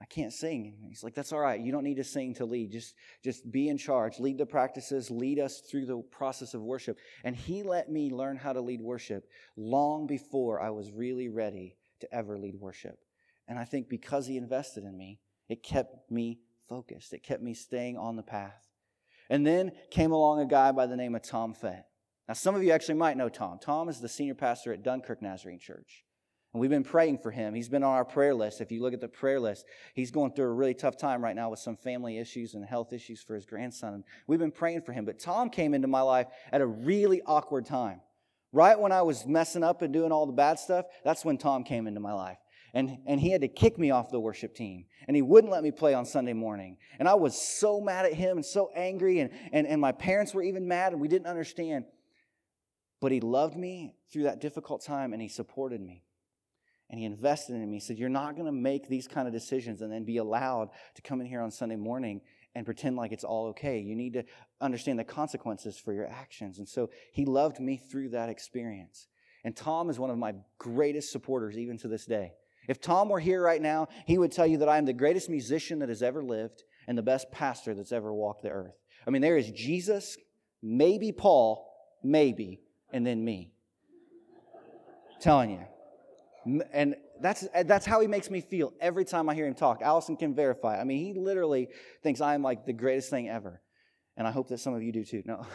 I 0.00 0.06
can't 0.06 0.32
sing. 0.32 0.76
He's 0.88 1.04
like, 1.04 1.14
That's 1.14 1.32
all 1.32 1.40
right. 1.40 1.60
You 1.60 1.72
don't 1.72 1.84
need 1.84 1.96
to 1.96 2.04
sing 2.04 2.34
to 2.34 2.44
lead. 2.44 2.72
Just, 2.72 2.94
just 3.22 3.50
be 3.50 3.68
in 3.68 3.76
charge. 3.76 4.18
Lead 4.18 4.38
the 4.38 4.46
practices. 4.46 5.10
Lead 5.10 5.38
us 5.38 5.60
through 5.60 5.86
the 5.86 5.98
process 6.10 6.54
of 6.54 6.62
worship. 6.62 6.98
And 7.22 7.36
he 7.36 7.62
let 7.62 7.90
me 7.90 8.10
learn 8.10 8.36
how 8.36 8.52
to 8.52 8.60
lead 8.60 8.80
worship 8.80 9.28
long 9.56 10.06
before 10.06 10.60
I 10.60 10.70
was 10.70 10.90
really 10.90 11.28
ready 11.28 11.76
to 12.00 12.14
ever 12.14 12.38
lead 12.38 12.56
worship. 12.56 12.98
And 13.46 13.58
I 13.58 13.64
think 13.64 13.88
because 13.88 14.26
he 14.26 14.36
invested 14.36 14.84
in 14.84 14.96
me, 14.96 15.20
it 15.48 15.62
kept 15.62 16.10
me 16.10 16.40
focused. 16.68 17.12
It 17.12 17.22
kept 17.22 17.42
me 17.42 17.52
staying 17.52 17.98
on 17.98 18.16
the 18.16 18.22
path. 18.22 18.68
And 19.28 19.46
then 19.46 19.72
came 19.90 20.12
along 20.12 20.40
a 20.40 20.46
guy 20.46 20.72
by 20.72 20.86
the 20.86 20.96
name 20.96 21.14
of 21.14 21.22
Tom 21.22 21.52
Fett. 21.52 21.86
Now, 22.26 22.34
some 22.34 22.54
of 22.54 22.62
you 22.62 22.70
actually 22.70 22.94
might 22.94 23.16
know 23.16 23.28
Tom. 23.28 23.58
Tom 23.60 23.88
is 23.88 24.00
the 24.00 24.08
senior 24.08 24.34
pastor 24.34 24.72
at 24.72 24.82
Dunkirk 24.82 25.20
Nazarene 25.20 25.58
Church. 25.58 26.04
And 26.52 26.60
we've 26.60 26.70
been 26.70 26.84
praying 26.84 27.18
for 27.18 27.30
him. 27.30 27.54
He's 27.54 27.68
been 27.68 27.84
on 27.84 27.94
our 27.94 28.04
prayer 28.04 28.34
list. 28.34 28.60
If 28.60 28.72
you 28.72 28.82
look 28.82 28.92
at 28.92 29.00
the 29.00 29.08
prayer 29.08 29.38
list, 29.38 29.66
he's 29.94 30.10
going 30.10 30.32
through 30.32 30.46
a 30.46 30.52
really 30.52 30.74
tough 30.74 30.96
time 30.96 31.22
right 31.22 31.36
now 31.36 31.50
with 31.50 31.60
some 31.60 31.76
family 31.76 32.18
issues 32.18 32.54
and 32.54 32.64
health 32.64 32.92
issues 32.92 33.22
for 33.22 33.36
his 33.36 33.46
grandson. 33.46 34.02
we've 34.26 34.40
been 34.40 34.50
praying 34.50 34.82
for 34.82 34.92
him. 34.92 35.04
But 35.04 35.20
Tom 35.20 35.48
came 35.48 35.74
into 35.74 35.86
my 35.86 36.00
life 36.00 36.26
at 36.50 36.60
a 36.60 36.66
really 36.66 37.22
awkward 37.24 37.66
time. 37.66 38.00
Right 38.52 38.78
when 38.78 38.90
I 38.90 39.02
was 39.02 39.26
messing 39.26 39.62
up 39.62 39.80
and 39.82 39.92
doing 39.92 40.10
all 40.10 40.26
the 40.26 40.32
bad 40.32 40.58
stuff, 40.58 40.86
that's 41.04 41.24
when 41.24 41.38
Tom 41.38 41.62
came 41.62 41.86
into 41.86 42.00
my 42.00 42.12
life. 42.12 42.38
And, 42.74 42.98
and 43.06 43.20
he 43.20 43.30
had 43.30 43.42
to 43.42 43.48
kick 43.48 43.78
me 43.78 43.92
off 43.92 44.10
the 44.10 44.18
worship 44.18 44.56
team. 44.56 44.86
And 45.06 45.14
he 45.14 45.22
wouldn't 45.22 45.52
let 45.52 45.62
me 45.62 45.70
play 45.70 45.94
on 45.94 46.04
Sunday 46.04 46.32
morning. 46.32 46.78
And 46.98 47.08
I 47.08 47.14
was 47.14 47.40
so 47.40 47.80
mad 47.80 48.06
at 48.06 48.14
him 48.14 48.38
and 48.38 48.46
so 48.46 48.70
angry. 48.74 49.20
And, 49.20 49.30
and, 49.52 49.68
and 49.68 49.80
my 49.80 49.92
parents 49.92 50.34
were 50.34 50.42
even 50.42 50.66
mad 50.66 50.92
and 50.92 51.00
we 51.00 51.06
didn't 51.06 51.26
understand. 51.26 51.84
But 53.00 53.12
he 53.12 53.20
loved 53.20 53.56
me 53.56 53.94
through 54.12 54.24
that 54.24 54.40
difficult 54.40 54.84
time 54.84 55.12
and 55.12 55.22
he 55.22 55.28
supported 55.28 55.80
me. 55.80 56.02
And 56.90 56.98
he 56.98 57.06
invested 57.06 57.54
in 57.54 57.70
me. 57.70 57.76
He 57.76 57.80
said, 57.80 57.98
You're 57.98 58.08
not 58.08 58.34
going 58.34 58.46
to 58.46 58.52
make 58.52 58.88
these 58.88 59.06
kind 59.06 59.28
of 59.28 59.32
decisions 59.32 59.80
and 59.80 59.92
then 59.92 60.04
be 60.04 60.16
allowed 60.16 60.70
to 60.96 61.02
come 61.02 61.20
in 61.20 61.26
here 61.26 61.40
on 61.40 61.50
Sunday 61.50 61.76
morning 61.76 62.20
and 62.54 62.66
pretend 62.66 62.96
like 62.96 63.12
it's 63.12 63.22
all 63.22 63.46
okay. 63.48 63.78
You 63.78 63.94
need 63.94 64.14
to 64.14 64.24
understand 64.60 64.98
the 64.98 65.04
consequences 65.04 65.78
for 65.78 65.92
your 65.92 66.08
actions. 66.08 66.58
And 66.58 66.68
so 66.68 66.90
he 67.12 67.24
loved 67.24 67.60
me 67.60 67.76
through 67.76 68.10
that 68.10 68.28
experience. 68.28 69.06
And 69.44 69.56
Tom 69.56 69.88
is 69.88 69.98
one 69.98 70.10
of 70.10 70.18
my 70.18 70.34
greatest 70.58 71.12
supporters, 71.12 71.56
even 71.56 71.78
to 71.78 71.88
this 71.88 72.06
day. 72.06 72.32
If 72.68 72.80
Tom 72.80 73.08
were 73.08 73.20
here 73.20 73.42
right 73.42 73.62
now, 73.62 73.88
he 74.06 74.18
would 74.18 74.32
tell 74.32 74.46
you 74.46 74.58
that 74.58 74.68
I 74.68 74.76
am 74.76 74.84
the 74.84 74.92
greatest 74.92 75.30
musician 75.30 75.78
that 75.78 75.88
has 75.88 76.02
ever 76.02 76.22
lived 76.22 76.64
and 76.86 76.98
the 76.98 77.02
best 77.02 77.30
pastor 77.30 77.74
that's 77.74 77.92
ever 77.92 78.12
walked 78.12 78.42
the 78.42 78.50
earth. 78.50 78.74
I 79.06 79.10
mean, 79.10 79.22
there 79.22 79.36
is 79.36 79.50
Jesus, 79.52 80.16
maybe 80.60 81.12
Paul, 81.12 81.66
maybe, 82.02 82.60
and 82.92 83.06
then 83.06 83.24
me. 83.24 83.52
telling 85.20 85.50
you. 85.50 85.64
And 86.72 86.96
that's, 87.20 87.46
that's 87.64 87.84
how 87.84 88.00
he 88.00 88.06
makes 88.06 88.30
me 88.30 88.40
feel 88.40 88.72
every 88.80 89.04
time 89.04 89.28
I 89.28 89.34
hear 89.34 89.46
him 89.46 89.54
talk. 89.54 89.82
Allison 89.82 90.16
can 90.16 90.34
verify. 90.34 90.80
I 90.80 90.84
mean, 90.84 91.04
he 91.04 91.20
literally 91.20 91.68
thinks 92.02 92.20
I 92.20 92.34
am 92.34 92.42
like 92.42 92.64
the 92.64 92.72
greatest 92.72 93.10
thing 93.10 93.28
ever. 93.28 93.60
And 94.16 94.26
I 94.26 94.30
hope 94.30 94.48
that 94.48 94.58
some 94.58 94.74
of 94.74 94.82
you 94.82 94.92
do 94.92 95.04
too. 95.04 95.22
No. 95.26 95.46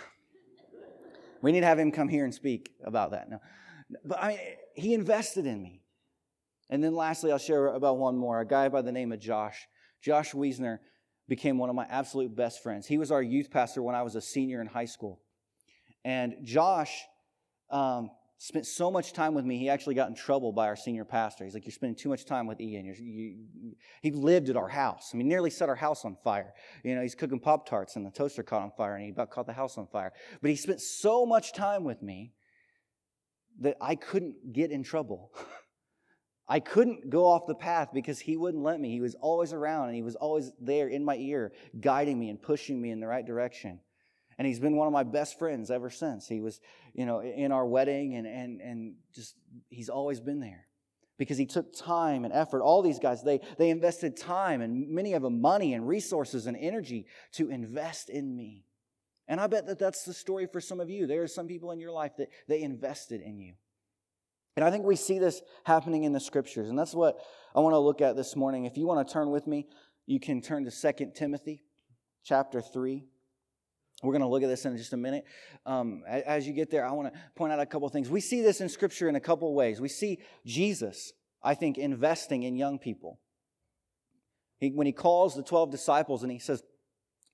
we 1.42 1.52
need 1.52 1.62
to 1.62 1.66
have 1.66 1.80
him 1.80 1.92
come 1.92 2.08
here 2.08 2.24
and 2.24 2.34
speak 2.34 2.72
about 2.84 3.12
that. 3.12 3.30
No. 3.30 3.40
But 4.04 4.24
I 4.24 4.28
mean, 4.30 4.40
he 4.74 4.94
invested 4.94 5.46
in 5.46 5.62
me. 5.62 5.82
And 6.70 6.84
then 6.84 6.96
lastly, 6.96 7.32
I'll 7.32 7.38
share 7.38 7.68
about 7.68 7.98
one 7.98 8.18
more 8.18 8.40
a 8.40 8.46
guy 8.46 8.70
by 8.70 8.82
the 8.82 8.92
name 8.92 9.12
of 9.12 9.20
Josh. 9.20 9.68
Josh 10.02 10.34
Wiesner 10.34 10.80
became 11.28 11.58
one 11.58 11.70
of 11.70 11.76
my 11.76 11.86
absolute 11.90 12.36
best 12.36 12.62
friends. 12.62 12.88
He 12.88 12.98
was 12.98 13.12
our 13.12 13.22
youth 13.22 13.50
pastor 13.52 13.82
when 13.82 13.96
I 13.96 14.04
was 14.04 14.16
a 14.16 14.22
senior 14.22 14.62
in 14.62 14.68
high 14.68 14.86
school. 14.86 15.22
And 16.04 16.36
Josh 16.44 17.04
um, 17.70 18.12
spent 18.38 18.66
so 18.66 18.92
much 18.92 19.14
time 19.14 19.34
with 19.34 19.46
me, 19.46 19.58
he 19.58 19.70
actually 19.70 19.96
got 19.96 20.10
in 20.10 20.16
trouble 20.16 20.52
by 20.52 20.68
our 20.68 20.76
senior 20.76 21.06
pastor. 21.06 21.46
He's 21.46 21.54
like, 21.54 21.66
You're 21.66 21.72
spending 21.72 21.96
too 21.96 22.10
much 22.10 22.26
time 22.26 22.48
with 22.48 22.60
Ian. 22.60 22.86
You, 22.86 22.94
you, 23.00 23.76
he 24.02 24.12
lived 24.12 24.50
at 24.50 24.58
our 24.58 24.68
house. 24.68 25.12
I 25.14 25.18
mean, 25.18 25.28
nearly 25.28 25.50
set 25.50 25.70
our 25.70 25.76
house 25.76 26.06
on 26.06 26.18
fire. 26.24 26.54
You 26.84 26.96
know, 26.96 27.02
he's 27.02 27.16
cooking 27.16 27.40
Pop 27.40 27.68
Tarts 27.68 27.96
and 27.96 28.06
the 28.06 28.12
toaster 28.12 28.44
caught 28.44 28.62
on 28.62 28.72
fire 28.78 28.96
and 28.96 29.04
he 29.04 29.12
about 29.12 29.32
caught 29.32 29.48
the 29.48 29.54
house 29.54 29.78
on 29.78 29.88
fire. 29.88 30.12
But 30.42 30.50
he 30.50 30.56
spent 30.56 30.82
so 30.82 31.26
much 31.26 31.54
time 31.54 31.84
with 31.84 32.02
me 32.02 32.34
that 33.62 33.78
I 33.82 33.96
couldn't 33.96 34.54
get 34.54 34.72
in 34.72 34.84
trouble. 34.84 35.32
I 36.48 36.60
couldn't 36.60 37.10
go 37.10 37.26
off 37.26 37.48
the 37.48 37.56
path 37.56 37.90
because 37.92 38.20
he 38.20 38.38
wouldn't 38.38 38.64
let 38.64 38.80
me. 38.80 38.92
He 38.92 39.02
was 39.02 39.16
always 39.16 39.52
around 39.52 39.88
and 39.88 39.96
he 39.96 40.04
was 40.04 40.16
always 40.16 40.52
there 40.60 40.90
in 40.90 41.04
my 41.04 41.16
ear, 41.16 41.54
guiding 41.80 42.20
me 42.20 42.30
and 42.30 42.40
pushing 42.40 42.80
me 42.80 42.92
in 42.92 43.00
the 43.00 43.08
right 43.08 43.26
direction. 43.26 43.80
And 44.38 44.46
he's 44.46 44.60
been 44.60 44.76
one 44.76 44.88
of 44.88 44.94
my 44.94 45.04
best 45.04 45.40
friends 45.40 45.72
ever 45.72 45.90
since. 45.90 46.28
He 46.28 46.42
was, 46.42 46.60
you 46.94 47.06
know, 47.06 47.22
in 47.22 47.52
our 47.52 47.66
wedding 47.66 48.16
and, 48.16 48.28
and, 48.28 48.60
and 48.62 48.96
just, 49.14 49.36
he's 49.70 49.90
always 49.90 50.20
been 50.20 50.40
there 50.40 50.68
because 51.18 51.38
he 51.38 51.46
took 51.46 51.74
time 51.74 52.26
and 52.26 52.34
effort. 52.34 52.62
All 52.62 52.82
these 52.82 53.00
guys, 53.00 53.24
they, 53.24 53.40
they 53.58 53.70
invested 53.70 54.18
time 54.18 54.62
and 54.62 54.90
many 54.90 55.14
of 55.14 55.22
them 55.22 55.40
money 55.40 55.74
and 55.74 55.88
resources 55.88 56.48
and 56.48 56.58
energy 56.58 57.06
to 57.34 57.50
invest 57.50 58.10
in 58.10 58.36
me. 58.36 58.66
And 59.28 59.40
I 59.40 59.48
bet 59.48 59.68
that 59.68 59.80
that's 59.80 60.04
the 60.04 60.14
story 60.14 60.48
for 60.52 60.62
some 60.62 60.80
of 60.80 60.90
you. 60.90 61.08
There 61.08 61.24
are 61.24 61.28
some 61.28 61.48
people 61.48 61.72
in 61.72 61.80
your 61.80 61.92
life 61.92 62.12
that 62.18 62.28
they 62.48 62.62
invested 62.62 63.22
in 63.22 63.40
you. 63.40 63.54
And 64.56 64.64
I 64.64 64.72
think 64.72 64.86
we 64.86 64.96
see 64.96 65.20
this 65.20 65.42
happening 65.66 66.04
in 66.04 66.14
the 66.14 66.20
scriptures. 66.20 66.70
And 66.70 66.78
that's 66.78 66.94
what 66.94 67.18
I 67.56 67.60
want 67.60 67.74
to 67.74 67.80
look 67.80 68.02
at 68.02 68.16
this 68.16 68.36
morning. 68.36 68.66
If 68.66 68.78
you 68.78 68.86
want 68.86 69.06
to 69.06 69.12
turn 69.12 69.32
with 69.32 69.48
me, 69.48 69.68
you 70.06 70.20
can 70.20 70.42
turn 70.42 70.66
to 70.66 70.94
2 70.94 71.12
Timothy 71.16 71.64
chapter 72.24 72.62
3. 72.62 73.06
We're 74.06 74.14
going 74.14 74.22
to 74.22 74.28
look 74.28 74.44
at 74.44 74.50
this 74.50 74.66
in 74.66 74.78
just 74.78 74.94
a 74.94 74.98
minute. 74.98 75.26
Um, 75.66 76.04
as 76.08 76.48
you 76.48 76.54
get 76.54 76.70
there, 76.70 76.86
I 76.86 76.92
want 76.92 77.14
to 77.14 77.20
point 77.36 77.52
out 77.52 77.60
a 77.60 77.66
couple 77.66 77.90
things. 77.90 78.10
We 78.10 78.22
see 78.22 78.42
this 78.42 78.62
in 78.62 78.70
Scripture 78.70 79.10
in 79.10 79.16
a 79.16 79.20
couple 79.20 79.54
ways. 79.54 79.82
We 79.82 79.90
see 79.90 80.20
Jesus, 80.46 81.14
I 81.44 81.56
think, 81.56 81.78
investing 81.78 82.44
in 82.44 82.56
young 82.56 82.80
people. 82.80 83.20
He, 84.60 84.70
when 84.70 84.88
he 84.88 84.94
calls 84.94 85.36
the 85.36 85.44
12 85.44 85.72
disciples 85.72 86.24
and 86.24 86.32
he 86.32 86.40
says, 86.40 86.64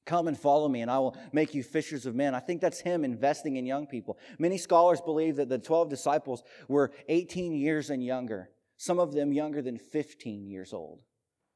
Come 0.05 0.27
and 0.27 0.37
follow 0.37 0.67
me, 0.67 0.81
and 0.81 0.89
I 0.89 0.97
will 0.97 1.15
make 1.31 1.53
you 1.53 1.61
fishers 1.61 2.07
of 2.07 2.15
men. 2.15 2.33
I 2.33 2.39
think 2.39 2.59
that's 2.59 2.79
him 2.79 3.05
investing 3.05 3.57
in 3.57 3.67
young 3.67 3.85
people. 3.85 4.17
Many 4.39 4.57
scholars 4.57 4.99
believe 4.99 5.35
that 5.35 5.47
the 5.47 5.59
12 5.59 5.89
disciples 5.89 6.41
were 6.67 6.91
18 7.07 7.53
years 7.53 7.91
and 7.91 8.03
younger, 8.03 8.49
some 8.77 8.99
of 8.99 9.13
them 9.13 9.31
younger 9.31 9.61
than 9.61 9.77
15 9.77 10.47
years 10.47 10.73
old. 10.73 11.01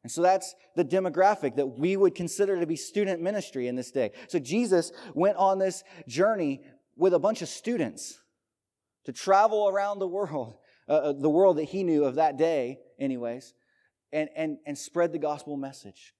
And 0.05 0.11
so 0.11 0.21
that's 0.21 0.53
the 0.75 0.85
demographic 0.85 1.55
that 1.55 1.65
we 1.65 1.97
would 1.97 2.13
consider 2.13 2.59
to 2.59 2.67
be 2.67 2.75
student 2.75 3.23
ministry 3.23 3.67
in 3.67 3.75
this 3.75 3.89
day. 3.89 4.11
So 4.27 4.37
Jesus 4.37 4.91
went 5.15 5.35
on 5.37 5.57
this 5.57 5.83
journey 6.07 6.61
with 6.95 7.15
a 7.15 7.17
bunch 7.17 7.41
of 7.41 7.47
students 7.47 8.21
to 9.05 9.11
travel 9.11 9.67
around 9.67 9.97
the 9.97 10.07
world, 10.07 10.57
uh, 10.87 10.91
uh 10.91 11.13
the 11.13 11.27
world 11.27 11.57
that 11.57 11.63
he 11.63 11.81
knew 11.81 12.05
of 12.05 12.15
that 12.15 12.37
day, 12.37 12.77
anyways, 12.99 13.55
and, 14.13 14.29
and, 14.35 14.59
and 14.67 14.77
spread 14.77 15.11
the 15.11 15.17
gospel 15.17 15.57
message. 15.57 16.13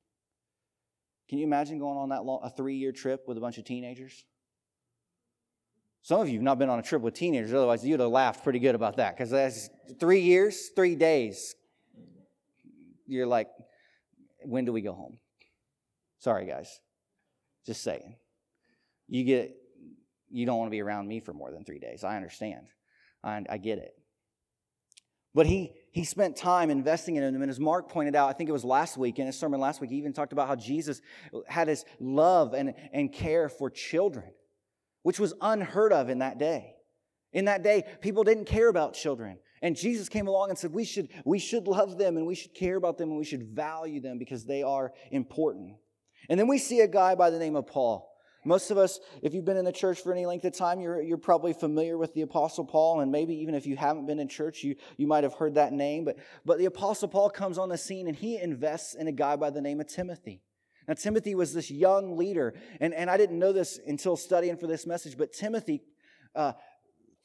Can 1.30 1.38
you 1.38 1.46
imagine 1.46 1.78
going 1.78 2.00
on 2.00 2.10
that 2.10 2.26
long, 2.26 2.40
a 2.42 2.50
three 2.50 2.78
year 2.78 2.92
trip 2.92 3.26
with 3.28 3.38
a 3.38 3.40
bunch 3.40 3.60
of 3.60 3.66
teenagers? 3.66 4.26
Some 6.02 6.22
of 6.22 6.28
you 6.28 6.40
have 6.40 6.44
not 6.44 6.58
been 6.58 6.70
on 6.70 6.80
a 6.80 6.84
trip 6.84 7.04
with 7.04 7.14
teenagers, 7.14 7.54
otherwise, 7.54 7.86
you'd 7.86 8.00
have 8.00 8.10
laughed 8.10 8.44
pretty 8.44 8.58
good 8.58 8.74
about 8.74 8.98
that 8.98 9.16
because 9.16 9.30
that's 9.30 9.70
three 10.00 10.22
years, 10.22 10.70
three 10.76 10.96
days. 10.96 11.54
You're 13.06 13.28
like, 13.28 13.50
when 14.48 14.66
do 14.66 14.72
we 14.72 14.82
go 14.82 14.94
home? 14.94 15.18
Sorry, 16.20 16.46
guys. 16.46 16.80
Just 17.66 17.84
saying. 17.84 18.16
You 19.08 19.24
get, 19.24 19.56
you 20.30 20.46
don't 20.46 20.58
want 20.58 20.68
to 20.68 20.72
be 20.72 20.82
around 20.82 21.08
me 21.08 21.20
for 21.20 21.34
more 21.34 21.52
than 21.52 21.64
three 21.64 21.80
days. 21.80 22.04
I 22.04 22.16
understand. 22.16 22.68
I, 23.24 23.44
I 23.50 23.58
get 23.58 23.78
it. 23.78 23.94
But 25.34 25.48
he, 25.48 25.74
he 25.92 26.06
spent 26.06 26.38
time 26.38 26.70
investing 26.70 27.18
in 27.18 27.24
him. 27.24 27.42
And 27.42 27.52
as 27.52 27.60
Mark 27.60 27.90
pointed 27.90 28.16
out, 28.16 28.30
I 28.30 28.34
think 28.34 28.50
it 28.50 28.54
was 28.54 28.64
last 28.64 28.98
week, 28.98 29.20
in 29.20 29.26
his 29.26 29.38
sermon 29.38 29.60
last 29.60 29.82
week, 29.82 29.90
he 29.90 29.98
even 29.98 30.14
talked 30.14 30.32
about 30.32 30.48
how 30.48 30.56
Jesus 30.56 31.02
had 31.48 31.68
his 31.68 31.84
love 32.00 32.54
and, 32.54 32.74
and 32.94 33.12
care 33.12 33.50
for 33.50 33.70
children, 33.70 34.32
which 35.04 35.20
was 35.20 35.34
unheard 35.42 35.92
of 35.92 36.10
in 36.10 36.20
that 36.20 36.40
day. 36.40 36.76
In 37.34 37.46
that 37.46 37.64
day, 37.64 37.84
people 38.00 38.24
didn't 38.24 38.46
care 38.46 38.70
about 38.70 38.94
children. 38.94 39.38
And 39.66 39.76
Jesus 39.76 40.10
came 40.10 40.28
along 40.28 40.52
and 40.52 40.60
said, 40.60 40.74
we 40.74 40.86
should, 40.86 41.10
we 41.26 41.40
should 41.40 41.68
love 41.68 41.98
them 41.98 42.18
and 42.18 42.28
we 42.28 42.36
should 42.36 42.54
care 42.54 42.76
about 42.76 43.00
them 43.00 43.10
and 43.10 43.18
we 43.18 43.26
should 43.26 43.42
value 43.42 44.00
them 44.00 44.20
because 44.20 44.46
they 44.46 44.62
are 44.62 44.94
important. 45.10 45.74
And 46.30 46.40
then 46.40 46.46
we 46.46 46.60
see 46.60 46.82
a 46.82 46.88
guy 46.88 47.16
by 47.16 47.32
the 47.32 47.40
name 47.40 47.56
of 47.56 47.66
Paul. 47.66 48.08
Most 48.46 48.70
of 48.70 48.78
us, 48.78 49.00
if 49.24 49.34
you've 49.34 49.44
been 49.44 49.58
in 49.58 49.66
the 49.66 49.72
church 49.72 50.04
for 50.04 50.14
any 50.14 50.28
length 50.28 50.46
of 50.46 50.56
time, 50.56 50.82
you're, 50.82 51.02
you're 51.02 51.18
probably 51.18 51.52
familiar 51.52 51.98
with 51.98 52.14
the 52.14 52.22
Apostle 52.22 52.64
Paul, 52.64 53.00
and 53.00 53.12
maybe 53.12 53.34
even 53.38 53.56
if 53.56 53.66
you 53.66 53.76
haven't 53.76 54.06
been 54.06 54.20
in 54.20 54.28
church, 54.28 54.64
you, 54.64 54.76
you 54.98 55.08
might 55.08 55.24
have 55.24 55.34
heard 55.34 55.56
that 55.56 55.74
name. 55.74 56.06
But, 56.06 56.18
but 56.46 56.60
the 56.60 56.66
Apostle 56.66 57.08
Paul 57.08 57.32
comes 57.32 57.58
on 57.58 57.70
the 57.70 57.78
scene 57.80 58.08
and 58.08 58.16
he 58.16 58.38
invests 58.38 58.94
in 58.94 59.08
a 59.08 59.12
guy 59.12 59.36
by 59.36 59.50
the 59.50 59.62
name 59.62 59.82
of 59.82 59.88
Timothy. 59.88 60.44
Now, 60.88 60.94
Timothy 60.94 61.34
was 61.34 61.56
this 61.56 61.72
young 61.72 62.18
leader, 62.18 62.54
and, 62.80 62.94
and 62.94 63.10
I 63.10 63.18
didn't 63.18 63.40
know 63.40 63.52
this 63.52 63.80
until 63.88 64.16
studying 64.16 64.58
for 64.58 64.68
this 64.68 64.86
message, 64.86 65.18
but 65.18 65.34
Timothy, 65.34 65.82
uh, 66.36 66.54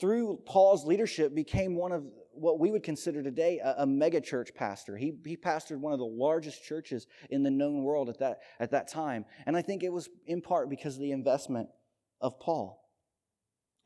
through 0.00 0.38
Paul's 0.46 0.86
leadership, 0.86 1.34
became 1.34 1.76
one 1.76 1.92
of 1.92 2.06
what 2.32 2.58
we 2.58 2.70
would 2.70 2.82
consider 2.82 3.22
today 3.22 3.58
a, 3.58 3.82
a 3.82 3.86
mega 3.86 4.20
church 4.20 4.54
pastor. 4.54 4.96
He, 4.96 5.14
he 5.24 5.36
pastored 5.36 5.78
one 5.78 5.92
of 5.92 5.98
the 5.98 6.04
largest 6.04 6.64
churches 6.64 7.06
in 7.30 7.42
the 7.42 7.50
known 7.50 7.82
world 7.82 8.08
at 8.08 8.18
that, 8.18 8.40
at 8.58 8.70
that 8.70 8.88
time. 8.88 9.24
And 9.46 9.56
I 9.56 9.62
think 9.62 9.82
it 9.82 9.92
was 9.92 10.08
in 10.26 10.40
part 10.40 10.70
because 10.70 10.96
of 10.96 11.02
the 11.02 11.12
investment 11.12 11.68
of 12.20 12.38
Paul. 12.40 12.80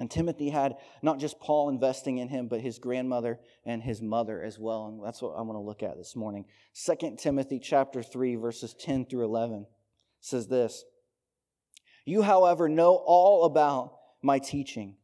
And 0.01 0.11
Timothy 0.11 0.51
had 0.51 0.75
not 1.03 1.19
just 1.19 1.39
Paul 1.39 1.69
investing 1.69 2.19
in 2.19 2.29
him, 2.29 2.49
but 2.49 2.61
his 2.61 2.79
grandmother 2.79 3.39
and 3.65 3.83
his 3.83 4.03
mother 4.03 4.43
as 4.43 4.59
well. 4.59 4.87
And 4.87 5.05
that's 5.05 5.23
what 5.23 5.35
I 5.37 5.43
want 5.43 5.57
to 5.57 5.61
look 5.61 5.83
at 5.83 5.97
this 5.97 6.17
morning. 6.17 6.47
2 6.85 7.17
Timothy 7.17 7.61
chapter 7.61 8.03
3, 8.03 8.35
verses 8.35 8.75
10 8.75 9.07
through 9.07 9.25
11 9.25 9.67
says 10.21 10.49
this 10.49 10.85
You, 12.05 12.23
however, 12.23 12.69
know 12.69 12.97
all 13.07 13.45
about 13.45 13.97
my 14.21 14.41
teaching, 14.41 14.97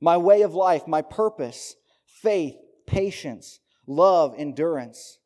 my 0.00 0.16
way 0.16 0.42
of 0.42 0.54
life, 0.54 0.86
my 0.86 1.02
purpose, 1.02 1.76
faith, 2.06 2.56
patience, 2.88 3.60
love, 3.86 4.34
endurance, 4.36 5.18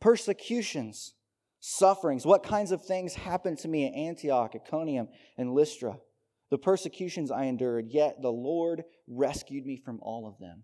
persecutions, 0.00 1.14
sufferings. 1.58 2.24
What 2.24 2.42
kinds 2.42 2.70
of 2.70 2.84
things 2.84 3.14
happened 3.14 3.58
to 3.58 3.68
me 3.68 3.86
at 3.86 3.94
Antioch, 3.94 4.54
Iconium, 4.54 5.08
and 5.36 5.52
Lystra? 5.52 5.98
the 6.50 6.58
persecutions 6.58 7.30
I 7.30 7.44
endured, 7.44 7.88
yet 7.88 8.22
the 8.22 8.32
Lord 8.32 8.84
rescued 9.08 9.66
me 9.66 9.76
from 9.76 9.98
all 10.02 10.26
of 10.26 10.38
them. 10.38 10.62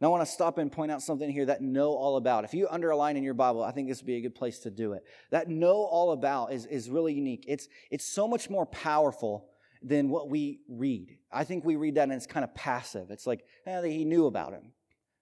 Now, 0.00 0.08
I 0.08 0.10
want 0.10 0.24
to 0.24 0.32
stop 0.32 0.56
and 0.56 0.72
point 0.72 0.90
out 0.90 1.02
something 1.02 1.30
here 1.30 1.46
that 1.46 1.60
know 1.60 1.90
all 1.90 2.16
about. 2.16 2.44
If 2.44 2.54
you 2.54 2.66
underline 2.70 3.18
in 3.18 3.22
your 3.22 3.34
Bible, 3.34 3.62
I 3.62 3.72
think 3.72 3.88
this 3.88 4.00
would 4.00 4.06
be 4.06 4.16
a 4.16 4.22
good 4.22 4.34
place 4.34 4.60
to 4.60 4.70
do 4.70 4.94
it. 4.94 5.02
That 5.30 5.48
know 5.48 5.74
all 5.74 6.12
about 6.12 6.52
is, 6.52 6.64
is 6.66 6.88
really 6.88 7.12
unique. 7.12 7.44
It's, 7.46 7.68
it's 7.90 8.06
so 8.06 8.26
much 8.26 8.48
more 8.48 8.64
powerful 8.64 9.48
than 9.82 10.08
what 10.08 10.30
we 10.30 10.60
read. 10.68 11.18
I 11.30 11.44
think 11.44 11.64
we 11.64 11.76
read 11.76 11.96
that 11.96 12.04
and 12.04 12.12
it's 12.12 12.26
kind 12.26 12.44
of 12.44 12.54
passive. 12.54 13.10
It's 13.10 13.26
like, 13.26 13.44
eh, 13.66 13.82
he 13.82 14.06
knew 14.06 14.26
about 14.26 14.52
him. 14.52 14.72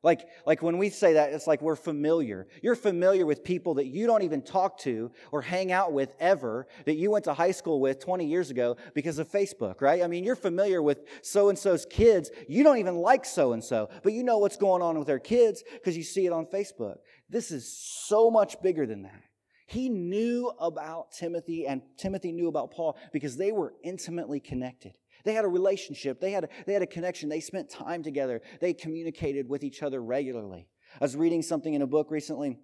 Like, 0.03 0.29
like 0.47 0.63
when 0.63 0.79
we 0.79 0.91
say 0.91 1.15
that, 1.15 1.33
it's 1.33 1.49
like 1.49 1.61
we're 1.61 1.75
familiar. 1.75 2.47
You're 2.63 2.77
familiar 2.77 3.27
with 3.27 3.43
people 3.43 3.75
that 3.75 3.87
you 3.87 4.07
don't 4.07 4.23
even 4.23 4.43
talk 4.43 4.79
to 4.81 5.11
or 5.33 5.43
hang 5.43 5.73
out 5.73 5.93
with 5.93 6.15
ever, 6.21 6.69
that 6.85 6.95
you 6.95 7.11
went 7.11 7.25
to 7.25 7.35
high 7.35 7.51
school 7.51 7.81
with 7.81 7.99
20 7.99 8.25
years 8.25 8.51
ago 8.51 8.77
because 8.95 9.19
of 9.19 9.29
Facebook, 9.29 9.81
right? 9.81 10.03
I 10.03 10.07
mean, 10.07 10.23
you're 10.23 10.37
familiar 10.37 10.81
with 10.83 11.01
so 11.23 11.49
and 11.49 11.59
so's 11.59 11.85
kids. 11.85 12.31
You 12.49 12.63
don't 12.63 12.79
even 12.79 12.97
like 12.97 13.25
so 13.25 13.53
and 13.53 13.63
so, 13.63 13.91
but 14.05 14.13
you 14.13 14.23
know 14.23 14.39
what's 14.39 14.57
going 14.57 14.83
on 14.83 14.97
with 14.99 15.09
their 15.09 15.19
kids 15.19 15.65
because 15.73 15.97
you 15.97 16.05
see 16.05 16.27
it 16.27 16.33
on 16.33 16.47
Facebook. 16.47 16.99
This 17.29 17.51
is 17.51 17.69
so 17.69 18.31
much 18.31 18.63
bigger 18.63 18.87
than 18.87 19.03
that. 19.03 19.23
He 19.67 19.91
knew 19.91 20.51
about 20.61 21.13
Timothy, 21.13 21.67
and 21.67 21.83
Timothy 21.99 22.33
knew 22.33 22.49
about 22.49 22.71
Paul 22.71 22.97
because 23.13 23.37
they 23.37 23.53
were 23.53 23.75
intimately 23.85 24.41
connected. 24.41 24.93
They 25.29 25.35
had 25.35 25.45
a 25.45 25.49
relationship, 25.49 26.21
they 26.21 26.31
had 26.31 26.45
a, 26.45 26.49
they 26.65 26.73
had 26.73 26.81
a 26.81 26.87
connection, 26.87 27.29
they 27.29 27.41
spent 27.41 27.69
time 27.69 28.03
together, 28.03 28.41
they 28.63 28.73
communicated 28.73 29.47
with 29.47 29.63
each 29.63 29.83
other 29.83 30.03
regularly. 30.03 30.67
I 30.95 31.05
was 31.05 31.17
reading 31.17 31.43
something 31.43 31.75
in 31.75 31.83
a 31.83 31.87
book 31.87 32.11
recently. 32.11 32.57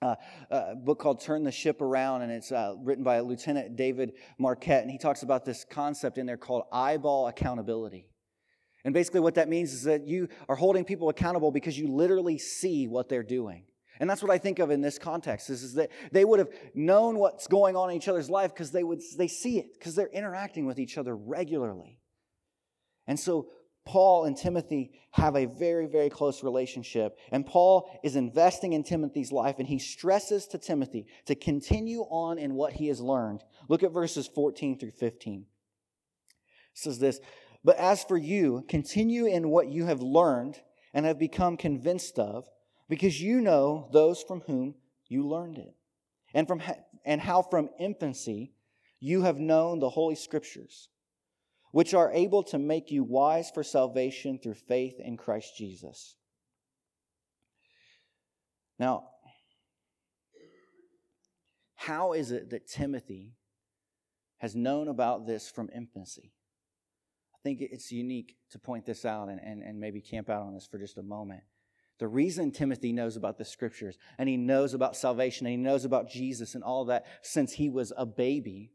Uh, 0.00 0.14
a 0.48 0.76
book 0.76 1.00
called 1.00 1.20
Turn 1.20 1.42
the 1.42 1.50
Ship 1.50 1.82
Around, 1.82 2.22
and 2.22 2.30
it's 2.30 2.52
uh, 2.52 2.76
written 2.78 3.02
by 3.02 3.18
Lieutenant 3.18 3.74
David 3.74 4.12
Marquet. 4.38 4.80
And 4.82 4.88
he 4.92 4.96
talks 4.96 5.24
about 5.24 5.44
this 5.44 5.66
concept 5.68 6.18
in 6.18 6.26
there 6.26 6.36
called 6.36 6.66
eyeball 6.70 7.26
accountability. 7.26 8.06
And 8.84 8.94
basically, 8.94 9.18
what 9.18 9.34
that 9.34 9.48
means 9.48 9.72
is 9.72 9.82
that 9.82 10.06
you 10.06 10.28
are 10.48 10.54
holding 10.54 10.84
people 10.84 11.08
accountable 11.08 11.50
because 11.50 11.76
you 11.76 11.88
literally 11.88 12.38
see 12.38 12.86
what 12.86 13.08
they're 13.08 13.24
doing. 13.24 13.64
And 14.00 14.08
that's 14.08 14.22
what 14.22 14.30
I 14.30 14.38
think 14.38 14.58
of 14.58 14.70
in 14.70 14.80
this 14.80 14.98
context 14.98 15.50
is, 15.50 15.62
is 15.62 15.74
that 15.74 15.90
they 16.12 16.24
would 16.24 16.38
have 16.38 16.50
known 16.74 17.18
what's 17.18 17.46
going 17.46 17.76
on 17.76 17.90
in 17.90 17.96
each 17.96 18.08
other's 18.08 18.30
life 18.30 18.52
because 18.54 18.70
they 18.70 18.84
would 18.84 19.00
they 19.16 19.28
see 19.28 19.58
it 19.58 19.72
because 19.74 19.94
they're 19.94 20.08
interacting 20.08 20.66
with 20.66 20.78
each 20.78 20.96
other 20.98 21.16
regularly. 21.16 21.98
And 23.06 23.18
so 23.18 23.48
Paul 23.88 24.26
and 24.26 24.36
Timothy 24.36 24.92
have 25.12 25.34
a 25.34 25.46
very, 25.46 25.86
very 25.86 26.10
close 26.10 26.44
relationship. 26.44 27.18
And 27.32 27.46
Paul 27.46 27.90
is 28.04 28.16
investing 28.16 28.74
in 28.74 28.82
Timothy's 28.82 29.32
life, 29.32 29.56
and 29.58 29.66
he 29.66 29.78
stresses 29.78 30.46
to 30.48 30.58
Timothy 30.58 31.06
to 31.24 31.34
continue 31.34 32.02
on 32.02 32.38
in 32.38 32.52
what 32.52 32.74
he 32.74 32.88
has 32.88 33.00
learned. 33.00 33.42
Look 33.66 33.82
at 33.82 33.92
verses 33.92 34.28
14 34.28 34.78
through 34.78 34.90
15. 34.90 35.40
It 35.40 35.46
says 36.74 36.98
this 36.98 37.18
But 37.64 37.78
as 37.78 38.04
for 38.04 38.18
you, 38.18 38.62
continue 38.68 39.24
in 39.24 39.48
what 39.48 39.68
you 39.68 39.86
have 39.86 40.02
learned 40.02 40.60
and 40.92 41.06
have 41.06 41.18
become 41.18 41.56
convinced 41.56 42.18
of 42.18 42.46
because 42.88 43.20
you 43.20 43.40
know 43.40 43.88
those 43.92 44.22
from 44.22 44.40
whom 44.40 44.74
you 45.08 45.26
learned 45.26 45.58
it, 45.58 45.74
and, 46.34 46.46
from, 46.46 46.62
and 47.04 47.20
how 47.20 47.42
from 47.42 47.70
infancy 47.78 48.52
you 49.00 49.22
have 49.22 49.38
known 49.38 49.78
the 49.78 49.90
Holy 49.90 50.14
Scriptures, 50.14 50.88
which 51.72 51.94
are 51.94 52.12
able 52.12 52.42
to 52.44 52.58
make 52.58 52.90
you 52.90 53.04
wise 53.04 53.50
for 53.50 53.62
salvation 53.62 54.38
through 54.38 54.54
faith 54.54 54.94
in 54.98 55.16
Christ 55.16 55.56
Jesus. 55.56 56.16
Now, 58.78 59.08
how 61.74 62.12
is 62.12 62.30
it 62.30 62.50
that 62.50 62.66
Timothy 62.66 63.34
has 64.38 64.54
known 64.54 64.88
about 64.88 65.26
this 65.26 65.50
from 65.50 65.70
infancy? 65.74 66.32
I 67.34 67.38
think 67.42 67.60
it's 67.60 67.92
unique 67.92 68.36
to 68.50 68.58
point 68.58 68.84
this 68.84 69.04
out 69.04 69.28
and, 69.28 69.40
and, 69.40 69.62
and 69.62 69.78
maybe 69.78 70.00
camp 70.00 70.28
out 70.28 70.42
on 70.42 70.54
this 70.54 70.66
for 70.66 70.78
just 70.78 70.98
a 70.98 71.02
moment. 71.02 71.42
The 71.98 72.08
reason 72.08 72.52
Timothy 72.52 72.92
knows 72.92 73.16
about 73.16 73.38
the 73.38 73.44
scriptures 73.44 73.98
and 74.18 74.28
he 74.28 74.36
knows 74.36 74.72
about 74.72 74.96
salvation 74.96 75.46
and 75.46 75.52
he 75.52 75.56
knows 75.56 75.84
about 75.84 76.08
Jesus 76.08 76.54
and 76.54 76.62
all 76.62 76.84
that 76.86 77.06
since 77.22 77.52
he 77.52 77.68
was 77.68 77.92
a 77.96 78.06
baby 78.06 78.72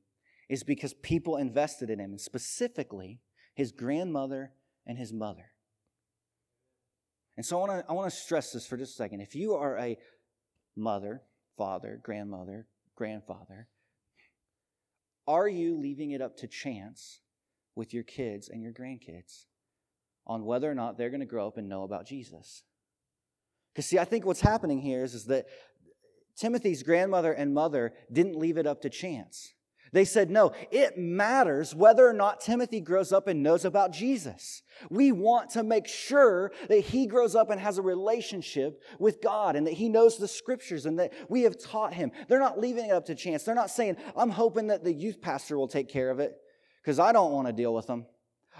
is 0.50 0.64
because 0.64 0.94
people 0.94 1.38
invested 1.38 1.90
in 1.90 2.00
him, 2.00 2.12
and 2.12 2.22
specifically 2.22 3.22
his 3.56 3.72
grandmother 3.72 4.52
and 4.86 4.98
his 4.98 5.14
mother. 5.14 5.52
And 7.38 7.46
so 7.46 7.58
I 7.58 7.68
want 7.68 7.72
to 7.72 7.92
I 7.92 7.94
want 7.94 8.12
to 8.12 8.16
stress 8.16 8.52
this 8.52 8.68
for 8.68 8.78
just 8.78 8.94
a 8.94 8.96
second. 8.96 9.22
If 9.22 9.36
you 9.36 9.56
are 9.56 9.78
a 9.78 9.98
mother, 10.76 11.22
father, 11.58 12.00
grandmother, 12.04 12.68
grandfather, 12.96 13.68
are 15.28 15.48
you 15.48 15.80
leaving 15.80 16.12
it 16.12 16.22
up 16.22 16.38
to 16.38 16.48
chance 16.48 17.22
with 17.76 17.94
your 17.94 18.04
kids 18.04 18.50
and 18.50 18.62
your 18.62 18.74
grandkids 18.74 19.46
on 20.28 20.46
whether 20.46 20.70
or 20.70 20.76
not 20.76 20.98
they're 20.98 21.10
going 21.10 21.22
to 21.22 21.26
grow 21.26 21.48
up 21.48 21.58
and 21.58 21.70
know 21.70 21.84
about 21.84 22.06
Jesus? 22.06 22.64
Because, 23.74 23.88
see, 23.88 23.98
I 23.98 24.06
think 24.06 24.26
what's 24.26 24.42
happening 24.42 24.82
here 24.82 25.04
is, 25.04 25.14
is 25.14 25.26
that 25.26 25.46
Timothy's 26.36 26.84
grandmother 26.84 27.34
and 27.34 27.54
mother 27.54 27.94
didn't 28.12 28.38
leave 28.38 28.58
it 28.58 28.68
up 28.68 28.82
to 28.82 28.90
chance. 28.90 29.54
They 29.94 30.06
said, 30.06 30.32
no, 30.32 30.54
it 30.72 30.98
matters 30.98 31.76
whether 31.76 32.08
or 32.08 32.14
not 32.14 32.42
Timothy 32.42 32.82
grows 32.82 33.14
up 33.14 33.28
and 33.28 33.44
knows 33.44 33.64
about 33.64 33.94
Jesus. 33.94 34.64
We 34.90 35.12
want 35.12 35.52
to 35.52 35.64
make 35.64 35.88
sure 35.88 36.52
that 36.68 36.80
he 36.80 37.06
grows 37.06 37.36
up 37.36 37.52
and 37.52 37.62
has 37.62 37.78
a 37.78 37.84
relationship 37.84 38.82
with 38.98 39.22
God 39.22 39.56
and 39.56 39.68
that 39.68 39.76
he 39.76 39.90
knows 39.90 40.18
the 40.18 40.28
scriptures 40.28 40.88
and 40.88 40.98
that 40.98 41.14
we 41.30 41.44
have 41.44 41.62
taught 41.62 41.94
him. 41.94 42.12
They're 42.28 42.40
not 42.40 42.60
leaving 42.60 42.86
it 42.86 42.92
up 42.92 43.06
to 43.06 43.16
chance. 43.16 43.44
They're 43.44 43.54
not 43.54 43.70
saying, 43.70 43.98
I'm 44.18 44.32
hoping 44.32 44.68
that 44.68 44.84
the 44.84 44.92
youth 44.92 45.22
pastor 45.22 45.60
will 45.60 45.68
take 45.68 45.90
care 45.90 46.10
of 46.10 46.20
it 46.20 46.36
because 46.82 46.98
I 46.98 47.12
don't 47.12 47.32
want 47.32 47.46
to 47.46 47.54
deal 47.54 47.74
with 47.74 47.86
them. 47.86 48.08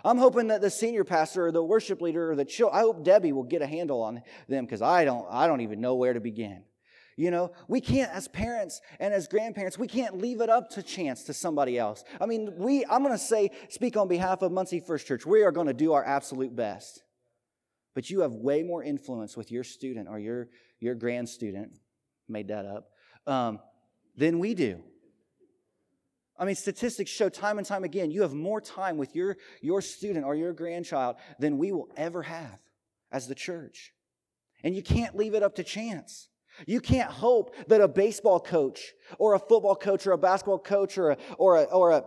I'm 0.06 0.18
hoping 0.18 0.48
that 0.48 0.62
the 0.62 0.70
senior 0.70 1.04
pastor 1.04 1.48
or 1.48 1.52
the 1.52 1.64
worship 1.64 2.02
leader 2.02 2.32
or 2.32 2.36
the 2.36 2.46
child, 2.46 2.72
I 2.74 2.80
hope 2.80 3.04
Debbie 3.04 3.32
will 3.32 3.44
get 3.44 3.62
a 3.62 3.68
handle 3.68 4.02
on 4.02 4.22
them 4.48 4.66
because 4.66 4.82
I 4.82 5.06
don't, 5.06 5.26
I 5.30 5.48
don't 5.48 5.62
even 5.62 5.80
know 5.82 5.96
where 5.96 6.14
to 6.14 6.20
begin. 6.20 6.64
You 7.16 7.30
know, 7.30 7.52
we 7.68 7.80
can't, 7.80 8.12
as 8.12 8.28
parents 8.28 8.82
and 9.00 9.14
as 9.14 9.28
grandparents, 9.28 9.78
we 9.78 9.88
can't 9.88 10.18
leave 10.18 10.42
it 10.42 10.50
up 10.50 10.72
to 10.72 10.82
chance 10.82 11.24
to 11.26 11.34
somebody 11.34 11.78
else. 11.78 12.04
I 12.20 12.26
mean, 12.26 12.54
we, 12.58 12.86
I'm 12.86 13.04
going 13.04 13.14
to 13.14 13.24
say, 13.24 13.52
speak 13.70 13.98
on 13.98 14.08
behalf 14.08 14.42
of 14.42 14.52
Muncie 14.52 14.80
First 14.80 15.06
Church, 15.06 15.26
we 15.26 15.44
are 15.44 15.52
going 15.52 15.68
to 15.68 15.74
do 15.74 15.94
our 15.94 16.04
absolute 16.04 16.56
best. 16.56 17.04
But 17.94 18.10
you 18.10 18.22
have 18.22 18.32
way 18.32 18.64
more 18.64 18.84
influence 18.84 19.38
with 19.38 19.52
your 19.52 19.64
student 19.64 20.10
or 20.10 20.18
your, 20.18 20.50
your 20.80 20.96
grand 20.96 21.30
student, 21.30 21.74
made 22.28 22.48
that 22.48 22.66
up, 22.66 22.90
um, 23.28 23.60
than 24.18 24.40
we 24.40 24.56
do. 24.56 24.82
I 26.38 26.46
mean, 26.46 26.56
statistics 26.56 27.12
show 27.12 27.30
time 27.30 27.58
and 27.58 27.68
time 27.68 27.84
again 27.84 28.12
you 28.12 28.22
have 28.24 28.34
more 28.34 28.60
time 28.60 28.98
with 28.98 29.16
your, 29.16 29.38
your 29.62 29.82
student 29.82 30.26
or 30.26 30.36
your 30.36 30.54
grandchild 30.54 31.18
than 31.40 31.58
we 31.58 31.72
will 31.72 31.90
ever 31.96 32.24
have 32.24 32.60
as 33.12 33.28
the 33.28 33.36
church. 33.36 33.94
And 34.64 34.76
you 34.76 34.82
can't 34.82 35.16
leave 35.16 35.36
it 35.36 35.44
up 35.44 35.56
to 35.56 35.64
chance. 35.64 36.30
You 36.66 36.80
can't 36.82 37.10
hope 37.10 37.56
that 37.68 37.82
a 37.82 37.88
baseball 37.88 38.40
coach 38.40 38.94
or 39.18 39.34
a 39.34 39.40
football 39.40 39.76
coach 39.76 40.06
or 40.08 40.12
a 40.12 40.18
basketball 40.18 40.60
coach 40.60 40.98
or 40.98 41.12
a, 41.12 41.18
or 41.38 41.58
a, 41.58 41.64
or 41.64 41.92
a 41.92 42.04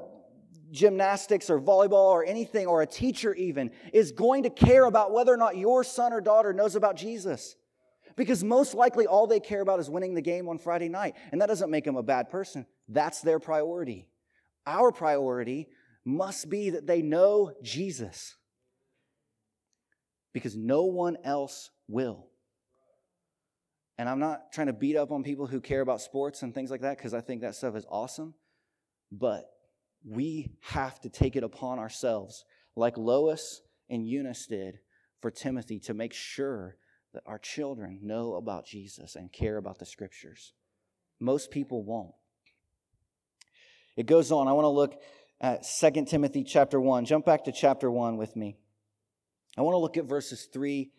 gymnastics 0.70 1.50
or 1.50 1.60
volleyball 1.60 2.10
or 2.10 2.24
anything 2.24 2.66
or 2.66 2.82
a 2.82 2.86
teacher 2.86 3.34
even 3.34 3.70
is 3.92 4.12
going 4.12 4.42
to 4.44 4.50
care 4.50 4.84
about 4.84 5.12
whether 5.12 5.32
or 5.32 5.36
not 5.36 5.56
your 5.56 5.84
son 5.84 6.12
or 6.12 6.20
daughter 6.20 6.52
knows 6.52 6.76
about 6.76 6.96
Jesus. 6.96 7.56
Because 8.16 8.42
most 8.42 8.74
likely 8.74 9.06
all 9.06 9.26
they 9.26 9.40
care 9.40 9.60
about 9.60 9.78
is 9.78 9.90
winning 9.90 10.14
the 10.14 10.22
game 10.22 10.48
on 10.48 10.58
Friday 10.58 10.88
night. 10.88 11.14
And 11.32 11.40
that 11.40 11.46
doesn't 11.46 11.70
make 11.70 11.84
them 11.84 11.96
a 11.96 12.02
bad 12.02 12.30
person. 12.30 12.66
That's 12.88 13.20
their 13.20 13.38
priority. 13.38 14.08
Our 14.66 14.92
priority 14.92 15.68
must 16.04 16.48
be 16.48 16.70
that 16.70 16.86
they 16.86 17.02
know 17.02 17.52
Jesus 17.62 18.36
because 20.32 20.56
no 20.56 20.84
one 20.84 21.16
else 21.24 21.70
will. 21.88 22.28
And 23.98 24.08
I'm 24.08 24.18
not 24.18 24.52
trying 24.52 24.66
to 24.66 24.72
beat 24.72 24.96
up 24.96 25.10
on 25.10 25.22
people 25.22 25.46
who 25.46 25.60
care 25.60 25.80
about 25.80 26.00
sports 26.00 26.42
and 26.42 26.54
things 26.54 26.70
like 26.70 26.82
that 26.82 26.98
because 26.98 27.14
I 27.14 27.20
think 27.20 27.40
that 27.40 27.54
stuff 27.54 27.76
is 27.76 27.86
awesome. 27.90 28.34
But 29.10 29.46
we 30.04 30.52
have 30.62 31.00
to 31.00 31.08
take 31.08 31.36
it 31.36 31.42
upon 31.42 31.78
ourselves, 31.78 32.44
like 32.76 32.98
Lois 32.98 33.62
and 33.88 34.06
Eunice 34.06 34.46
did 34.46 34.78
for 35.22 35.30
Timothy, 35.30 35.80
to 35.80 35.94
make 35.94 36.12
sure 36.12 36.76
that 37.14 37.22
our 37.24 37.38
children 37.38 38.00
know 38.02 38.34
about 38.34 38.66
Jesus 38.66 39.16
and 39.16 39.32
care 39.32 39.56
about 39.56 39.78
the 39.78 39.86
scriptures. 39.86 40.52
Most 41.18 41.50
people 41.50 41.82
won't. 41.82 42.14
It 43.96 44.06
goes 44.06 44.30
on. 44.30 44.48
I 44.48 44.52
want 44.52 44.64
to 44.64 44.68
look 44.68 45.00
at 45.40 45.66
2 45.80 46.04
Timothy 46.04 46.44
chapter 46.44 46.80
1. 46.80 47.04
Jump 47.06 47.24
back 47.24 47.44
to 47.44 47.52
chapter 47.52 47.90
1 47.90 48.16
with 48.16 48.36
me. 48.36 48.56
I 49.56 49.62
want 49.62 49.74
to 49.74 49.78
look 49.78 49.96
at 49.96 50.04
verses 50.04 50.48
3 50.52 50.90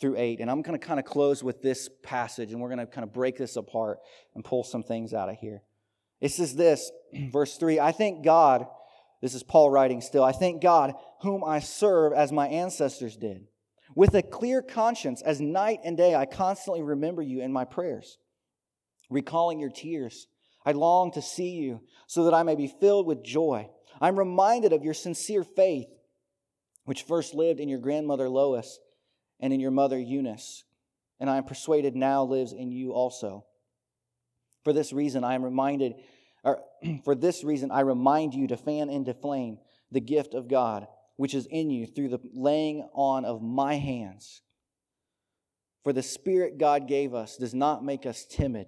through 0.00 0.16
8, 0.16 0.40
and 0.40 0.50
I'm 0.50 0.62
going 0.62 0.78
to 0.78 0.84
kind 0.84 0.98
of 0.98 1.06
close 1.06 1.42
with 1.42 1.62
this 1.62 1.88
passage, 2.02 2.52
and 2.52 2.60
we're 2.60 2.68
going 2.68 2.78
to 2.78 2.86
kind 2.86 3.04
of 3.04 3.12
break 3.12 3.36
this 3.38 3.56
apart 3.56 3.98
and 4.34 4.44
pull 4.44 4.64
some 4.64 4.82
things 4.82 5.14
out 5.14 5.28
of 5.28 5.36
here. 5.36 5.62
It 6.20 6.30
says 6.30 6.54
this, 6.54 6.90
verse 7.30 7.56
3 7.56 7.80
I 7.80 7.92
thank 7.92 8.24
God, 8.24 8.66
this 9.22 9.34
is 9.34 9.42
Paul 9.42 9.70
writing 9.70 10.00
still, 10.00 10.24
I 10.24 10.32
thank 10.32 10.62
God, 10.62 10.94
whom 11.22 11.44
I 11.44 11.60
serve 11.60 12.12
as 12.12 12.32
my 12.32 12.48
ancestors 12.48 13.16
did. 13.16 13.46
With 13.94 14.14
a 14.14 14.22
clear 14.22 14.60
conscience, 14.60 15.22
as 15.22 15.40
night 15.40 15.80
and 15.84 15.96
day, 15.96 16.14
I 16.14 16.26
constantly 16.26 16.82
remember 16.82 17.22
you 17.22 17.40
in 17.40 17.52
my 17.52 17.64
prayers, 17.64 18.18
recalling 19.08 19.58
your 19.58 19.70
tears. 19.70 20.26
I 20.66 20.72
long 20.72 21.12
to 21.12 21.22
see 21.22 21.50
you 21.50 21.80
so 22.08 22.24
that 22.24 22.34
I 22.34 22.42
may 22.42 22.56
be 22.56 22.66
filled 22.66 23.06
with 23.06 23.22
joy. 23.22 23.70
I'm 24.00 24.18
reminded 24.18 24.72
of 24.72 24.84
your 24.84 24.94
sincere 24.94 25.44
faith, 25.44 25.86
which 26.84 27.02
first 27.02 27.34
lived 27.34 27.60
in 27.60 27.68
your 27.68 27.78
grandmother 27.78 28.28
Lois 28.28 28.80
and 29.40 29.52
in 29.52 29.60
your 29.60 29.70
mother 29.70 29.98
Eunice, 29.98 30.64
and 31.20 31.30
I 31.30 31.36
am 31.36 31.44
persuaded 31.44 31.94
now 31.94 32.24
lives 32.24 32.52
in 32.52 32.72
you 32.72 32.92
also. 32.92 33.46
For 34.64 34.72
this 34.72 34.92
reason, 34.92 35.22
I 35.22 35.34
am 35.34 35.44
reminded, 35.44 35.94
or 36.42 36.60
for 37.04 37.14
this 37.14 37.44
reason, 37.44 37.70
I 37.70 37.80
remind 37.80 38.34
you 38.34 38.48
to 38.48 38.56
fan 38.56 38.90
into 38.90 39.14
flame 39.14 39.58
the 39.92 40.00
gift 40.00 40.34
of 40.34 40.48
God, 40.48 40.88
which 41.16 41.34
is 41.34 41.46
in 41.46 41.70
you 41.70 41.86
through 41.86 42.08
the 42.08 42.18
laying 42.34 42.88
on 42.92 43.24
of 43.24 43.40
my 43.40 43.76
hands. 43.76 44.42
For 45.84 45.92
the 45.92 46.02
Spirit 46.02 46.58
God 46.58 46.88
gave 46.88 47.14
us 47.14 47.36
does 47.36 47.54
not 47.54 47.84
make 47.84 48.06
us 48.06 48.26
timid, 48.28 48.66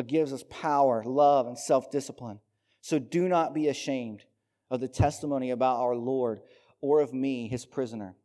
but 0.00 0.06
gives 0.06 0.32
us 0.32 0.42
power, 0.48 1.04
love, 1.04 1.46
and 1.46 1.58
self 1.58 1.90
discipline. 1.90 2.40
So 2.80 2.98
do 2.98 3.28
not 3.28 3.52
be 3.52 3.68
ashamed 3.68 4.24
of 4.70 4.80
the 4.80 4.88
testimony 4.88 5.50
about 5.50 5.78
our 5.78 5.94
Lord 5.94 6.40
or 6.80 7.02
of 7.02 7.12
me, 7.12 7.48
his 7.48 7.66
prisoner. 7.66 8.16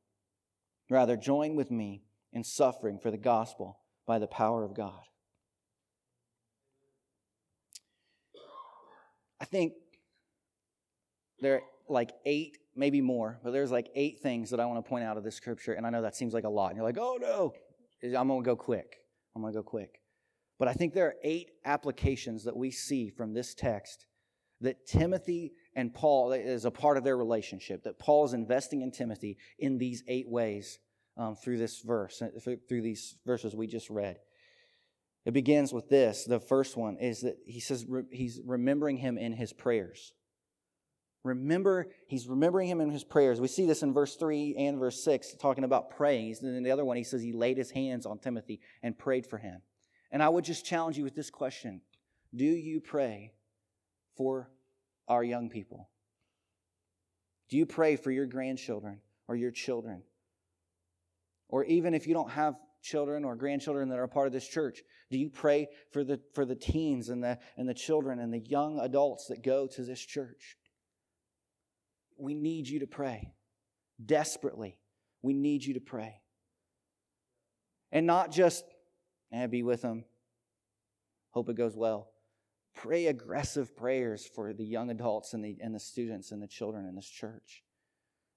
Rather, 0.90 1.18
join 1.18 1.58
with 1.58 1.72
me 1.72 2.04
in 2.32 2.46
suffering 2.46 2.98
for 2.98 3.12
the 3.12 3.18
gospel 3.18 3.82
by 4.08 4.20
the 4.20 4.26
power 4.26 4.64
of 4.64 4.74
God. 4.74 5.02
I 9.42 9.44
think 9.44 9.74
there 11.42 11.56
are 11.56 11.62
like 11.90 12.14
eight, 12.26 12.58
maybe 12.74 13.02
more, 13.02 13.42
but 13.44 13.52
there's 13.52 13.70
like 13.70 13.90
eight 13.96 14.22
things 14.22 14.50
that 14.52 14.62
I 14.62 14.66
want 14.66 14.82
to 14.82 14.90
point 14.90 15.04
out 15.04 15.18
of 15.18 15.26
this 15.26 15.36
scripture. 15.36 15.74
And 15.74 15.86
I 15.86 15.90
know 15.90 16.04
that 16.04 16.16
seems 16.16 16.34
like 16.34 16.46
a 16.46 16.50
lot. 16.50 16.68
And 16.68 16.78
you're 16.78 16.86
like, 16.86 16.98
oh 16.98 17.18
no, 17.20 17.54
I'm 18.18 18.30
going 18.30 18.44
to 18.44 18.46
go 18.46 18.56
quick. 18.56 19.02
I'm 19.36 19.42
going 19.42 19.54
to 19.54 19.60
go 19.60 19.64
quick. 19.64 20.00
But 20.58 20.68
I 20.68 20.74
think 20.74 20.94
there 20.94 21.08
are 21.08 21.16
eight 21.24 21.52
applications 21.66 22.46
that 22.46 22.56
we 22.56 22.72
see 22.72 23.10
from 23.10 23.34
this 23.34 23.54
text 23.54 24.06
that 24.62 24.88
Timothy 24.88 25.54
and 25.76 25.94
Paul 25.94 26.32
is 26.32 26.66
a 26.66 26.72
part 26.72 26.98
of 26.98 27.04
their 27.04 27.18
relationship, 27.18 27.84
that 27.84 28.00
Paul 28.00 28.26
is 28.26 28.34
investing 28.34 28.82
in 28.82 28.92
Timothy 28.92 29.38
in 29.60 29.78
these 29.78 30.04
eight 30.08 30.30
ways 30.30 30.80
um, 31.18 31.36
through 31.36 31.58
this 31.58 31.82
verse, 31.82 32.22
uh, 32.22 32.30
through 32.68 32.82
these 32.82 33.16
verses 33.26 33.56
we 33.56 33.68
just 33.68 33.90
read. 33.90 34.18
It 35.26 35.34
begins 35.34 35.74
with 35.74 35.90
this. 35.90 36.24
The 36.24 36.40
first 36.40 36.78
one 36.78 36.98
is 36.98 37.22
that 37.22 37.38
he 37.46 37.60
says 37.60 37.86
he's 38.12 38.40
remembering 38.46 38.98
him 38.98 39.18
in 39.18 39.34
his 39.34 39.52
prayers. 39.52 40.14
Remember, 41.24 41.88
he's 42.08 42.28
remembering 42.28 42.70
him 42.70 42.80
in 42.80 42.92
his 42.92 43.04
prayers. 43.04 43.42
We 43.42 43.48
see 43.48 43.66
this 43.66 43.82
in 43.82 43.94
verse 43.94 44.16
3 44.16 44.56
and 44.60 44.78
verse 44.78 45.04
6, 45.04 45.34
talking 45.42 45.64
about 45.64 45.90
praying. 45.90 46.36
And 46.42 46.56
then 46.56 46.62
the 46.62 46.70
other 46.70 46.86
one, 46.86 46.98
he 46.98 47.04
says 47.04 47.24
he 47.24 47.34
laid 47.34 47.58
his 47.58 47.72
hands 47.72 48.06
on 48.06 48.20
Timothy 48.20 48.62
and 48.84 48.96
prayed 48.96 49.26
for 49.26 49.40
him. 49.40 49.62
And 50.16 50.24
I 50.24 50.30
would 50.30 50.46
just 50.46 50.64
challenge 50.64 50.98
you 50.98 51.04
with 51.04 51.14
this 51.14 51.30
question 51.30 51.82
Do 52.34 52.46
you 52.46 52.80
pray 52.80 53.34
for 54.16 54.50
our 55.10 55.22
young 55.22 55.50
people? 55.50 55.90
Do 57.50 57.58
you 57.58 57.66
pray 57.66 57.98
for 57.98 58.12
your 58.12 58.26
grandchildren 58.26 59.02
or 59.28 59.36
your 59.36 59.52
children? 59.52 60.04
Or 61.50 61.66
even 61.66 61.94
if 61.94 62.08
you 62.08 62.14
don't 62.14 62.32
have 62.32 62.56
children 62.82 63.26
or 63.26 63.36
grandchildren 63.36 63.90
that 63.90 64.00
are 64.00 64.08
part 64.08 64.28
of 64.28 64.32
this 64.32 64.48
church, 64.48 64.84
do 65.12 65.18
you 65.18 65.30
pray 65.30 65.68
for 65.92 66.06
the, 66.06 66.22
for 66.34 66.46
the 66.46 66.56
teens 66.56 67.10
and 67.10 67.22
the, 67.22 67.38
and 67.58 67.68
the 67.68 67.74
children 67.74 68.20
and 68.20 68.34
the 68.34 68.40
young 68.40 68.80
adults 68.80 69.28
that 69.28 69.44
go 69.44 69.68
to 69.68 69.84
this 69.84 70.00
church? 70.00 70.56
We 72.18 72.36
need 72.36 72.70
you 72.70 72.80
to 72.80 72.88
pray. 72.88 73.34
Desperately, 74.04 74.78
we 75.22 75.34
need 75.34 75.66
you 75.66 75.74
to 75.74 75.82
pray. 75.82 76.22
And 77.92 78.08
not 78.08 78.32
just, 78.32 78.64
eh, 79.32 79.48
be 79.48 79.64
with 79.64 79.82
them, 79.82 80.06
hope 81.32 81.50
it 81.50 81.58
goes 81.58 81.76
well. 81.76 82.10
Pray 82.76 83.08
aggressive 83.08 83.76
prayers 83.76 84.26
for 84.26 84.54
the 84.54 84.66
young 84.66 84.90
adults 84.90 85.34
and 85.34 85.44
the, 85.44 85.58
and 85.62 85.74
the 85.74 85.80
students 85.80 86.32
and 86.32 86.42
the 86.42 86.48
children 86.48 86.86
in 86.86 86.96
this 86.96 87.10
church. 87.10 87.64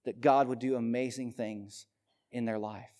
That 0.04 0.20
God 0.20 0.48
would 0.48 0.60
do 0.60 0.76
amazing 0.76 1.32
things 1.32 1.86
in 2.30 2.44
their 2.44 2.58
life. 2.58 2.90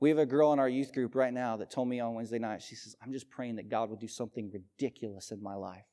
We 0.00 0.08
have 0.08 0.18
a 0.18 0.26
girl 0.26 0.52
in 0.54 0.58
our 0.58 0.68
youth 0.68 0.92
group 0.94 1.14
right 1.14 1.32
now 1.32 1.58
that 1.58 1.70
told 1.70 1.86
me 1.86 2.00
on 2.00 2.14
Wednesday 2.14 2.38
night, 2.38 2.62
she 2.62 2.74
says, 2.74 2.96
I'm 3.02 3.12
just 3.12 3.28
praying 3.28 3.56
that 3.56 3.68
God 3.68 3.90
would 3.90 4.00
do 4.00 4.08
something 4.08 4.50
ridiculous 4.50 5.30
in 5.30 5.42
my 5.42 5.54
life. 5.54 5.84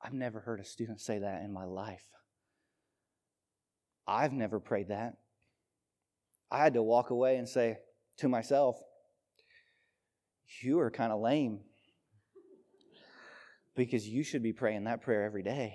I've 0.00 0.14
never 0.14 0.40
heard 0.40 0.60
a 0.60 0.64
student 0.64 1.00
say 1.00 1.18
that 1.18 1.42
in 1.42 1.52
my 1.52 1.64
life. 1.64 2.04
I've 4.10 4.32
never 4.32 4.58
prayed 4.58 4.88
that. 4.88 5.14
I 6.50 6.58
had 6.58 6.74
to 6.74 6.82
walk 6.82 7.10
away 7.10 7.36
and 7.36 7.48
say 7.48 7.78
to 8.18 8.28
myself, 8.28 8.76
You 10.60 10.80
are 10.80 10.90
kind 10.90 11.12
of 11.12 11.20
lame 11.20 11.60
because 13.76 14.08
you 14.08 14.24
should 14.24 14.42
be 14.42 14.52
praying 14.52 14.84
that 14.84 15.00
prayer 15.00 15.22
every 15.22 15.44
day. 15.44 15.74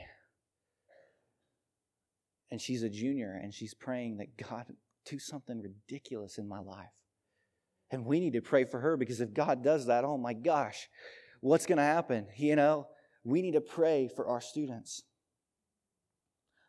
And 2.52 2.60
she's 2.60 2.84
a 2.84 2.90
junior 2.90 3.40
and 3.42 3.54
she's 3.54 3.74
praying 3.74 4.18
that 4.18 4.36
God 4.38 4.66
do 5.06 5.18
something 5.18 5.62
ridiculous 5.62 6.38
in 6.38 6.48
my 6.50 6.60
life. 6.60 6.92
And 7.90 8.06
we 8.06 8.20
need 8.20 8.34
to 8.34 8.42
pray 8.42 8.66
for 8.66 8.82
her 8.82 8.98
because 8.98 9.22
if 9.22 9.34
God 9.34 9.64
does 9.64 9.86
that, 9.86 10.04
oh 10.04 10.18
my 10.18 10.34
gosh, 10.34 10.90
what's 11.40 11.66
going 11.66 11.78
to 11.78 11.84
happen? 11.84 12.28
You 12.36 12.58
know, 12.58 12.88
we 13.24 13.42
need 13.42 13.54
to 13.54 13.62
pray 13.62 14.10
for 14.14 14.28
our 14.28 14.42
students. 14.42 15.04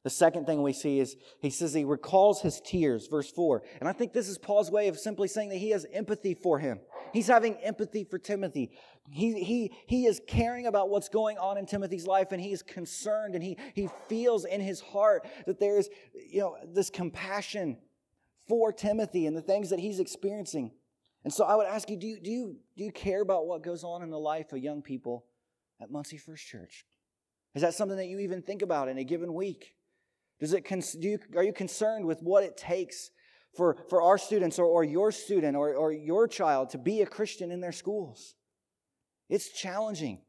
The 0.06 0.10
second 0.10 0.46
thing 0.46 0.62
we 0.62 0.72
see 0.72 1.00
is 1.00 1.16
he 1.40 1.50
says 1.50 1.74
he 1.74 1.84
recalls 1.84 2.40
his 2.40 2.60
tears, 2.60 3.08
verse 3.08 3.28
4. 3.28 3.64
And 3.80 3.88
I 3.88 3.92
think 3.92 4.12
this 4.12 4.28
is 4.28 4.38
Paul's 4.38 4.70
way 4.70 4.86
of 4.86 4.96
simply 4.96 5.26
saying 5.26 5.48
that 5.48 5.56
he 5.56 5.70
has 5.70 5.84
empathy 5.92 6.32
for 6.32 6.60
him. 6.60 6.78
He's 7.12 7.26
having 7.26 7.56
empathy 7.56 8.04
for 8.04 8.16
Timothy. 8.16 8.70
He, 9.10 9.42
he, 9.42 9.72
he 9.88 10.06
is 10.06 10.20
caring 10.28 10.68
about 10.68 10.90
what's 10.90 11.08
going 11.08 11.38
on 11.38 11.58
in 11.58 11.66
Timothy's 11.66 12.06
life 12.06 12.30
and 12.30 12.40
he's 12.40 12.62
concerned 12.62 13.34
and 13.34 13.42
he, 13.42 13.56
he 13.74 13.88
feels 14.08 14.44
in 14.44 14.60
his 14.60 14.80
heart 14.80 15.26
that 15.44 15.58
there 15.58 15.76
is, 15.76 15.90
you 16.14 16.38
know, 16.38 16.56
this 16.72 16.88
compassion 16.88 17.76
for 18.46 18.72
Timothy 18.72 19.26
and 19.26 19.36
the 19.36 19.42
things 19.42 19.70
that 19.70 19.80
he's 19.80 19.98
experiencing. 19.98 20.70
And 21.24 21.32
so 21.32 21.44
I 21.44 21.56
would 21.56 21.66
ask 21.66 21.90
you, 21.90 21.96
do 21.96 22.06
you, 22.06 22.20
do 22.20 22.30
you, 22.30 22.56
do 22.76 22.84
you 22.84 22.92
care 22.92 23.22
about 23.22 23.48
what 23.48 23.64
goes 23.64 23.82
on 23.82 24.04
in 24.04 24.10
the 24.10 24.20
life 24.20 24.52
of 24.52 24.58
young 24.58 24.82
people 24.82 25.24
at 25.82 25.90
Muncie 25.90 26.16
First 26.16 26.46
Church? 26.46 26.86
Is 27.56 27.62
that 27.62 27.74
something 27.74 27.96
that 27.96 28.06
you 28.06 28.20
even 28.20 28.40
think 28.40 28.62
about 28.62 28.88
in 28.88 28.98
a 28.98 29.04
given 29.04 29.34
week? 29.34 29.72
Does 30.40 30.52
it, 30.52 30.68
do 30.68 31.08
you, 31.08 31.18
are 31.34 31.42
you 31.42 31.52
concerned 31.52 32.04
with 32.04 32.20
what 32.20 32.44
it 32.44 32.56
takes 32.56 33.10
for, 33.56 33.78
for 33.88 34.02
our 34.02 34.18
students 34.18 34.58
or, 34.58 34.66
or 34.66 34.84
your 34.84 35.10
student 35.10 35.56
or, 35.56 35.74
or 35.74 35.92
your 35.92 36.28
child 36.28 36.70
to 36.70 36.78
be 36.78 37.00
a 37.00 37.06
Christian 37.06 37.50
in 37.50 37.60
their 37.60 37.72
schools? 37.72 38.34
It's 39.28 39.50
challenging. 39.50 40.20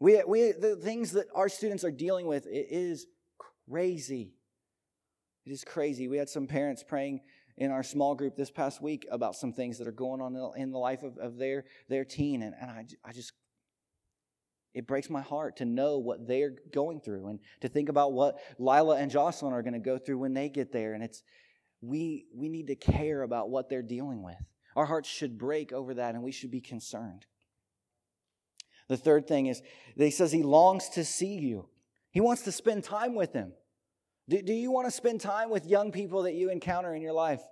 We, 0.00 0.22
we, 0.26 0.52
the 0.52 0.76
things 0.76 1.12
that 1.12 1.26
our 1.34 1.48
students 1.48 1.84
are 1.84 1.90
dealing 1.90 2.26
with, 2.26 2.46
it 2.46 2.66
is 2.70 3.06
crazy. 3.70 4.34
It 5.46 5.52
is 5.52 5.64
crazy. 5.64 6.08
We 6.08 6.18
had 6.18 6.28
some 6.28 6.46
parents 6.46 6.84
praying 6.86 7.20
in 7.56 7.70
our 7.70 7.82
small 7.82 8.14
group 8.14 8.36
this 8.36 8.50
past 8.50 8.82
week 8.82 9.06
about 9.10 9.36
some 9.36 9.52
things 9.52 9.78
that 9.78 9.86
are 9.86 9.92
going 9.92 10.20
on 10.20 10.36
in 10.56 10.70
the 10.70 10.78
life 10.78 11.02
of, 11.02 11.16
of 11.18 11.38
their, 11.38 11.64
their 11.88 12.04
teen. 12.04 12.42
And, 12.42 12.54
and 12.60 12.70
I, 12.70 12.84
I 13.04 13.12
just 13.12 13.32
it 14.74 14.88
breaks 14.88 15.08
my 15.08 15.22
heart 15.22 15.58
to 15.58 15.64
know 15.64 15.98
what 15.98 16.26
they're 16.26 16.54
going 16.72 17.00
through 17.00 17.28
and 17.28 17.38
to 17.60 17.68
think 17.68 17.88
about 17.88 18.12
what 18.12 18.38
Lila 18.58 18.96
and 18.96 19.10
Jocelyn 19.10 19.52
are 19.52 19.62
going 19.62 19.74
to 19.74 19.78
go 19.78 19.98
through 19.98 20.18
when 20.18 20.34
they 20.34 20.48
get 20.48 20.72
there. 20.72 20.94
And 20.94 21.02
it's 21.02 21.22
we 21.80 22.26
we 22.34 22.48
need 22.48 22.66
to 22.66 22.74
care 22.74 23.22
about 23.22 23.50
what 23.50 23.68
they're 23.68 23.82
dealing 23.82 24.22
with. 24.22 24.36
Our 24.74 24.86
hearts 24.86 25.08
should 25.08 25.38
break 25.38 25.72
over 25.72 25.94
that 25.94 26.14
and 26.14 26.24
we 26.24 26.32
should 26.32 26.50
be 26.50 26.60
concerned. 26.60 27.26
The 28.88 28.96
third 28.96 29.28
thing 29.28 29.46
is 29.46 29.62
he 29.96 30.10
says 30.10 30.32
he 30.32 30.42
longs 30.42 30.88
to 30.90 31.04
see 31.04 31.38
you. 31.38 31.68
He 32.10 32.20
wants 32.20 32.42
to 32.42 32.52
spend 32.52 32.84
time 32.84 33.14
with 33.14 33.32
them. 33.32 33.52
Do, 34.28 34.42
do 34.42 34.52
you 34.52 34.70
want 34.70 34.86
to 34.86 34.90
spend 34.90 35.20
time 35.20 35.50
with 35.50 35.66
young 35.66 35.92
people 35.92 36.22
that 36.22 36.34
you 36.34 36.50
encounter 36.50 36.94
in 36.94 37.02
your 37.02 37.12
life? 37.12 37.42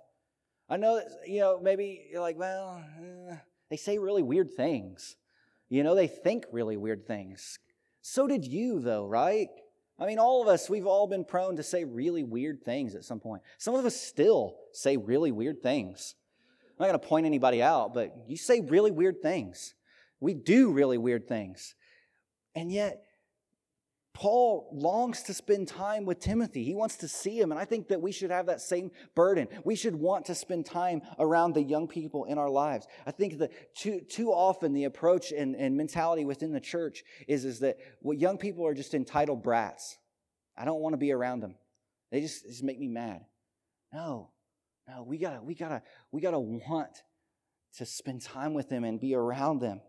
I 0.69 0.77
know 0.77 0.95
that, 0.95 1.27
you 1.27 1.39
know, 1.39 1.59
maybe 1.61 2.07
you're 2.11 2.21
like, 2.21 2.37
well, 2.37 2.83
eh, 2.99 3.35
they 3.69 3.77
say 3.77 3.97
really 3.97 4.23
weird 4.23 4.53
things. 4.53 5.15
You 5.73 5.81
know, 5.81 5.95
they 5.95 6.05
think 6.05 6.45
really 6.51 6.77
weird 6.77 7.07
things. 7.07 7.57
So 8.03 8.27
did 8.27 8.45
you, 8.45 8.79
though, 8.79 9.07
right? 9.07 9.47
I 9.97 10.05
mean, 10.05 10.19
all 10.19 10.43
of 10.43 10.47
us, 10.47 10.69
we've 10.69 10.85
all 10.85 11.07
been 11.07 11.25
prone 11.25 11.55
to 11.55 11.63
say 11.63 11.83
really 11.83 12.21
weird 12.21 12.63
things 12.63 12.93
at 12.93 13.03
some 13.03 13.19
point. 13.19 13.41
Some 13.57 13.73
of 13.73 13.83
us 13.83 13.99
still 13.99 14.55
say 14.71 14.97
really 14.97 15.31
weird 15.31 15.63
things. 15.63 16.13
I'm 16.77 16.85
not 16.85 16.89
going 16.89 16.99
to 16.99 17.07
point 17.07 17.25
anybody 17.25 17.63
out, 17.63 17.95
but 17.95 18.13
you 18.27 18.37
say 18.37 18.61
really 18.61 18.91
weird 18.91 19.23
things. 19.23 19.73
We 20.19 20.35
do 20.35 20.71
really 20.71 20.99
weird 20.99 21.27
things. 21.27 21.73
And 22.53 22.71
yet, 22.71 23.01
Paul 24.13 24.69
longs 24.71 25.23
to 25.23 25.33
spend 25.33 25.67
time 25.67 26.05
with 26.05 26.19
Timothy. 26.19 26.63
He 26.63 26.75
wants 26.75 26.97
to 26.97 27.07
see 27.07 27.39
him. 27.39 27.51
And 27.51 27.59
I 27.59 27.65
think 27.65 27.87
that 27.87 28.01
we 28.01 28.11
should 28.11 28.29
have 28.29 28.45
that 28.45 28.61
same 28.61 28.91
burden. 29.15 29.47
We 29.65 29.75
should 29.75 29.95
want 29.95 30.25
to 30.25 30.35
spend 30.35 30.67
time 30.67 31.01
around 31.17 31.53
the 31.53 31.63
young 31.63 31.87
people 31.87 32.25
in 32.25 32.37
our 32.37 32.49
lives. 32.49 32.85
I 33.07 33.11
think 33.11 33.39
that 33.39 33.75
too, 33.75 34.01
too 34.01 34.29
often 34.29 34.73
the 34.73 34.83
approach 34.83 35.31
and, 35.31 35.55
and 35.55 35.75
mentality 35.75 36.25
within 36.25 36.53
the 36.53 36.59
church 36.59 37.03
is, 37.27 37.43
is 37.43 37.59
that 37.61 37.77
young 38.03 38.37
people 38.37 38.67
are 38.67 38.75
just 38.75 38.93
entitled 38.93 39.41
brats. 39.41 39.97
I 40.55 40.63
don't 40.65 40.79
want 40.79 40.93
to 40.93 40.97
be 40.97 41.11
around 41.11 41.39
them. 41.39 41.55
They 42.11 42.21
just, 42.21 42.45
just 42.45 42.63
make 42.63 42.79
me 42.79 42.87
mad. 42.87 43.25
No, 43.91 44.29
no, 44.87 45.03
we 45.03 45.17
gotta, 45.17 45.41
we 45.41 45.55
gotta, 45.55 45.81
we 46.11 46.21
gotta 46.21 46.39
want 46.39 47.01
to 47.77 47.85
spend 47.85 48.21
time 48.21 48.53
with 48.53 48.69
them 48.69 48.83
and 48.83 48.99
be 48.99 49.15
around 49.15 49.59
them. 49.59 49.81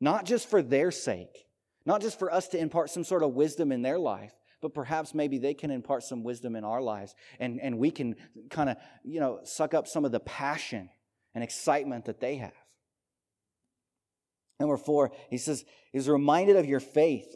Not 0.00 0.24
just 0.24 0.50
for 0.50 0.60
their 0.60 0.90
sake 0.90 1.47
not 1.88 2.02
just 2.02 2.18
for 2.18 2.30
us 2.30 2.48
to 2.48 2.58
impart 2.58 2.90
some 2.90 3.02
sort 3.02 3.22
of 3.22 3.32
wisdom 3.32 3.72
in 3.72 3.80
their 3.80 3.98
life, 3.98 4.34
but 4.60 4.74
perhaps 4.74 5.14
maybe 5.14 5.38
they 5.38 5.54
can 5.54 5.70
impart 5.70 6.02
some 6.02 6.22
wisdom 6.22 6.54
in 6.54 6.62
our 6.62 6.82
lives 6.82 7.14
and, 7.40 7.58
and 7.62 7.78
we 7.78 7.90
can 7.90 8.14
kind 8.50 8.68
of, 8.68 8.76
you 9.04 9.20
know, 9.20 9.40
suck 9.44 9.72
up 9.72 9.88
some 9.88 10.04
of 10.04 10.12
the 10.12 10.20
passion 10.20 10.90
and 11.34 11.42
excitement 11.42 12.04
that 12.04 12.20
they 12.20 12.36
have. 12.36 12.52
Number 14.60 14.76
four, 14.76 15.12
he 15.30 15.38
says, 15.38 15.64
he's 15.90 16.10
reminded 16.10 16.56
of 16.56 16.66
your 16.66 16.80
faith. 16.80 17.34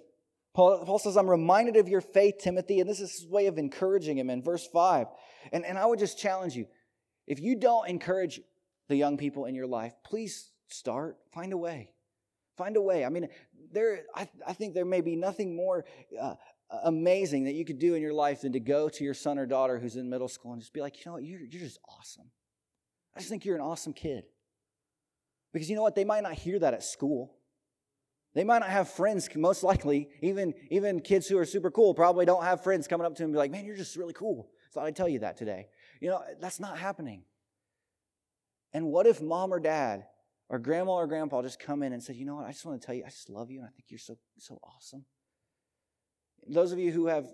Paul, 0.52 0.84
Paul 0.84 0.98
says, 0.98 1.16
I'm 1.16 1.30
reminded 1.30 1.76
of 1.76 1.88
your 1.88 2.02
faith, 2.02 2.34
Timothy, 2.38 2.78
and 2.80 2.90
this 2.90 3.00
is 3.00 3.20
his 3.20 3.26
way 3.26 3.46
of 3.46 3.56
encouraging 3.56 4.18
him 4.18 4.28
in 4.28 4.42
verse 4.42 4.68
5. 4.70 5.06
And, 5.50 5.64
and 5.64 5.78
I 5.78 5.86
would 5.86 5.98
just 5.98 6.18
challenge 6.18 6.56
you 6.56 6.66
if 7.26 7.40
you 7.40 7.58
don't 7.58 7.88
encourage 7.88 8.38
the 8.90 8.96
young 8.96 9.16
people 9.16 9.46
in 9.46 9.54
your 9.54 9.66
life, 9.66 9.94
please 10.04 10.50
start, 10.68 11.16
find 11.32 11.54
a 11.54 11.56
way. 11.56 11.94
Find 12.56 12.76
a 12.76 12.82
way. 12.82 13.04
I 13.04 13.08
mean, 13.08 13.28
there, 13.72 14.02
I, 14.14 14.28
I 14.46 14.52
think 14.52 14.74
there 14.74 14.84
may 14.84 15.00
be 15.00 15.16
nothing 15.16 15.56
more 15.56 15.84
uh, 16.20 16.34
amazing 16.84 17.44
that 17.44 17.54
you 17.54 17.64
could 17.64 17.78
do 17.78 17.94
in 17.94 18.02
your 18.02 18.12
life 18.12 18.42
than 18.42 18.52
to 18.52 18.60
go 18.60 18.88
to 18.88 19.04
your 19.04 19.14
son 19.14 19.38
or 19.38 19.46
daughter 19.46 19.78
who's 19.78 19.96
in 19.96 20.08
middle 20.10 20.28
school 20.28 20.52
and 20.52 20.60
just 20.60 20.72
be 20.72 20.80
like, 20.80 20.96
you 20.96 21.02
know 21.06 21.14
what, 21.14 21.24
you're, 21.24 21.40
you're 21.40 21.62
just 21.62 21.78
awesome. 21.88 22.30
I 23.14 23.20
just 23.20 23.30
think 23.30 23.44
you're 23.44 23.56
an 23.56 23.62
awesome 23.62 23.92
kid. 23.92 24.24
Because 25.52 25.68
you 25.68 25.76
know 25.76 25.82
what? 25.82 25.94
They 25.94 26.04
might 26.04 26.22
not 26.22 26.32
hear 26.32 26.58
that 26.58 26.72
at 26.74 26.82
school. 26.82 27.34
They 28.34 28.44
might 28.44 28.60
not 28.60 28.70
have 28.70 28.88
friends, 28.88 29.28
most 29.36 29.62
likely, 29.62 30.08
even, 30.22 30.54
even 30.70 31.00
kids 31.00 31.26
who 31.28 31.36
are 31.36 31.44
super 31.44 31.70
cool 31.70 31.92
probably 31.92 32.24
don't 32.24 32.44
have 32.44 32.62
friends 32.62 32.88
coming 32.88 33.06
up 33.06 33.14
to 33.14 33.22
them 33.22 33.26
and 33.26 33.34
be 33.34 33.38
like, 33.38 33.50
man, 33.50 33.66
you're 33.66 33.76
just 33.76 33.96
really 33.96 34.14
cool. 34.14 34.48
Thought 34.72 34.86
I'd 34.86 34.96
tell 34.96 35.08
you 35.08 35.18
that 35.18 35.36
today. 35.36 35.68
You 36.00 36.08
know, 36.08 36.22
that's 36.40 36.58
not 36.58 36.78
happening. 36.78 37.24
And 38.72 38.86
what 38.86 39.06
if 39.06 39.20
mom 39.20 39.52
or 39.52 39.60
dad 39.60 40.06
or 40.52 40.58
grandma 40.58 40.92
or 40.92 41.06
grandpa 41.06 41.40
just 41.40 41.58
come 41.58 41.82
in 41.82 41.94
and 41.94 42.02
said, 42.02 42.14
You 42.14 42.26
know 42.26 42.36
what? 42.36 42.44
I 42.44 42.52
just 42.52 42.66
want 42.66 42.80
to 42.80 42.86
tell 42.86 42.94
you, 42.94 43.04
I 43.04 43.08
just 43.08 43.30
love 43.30 43.50
you 43.50 43.60
and 43.60 43.66
I 43.66 43.70
think 43.70 43.86
you're 43.88 43.98
so, 43.98 44.18
so 44.36 44.58
awesome. 44.62 45.06
Those 46.46 46.72
of 46.72 46.78
you 46.78 46.92
who 46.92 47.06
have 47.06 47.26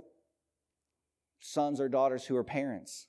sons 1.41 1.81
or 1.81 1.89
daughters 1.89 2.25
who 2.25 2.37
are 2.37 2.45
parents, 2.45 3.09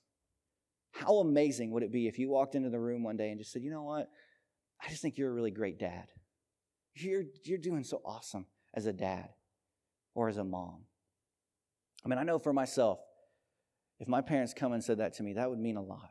how 0.90 1.18
amazing 1.18 1.70
would 1.70 1.84
it 1.84 1.92
be 1.92 2.08
if 2.08 2.18
you 2.18 2.28
walked 2.28 2.56
into 2.56 2.70
the 2.70 2.80
room 2.80 3.04
one 3.04 3.16
day 3.16 3.30
and 3.30 3.38
just 3.38 3.52
said, 3.52 3.62
You 3.62 3.70
know 3.70 3.84
what? 3.84 4.08
I 4.84 4.88
just 4.88 5.00
think 5.00 5.16
you're 5.16 5.30
a 5.30 5.32
really 5.32 5.52
great 5.52 5.78
dad. 5.78 6.08
You're, 6.96 7.24
you're 7.44 7.58
doing 7.58 7.84
so 7.84 8.02
awesome 8.04 8.46
as 8.74 8.86
a 8.86 8.92
dad 8.92 9.28
or 10.16 10.28
as 10.28 10.38
a 10.38 10.44
mom. 10.44 10.86
I 12.04 12.08
mean, 12.08 12.18
I 12.18 12.24
know 12.24 12.40
for 12.40 12.52
myself, 12.52 12.98
if 14.00 14.08
my 14.08 14.22
parents 14.22 14.54
come 14.54 14.72
and 14.72 14.82
said 14.82 14.98
that 14.98 15.14
to 15.14 15.22
me, 15.22 15.34
that 15.34 15.48
would 15.48 15.60
mean 15.60 15.76
a 15.76 15.82
lot. 15.82 16.10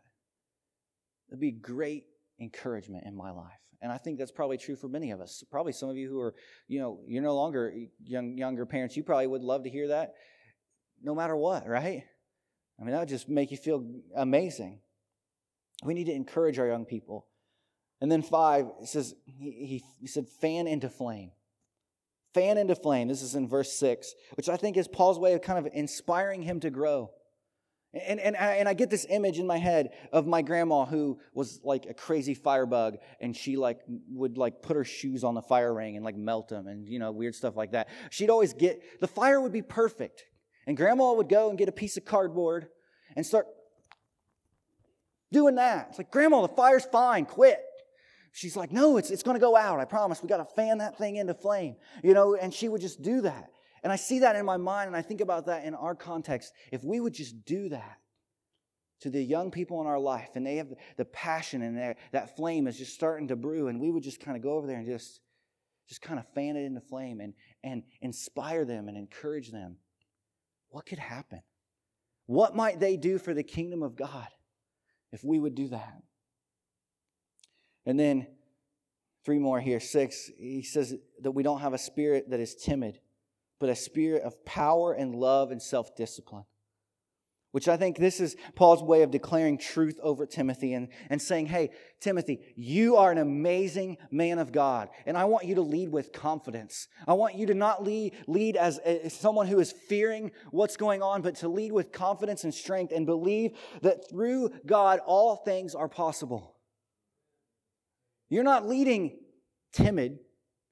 It'd 1.28 1.42
be 1.42 1.52
great 1.52 2.06
encouragement 2.40 3.04
in 3.06 3.14
my 3.14 3.32
life. 3.32 3.60
And 3.82 3.92
I 3.92 3.98
think 3.98 4.18
that's 4.18 4.32
probably 4.32 4.58
true 4.58 4.76
for 4.76 4.90
many 4.90 5.12
of 5.12 5.22
us. 5.22 5.44
Probably 5.50 5.72
some 5.72 5.90
of 5.90 5.96
you 5.96 6.10
who 6.10 6.20
are, 6.20 6.36
you 6.68 6.80
know, 6.80 7.00
you're 7.08 7.24
no 7.24 7.36
longer 7.36 7.74
young, 8.04 8.38
younger 8.38 8.66
parents, 8.66 8.98
you 8.98 9.04
probably 9.04 9.28
would 9.28 9.42
love 9.42 9.64
to 9.64 9.70
hear 9.70 9.88
that 9.90 10.14
no 11.02 11.16
matter 11.16 11.36
what, 11.36 11.68
right? 11.68 12.04
I 12.80 12.84
mean, 12.84 12.92
that 12.92 13.00
would 13.00 13.10
just 13.10 13.30
make 13.30 13.52
you 13.52 13.58
feel 13.58 13.86
amazing. 14.16 14.80
We 15.84 15.94
need 15.94 16.06
to 16.06 16.14
encourage 16.14 16.60
our 16.60 16.68
young 16.68 16.86
people. 16.86 17.28
And 18.02 18.12
then 18.12 18.22
five, 18.22 18.68
it 18.82 18.88
says, 18.88 19.16
he, 19.26 19.52
he, 19.52 19.84
he 20.02 20.08
said, 20.08 20.28
fan 20.28 20.68
into 20.68 20.90
flame. 20.90 21.32
Fan 22.34 22.58
into 22.58 22.76
flame. 22.76 23.08
This 23.08 23.22
is 23.22 23.36
in 23.36 23.48
verse 23.48 23.72
six, 23.72 24.14
which 24.36 24.50
I 24.50 24.56
think 24.56 24.78
is 24.78 24.88
Paul's 24.88 25.20
way 25.20 25.34
of 25.34 25.42
kind 25.42 25.60
of 25.60 25.72
inspiring 25.74 26.44
him 26.44 26.60
to 26.62 26.70
grow. 26.70 27.12
And, 27.94 28.20
and, 28.20 28.36
and 28.36 28.70
I 28.70 28.76
get 28.76 28.92
this 28.92 29.08
image 29.10 29.40
in 29.40 29.48
my 29.48 29.58
head 29.58 29.90
of 30.14 30.28
my 30.28 30.44
grandma 30.44 30.86
who 30.86 31.20
was 31.34 31.60
like 31.64 31.88
a 31.88 31.94
crazy 31.94 32.36
firebug 32.36 32.98
and 33.20 33.36
she 33.36 33.58
like 33.58 33.80
would 34.12 34.38
like 34.38 34.62
put 34.62 34.76
her 34.76 34.84
shoes 34.84 35.24
on 35.24 35.34
the 35.34 35.42
fire 35.42 35.74
ring 35.74 35.96
and 35.96 36.06
like 36.06 36.16
melt 36.16 36.50
them 36.50 36.68
and 36.68 36.88
you 36.88 37.00
know 37.00 37.12
weird 37.12 37.34
stuff 37.34 37.56
like 37.58 37.72
that. 37.72 37.90
She'd 38.12 38.30
always 38.30 38.54
get 38.54 39.02
the 39.02 39.08
fire 39.08 39.42
would 39.42 39.54
be 39.54 39.64
perfect. 39.64 40.26
And 40.68 40.78
grandma 40.78 41.14
would 41.14 41.30
go 41.30 41.50
and 41.50 41.58
get 41.58 41.68
a 41.68 41.72
piece 41.72 41.98
of 41.98 42.06
cardboard 42.06 42.68
and 43.16 43.26
start 43.26 43.48
doing 45.32 45.56
that. 45.56 45.88
It's 45.90 45.98
like, 45.98 46.12
Grandma, 46.12 46.42
the 46.42 46.50
fire's 46.50 46.86
fine, 46.86 47.26
quit. 47.26 47.60
She's 48.32 48.56
like, 48.56 48.72
No, 48.72 48.98
it's, 48.98 49.10
it's 49.10 49.24
going 49.24 49.36
to 49.36 49.42
go 49.42 49.56
out. 49.56 49.80
I 49.80 49.86
promise. 49.86 50.22
We 50.22 50.30
got 50.30 50.38
to 50.38 50.56
fan 50.56 50.78
that 50.80 50.98
thing 50.98 51.16
into 51.16 51.34
flame. 51.34 51.76
You 52.04 52.14
know, 52.14 52.36
and 52.36 52.54
she 52.54 52.70
would 52.70 52.82
just 52.82 53.02
do 53.02 53.22
that. 53.22 53.50
And 53.84 53.92
I 53.94 53.96
see 53.96 54.20
that 54.20 54.36
in 54.36 54.46
my 54.46 54.58
mind, 54.58 54.88
and 54.88 54.96
I 54.96 55.02
think 55.02 55.22
about 55.22 55.46
that 55.46 55.64
in 55.64 55.74
our 55.74 55.96
context. 55.96 56.54
If 56.72 56.84
we 56.84 57.00
would 57.00 57.14
just 57.14 57.46
do 57.46 57.70
that 57.70 57.98
to 59.02 59.10
the 59.10 59.24
young 59.24 59.52
people 59.52 59.80
in 59.82 59.88
our 59.88 60.00
life, 60.00 60.30
and 60.36 60.46
they 60.46 60.58
have 60.58 60.68
the 60.98 61.06
passion, 61.06 61.62
and 61.62 61.96
that 62.12 62.36
flame 62.36 62.68
is 62.68 62.78
just 62.78 62.94
starting 62.94 63.30
to 63.30 63.36
brew, 63.36 63.68
and 63.68 63.80
we 63.80 63.92
would 63.92 64.04
just 64.04 64.20
kind 64.20 64.36
of 64.36 64.44
go 64.44 64.54
over 64.54 64.68
there 64.68 64.78
and 64.78 64.86
just, 64.86 65.22
just 65.88 66.02
kind 66.02 66.20
of 66.20 66.26
fan 66.36 66.58
it 66.58 66.66
into 66.66 66.82
flame 66.82 67.22
and, 67.22 67.34
and 67.64 67.84
inspire 68.02 68.66
them 68.66 68.88
and 68.88 68.98
encourage 68.98 69.52
them, 69.52 69.78
what 70.70 70.86
could 70.86 71.00
happen? 71.00 71.42
What 72.26 72.56
might 72.56 72.80
they 72.80 72.98
do 72.98 73.18
for 73.18 73.34
the 73.34 73.44
kingdom 73.44 73.82
of 73.82 73.96
God 73.96 74.28
if 75.12 75.24
we 75.24 75.40
would 75.40 75.56
do 75.56 75.70
that? 75.70 76.02
And 77.86 78.00
then 78.00 78.28
three 79.26 79.40
more 79.40 79.60
here. 79.60 79.80
Six, 79.80 80.30
he 80.38 80.62
says 80.62 80.94
that 81.22 81.32
we 81.32 81.42
don't 81.42 81.62
have 81.62 81.74
a 81.74 81.78
spirit 81.80 82.30
that 82.30 82.40
is 82.40 82.54
timid 82.54 83.00
but 83.60 83.70
a 83.70 83.76
spirit 83.76 84.24
of 84.24 84.46
power 84.46 84.94
and 84.94 85.16
love 85.16 85.52
and 85.52 85.62
self 85.62 85.96
discipline. 85.96 86.46
Which 87.52 87.68
I 87.68 87.78
think 87.78 87.98
this 87.98 88.20
is 88.20 88.36
Paul's 88.54 88.84
way 88.84 89.02
of 89.02 89.10
declaring 89.10 89.58
truth 89.58 90.00
over 90.04 90.28
Timothy 90.28 90.74
and, 90.74 90.90
and 91.10 91.20
saying, 91.20 91.48
Hey, 91.48 91.72
Timothy, 92.00 92.42
you 92.56 92.96
are 92.98 93.12
an 93.12 93.18
amazing 93.18 93.98
man 94.12 94.38
of 94.38 94.52
God, 94.52 94.90
and 95.08 95.18
I 95.18 95.26
want 95.26 95.46
you 95.46 95.56
to 95.56 95.62
lead 95.62 95.90
with 95.90 96.14
confidence. 96.14 96.88
I 97.08 97.14
want 97.14 97.36
you 97.36 97.48
to 97.48 97.56
not 97.56 97.84
lead, 97.84 98.14
lead 98.28 98.56
as, 98.56 98.78
as 98.78 99.14
someone 99.14 99.48
who 99.48 99.60
is 99.60 99.72
fearing 99.72 100.32
what's 100.52 100.78
going 100.78 101.02
on, 101.02 101.24
but 101.24 101.38
to 101.38 101.48
lead 101.48 101.72
with 101.72 101.92
confidence 101.92 102.44
and 102.44 102.54
strength 102.54 102.94
and 102.96 103.08
believe 103.08 103.58
that 103.82 104.08
through 104.08 104.52
God 104.68 105.00
all 105.04 105.38
things 105.38 105.74
are 105.74 105.90
possible. 105.90 106.56
You're 108.30 108.44
not 108.44 108.68
leading 108.68 109.18
timid 109.74 110.20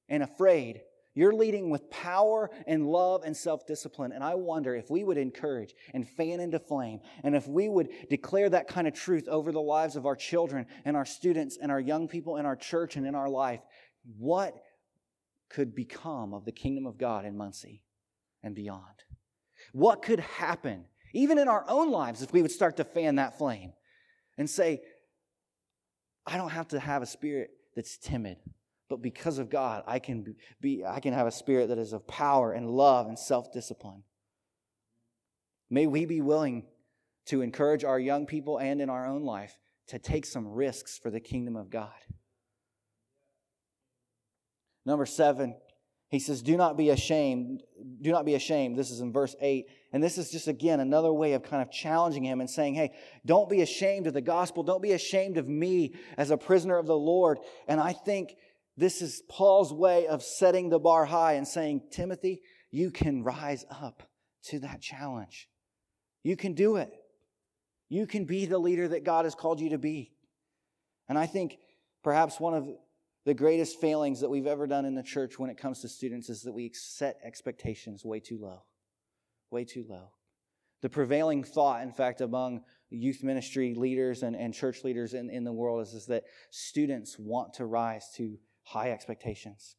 and 0.07 0.21
afraid, 0.21 0.81
you're 1.17 1.33
leading 1.33 1.71
with 1.71 1.89
power 1.89 2.51
and 2.67 2.85
love 2.85 3.23
and 3.25 3.35
self 3.35 3.65
discipline. 3.65 4.11
And 4.11 4.23
I 4.23 4.35
wonder 4.35 4.75
if 4.75 4.91
we 4.91 5.03
would 5.03 5.17
encourage 5.17 5.73
and 5.93 6.07
fan 6.07 6.39
into 6.39 6.59
flame, 6.59 6.99
and 7.23 7.35
if 7.35 7.47
we 7.47 7.67
would 7.67 7.89
declare 8.09 8.49
that 8.49 8.67
kind 8.67 8.87
of 8.87 8.93
truth 8.93 9.27
over 9.27 9.51
the 9.51 9.59
lives 9.59 9.95
of 9.95 10.05
our 10.05 10.15
children 10.15 10.67
and 10.85 10.95
our 10.95 11.05
students 11.05 11.57
and 11.59 11.71
our 11.71 11.79
young 11.79 12.07
people 12.07 12.37
in 12.37 12.45
our 12.45 12.55
church 12.55 12.97
and 12.97 13.07
in 13.07 13.15
our 13.15 13.27
life, 13.27 13.61
what 14.17 14.53
could 15.49 15.73
become 15.73 16.35
of 16.35 16.45
the 16.45 16.51
kingdom 16.51 16.85
of 16.85 16.99
God 16.99 17.25
in 17.25 17.35
Muncie 17.35 17.81
and 18.43 18.53
beyond? 18.53 18.83
What 19.73 20.03
could 20.03 20.19
happen, 20.19 20.85
even 21.13 21.39
in 21.39 21.47
our 21.47 21.65
own 21.67 21.89
lives, 21.89 22.21
if 22.21 22.31
we 22.31 22.43
would 22.43 22.51
start 22.51 22.77
to 22.77 22.83
fan 22.83 23.15
that 23.15 23.39
flame 23.39 23.73
and 24.37 24.47
say, 24.47 24.81
I 26.27 26.37
don't 26.37 26.51
have 26.51 26.67
to 26.69 26.79
have 26.79 27.01
a 27.01 27.07
spirit 27.07 27.49
that's 27.75 27.97
timid. 27.97 28.37
But 28.89 29.01
because 29.01 29.37
of 29.37 29.49
God, 29.49 29.83
I 29.85 29.99
can 29.99 30.35
be 30.61 30.83
I 30.85 30.99
can 30.99 31.13
have 31.13 31.27
a 31.27 31.31
spirit 31.31 31.69
that 31.69 31.77
is 31.77 31.93
of 31.93 32.07
power 32.07 32.53
and 32.53 32.69
love 32.69 33.07
and 33.07 33.19
self-discipline. 33.19 34.03
May 35.69 35.87
we 35.87 36.05
be 36.05 36.21
willing 36.21 36.67
to 37.25 37.41
encourage 37.41 37.83
our 37.83 37.99
young 37.99 38.25
people 38.25 38.57
and 38.57 38.81
in 38.81 38.89
our 38.89 39.05
own 39.05 39.23
life 39.23 39.57
to 39.87 39.99
take 39.99 40.25
some 40.25 40.47
risks 40.47 40.97
for 40.97 41.09
the 41.09 41.19
kingdom 41.19 41.55
of 41.55 41.69
God. 41.69 41.91
Number 44.85 45.05
7, 45.05 45.55
he 46.09 46.19
says, 46.19 46.41
Do 46.41 46.55
not 46.55 46.77
be 46.77 46.89
ashamed. 46.89 47.63
Do 48.01 48.11
not 48.11 48.25
be 48.25 48.35
ashamed. 48.35 48.77
This 48.77 48.89
is 48.89 49.01
in 49.01 49.11
verse 49.11 49.35
8. 49.41 49.65
And 49.91 50.01
this 50.01 50.17
is 50.17 50.31
just, 50.31 50.47
again, 50.47 50.79
another 50.79 51.11
way 51.11 51.33
of 51.33 51.43
kind 51.43 51.61
of 51.61 51.69
challenging 51.69 52.23
him 52.23 52.39
and 52.39 52.49
saying, 52.49 52.75
Hey, 52.75 52.93
don't 53.25 53.49
be 53.49 53.61
ashamed 53.61 54.07
of 54.07 54.13
the 54.13 54.21
gospel. 54.21 54.63
Don't 54.63 54.81
be 54.81 54.93
ashamed 54.93 55.37
of 55.37 55.47
me 55.49 55.93
as 56.17 56.31
a 56.31 56.37
prisoner 56.37 56.77
of 56.77 56.85
the 56.85 56.97
Lord. 56.97 57.39
And 57.67 57.81
I 57.81 57.91
think 57.91 58.37
this 58.77 59.01
is 59.01 59.23
Paul's 59.27 59.73
way 59.73 60.05
of 60.07 60.21
setting 60.21 60.69
the 60.69 60.79
bar 60.79 61.05
high 61.05 61.33
and 61.33 61.47
saying, 61.47 61.81
Timothy, 61.91 62.41
you 62.69 62.91
can 62.91 63.23
rise 63.23 63.65
up 63.71 64.03
to 64.45 64.59
that 64.59 64.81
challenge. 64.81 65.49
You 66.23 66.37
can 66.37 66.53
do 66.53 66.75
it. 66.75 66.91
You 67.89 68.05
can 68.05 68.25
be 68.25 68.45
the 68.45 68.59
leader 68.59 68.87
that 68.89 69.03
God 69.03 69.25
has 69.25 69.33
called 69.33 69.59
you 69.59 69.71
to 69.71 69.77
be. 69.77 70.11
And 71.09 71.17
I 71.17 71.25
think 71.25 71.57
perhaps 72.03 72.39
one 72.39 72.53
of 72.53 72.67
the 73.25 73.33
greatest 73.33 73.81
failings 73.81 74.21
that 74.21 74.29
we've 74.29 74.47
ever 74.47 74.67
done 74.67 74.85
in 74.85 74.93
the 74.93 75.03
church 75.03 75.39
when 75.39 75.49
it 75.49 75.57
comes 75.57 75.81
to 75.81 75.89
students 75.89 76.29
is 76.29 76.43
that 76.43 76.53
we 76.53 76.71
set 76.73 77.17
expectations 77.23 78.05
way 78.05 78.19
too 78.19 78.37
low. 78.39 78.63
Way 79.49 79.65
too 79.65 79.85
low. 79.89 80.11
The 80.81 80.89
prevailing 80.89 81.43
thought, 81.43 81.81
in 81.81 81.91
fact, 81.91 82.21
among 82.21 82.61
youth 82.89 83.23
ministry 83.23 83.73
leaders 83.73 84.21
and, 84.23 84.35
and 84.35 84.53
church 84.53 84.83
leaders 84.83 85.13
in, 85.13 85.29
in 85.29 85.43
the 85.43 85.51
world 85.51 85.81
is, 85.81 85.93
is 85.93 86.05
that 86.05 86.25
students 86.51 87.17
want 87.17 87.55
to 87.55 87.65
rise 87.65 88.05
to 88.17 88.37
high 88.67 88.91
expectations. 88.91 89.75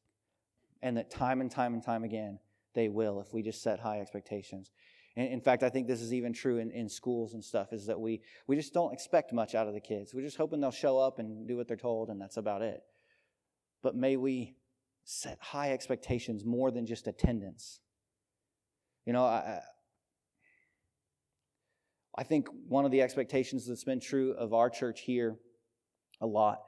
And 0.80 0.96
that 0.96 1.10
time 1.10 1.40
and 1.40 1.50
time 1.50 1.74
and 1.74 1.82
time 1.82 2.04
again, 2.04 2.38
they 2.74 2.88
will 2.88 3.20
if 3.20 3.34
we 3.34 3.42
just 3.42 3.62
set 3.62 3.80
high 3.80 4.00
expectations. 4.00 4.70
And 5.16 5.28
in 5.28 5.40
fact, 5.40 5.62
I 5.62 5.68
think 5.68 5.88
this 5.88 6.00
is 6.00 6.14
even 6.14 6.32
true 6.32 6.58
in, 6.58 6.70
in 6.70 6.88
schools 6.88 7.34
and 7.34 7.44
stuff, 7.44 7.72
is 7.72 7.86
that 7.86 8.00
we, 8.00 8.22
we 8.46 8.56
just 8.56 8.72
don't 8.72 8.92
expect 8.92 9.32
much 9.32 9.54
out 9.54 9.66
of 9.66 9.74
the 9.74 9.80
kids. 9.80 10.14
We're 10.14 10.22
just 10.22 10.36
hoping 10.36 10.60
they'll 10.60 10.70
show 10.70 10.98
up 10.98 11.18
and 11.18 11.46
do 11.46 11.56
what 11.56 11.68
they're 11.68 11.76
told, 11.76 12.08
and 12.08 12.20
that's 12.20 12.36
about 12.36 12.62
it. 12.62 12.80
But 13.82 13.94
may 13.94 14.16
we 14.16 14.54
set 15.04 15.38
high 15.40 15.72
expectations 15.72 16.44
more 16.44 16.70
than 16.70 16.86
just 16.86 17.06
attendance. 17.08 17.80
You 19.04 19.12
know, 19.12 19.24
I, 19.24 19.60
I 22.16 22.22
think 22.22 22.48
one 22.68 22.84
of 22.84 22.90
the 22.90 23.02
expectations 23.02 23.66
that's 23.66 23.84
been 23.84 24.00
true 24.00 24.32
of 24.32 24.54
our 24.54 24.70
church 24.70 25.00
here 25.00 25.36
a 26.20 26.26
lot 26.26 26.58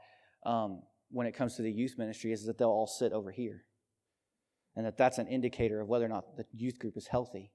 um, 0.45 0.83
when 1.11 1.27
it 1.27 1.33
comes 1.33 1.57
to 1.57 1.63
the 1.63 1.71
youth 1.71 1.97
ministry 1.99 2.33
is 2.33 2.45
that 2.45 2.59
they'll 2.59 2.69
all 2.69 2.87
sit 2.87 3.13
over 3.13 3.31
here. 3.31 3.65
And 4.77 4.87
that 4.87 4.97
that's 4.97 5.19
an 5.19 5.27
indicator 5.27 5.81
of 5.81 5.89
whether 5.89 6.05
or 6.05 6.09
not 6.09 6.37
the 6.37 6.45
youth 6.53 6.79
group 6.79 6.97
is 6.97 7.07
healthy. 7.07 7.53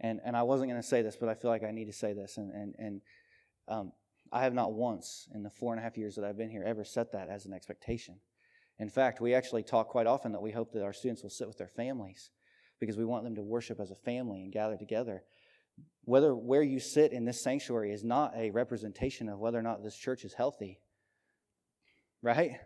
And, 0.00 0.20
and 0.24 0.36
I 0.36 0.42
wasn't 0.42 0.70
going 0.70 0.80
to 0.80 0.86
say 0.86 1.02
this, 1.02 1.16
but 1.18 1.28
I 1.28 1.34
feel 1.34 1.50
like 1.50 1.64
I 1.64 1.70
need 1.70 1.86
to 1.86 1.92
say 1.92 2.12
this. 2.12 2.36
And, 2.36 2.52
and, 2.52 2.74
and 2.78 3.00
um, 3.68 3.92
I 4.30 4.42
have 4.42 4.52
not 4.52 4.72
once 4.72 5.28
in 5.34 5.42
the 5.42 5.50
four 5.50 5.72
and 5.72 5.80
a 5.80 5.82
half 5.82 5.96
years 5.96 6.16
that 6.16 6.24
I've 6.24 6.36
been 6.36 6.50
here 6.50 6.64
ever 6.64 6.84
set 6.84 7.12
that 7.12 7.28
as 7.28 7.46
an 7.46 7.52
expectation. 7.52 8.16
In 8.78 8.90
fact, 8.90 9.20
we 9.20 9.34
actually 9.34 9.62
talk 9.62 9.88
quite 9.88 10.06
often 10.06 10.32
that 10.32 10.42
we 10.42 10.50
hope 10.50 10.72
that 10.72 10.82
our 10.82 10.92
students 10.92 11.22
will 11.22 11.30
sit 11.30 11.46
with 11.46 11.58
their 11.58 11.68
families 11.68 12.30
because 12.80 12.96
we 12.96 13.04
want 13.04 13.24
them 13.24 13.36
to 13.36 13.42
worship 13.42 13.80
as 13.80 13.90
a 13.90 13.96
family 13.96 14.42
and 14.42 14.52
gather 14.52 14.76
together 14.76 15.22
whether 16.04 16.34
where 16.34 16.62
you 16.62 16.80
sit 16.80 17.12
in 17.12 17.24
this 17.24 17.42
sanctuary 17.42 17.92
is 17.92 18.04
not 18.04 18.32
a 18.36 18.50
representation 18.50 19.28
of 19.28 19.38
whether 19.38 19.58
or 19.58 19.62
not 19.62 19.82
this 19.82 19.96
church 19.96 20.24
is 20.24 20.34
healthy. 20.34 20.80
Right? 22.22 22.58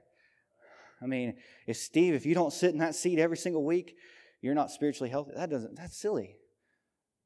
I 1.02 1.06
mean, 1.06 1.34
if 1.66 1.76
Steve, 1.76 2.14
if 2.14 2.26
you 2.26 2.34
don't 2.34 2.52
sit 2.52 2.72
in 2.72 2.78
that 2.78 2.94
seat 2.94 3.18
every 3.18 3.36
single 3.36 3.64
week, 3.64 3.96
you're 4.40 4.54
not 4.54 4.70
spiritually 4.70 5.10
healthy. 5.10 5.32
That 5.36 5.50
doesn't, 5.50 5.76
that's 5.76 5.96
silly. 5.96 6.36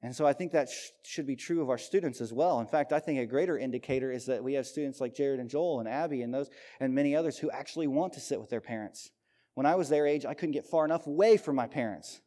And 0.02 0.14
so 0.14 0.26
I 0.26 0.32
think 0.32 0.52
that 0.52 0.68
sh- 0.68 0.90
should 1.04 1.26
be 1.26 1.36
true 1.36 1.62
of 1.62 1.70
our 1.70 1.78
students 1.78 2.20
as 2.20 2.32
well. 2.32 2.58
In 2.60 2.66
fact, 2.66 2.92
I 2.92 2.98
think 2.98 3.20
a 3.20 3.26
greater 3.26 3.56
indicator 3.56 4.10
is 4.10 4.26
that 4.26 4.42
we 4.42 4.54
have 4.54 4.66
students 4.66 5.00
like 5.00 5.14
Jared 5.14 5.38
and 5.38 5.48
Joel 5.48 5.78
and 5.78 5.88
Abby 5.88 6.22
and 6.22 6.34
those 6.34 6.50
and 6.80 6.94
many 6.94 7.14
others 7.14 7.38
who 7.38 7.50
actually 7.50 7.86
want 7.86 8.14
to 8.14 8.20
sit 8.20 8.40
with 8.40 8.50
their 8.50 8.60
parents. 8.60 9.10
When 9.54 9.66
I 9.66 9.76
was 9.76 9.88
their 9.88 10.06
age, 10.06 10.26
I 10.26 10.34
couldn't 10.34 10.54
get 10.54 10.66
far 10.66 10.84
enough 10.84 11.06
away 11.06 11.36
from 11.36 11.54
my 11.54 11.66
parents. 11.66 12.20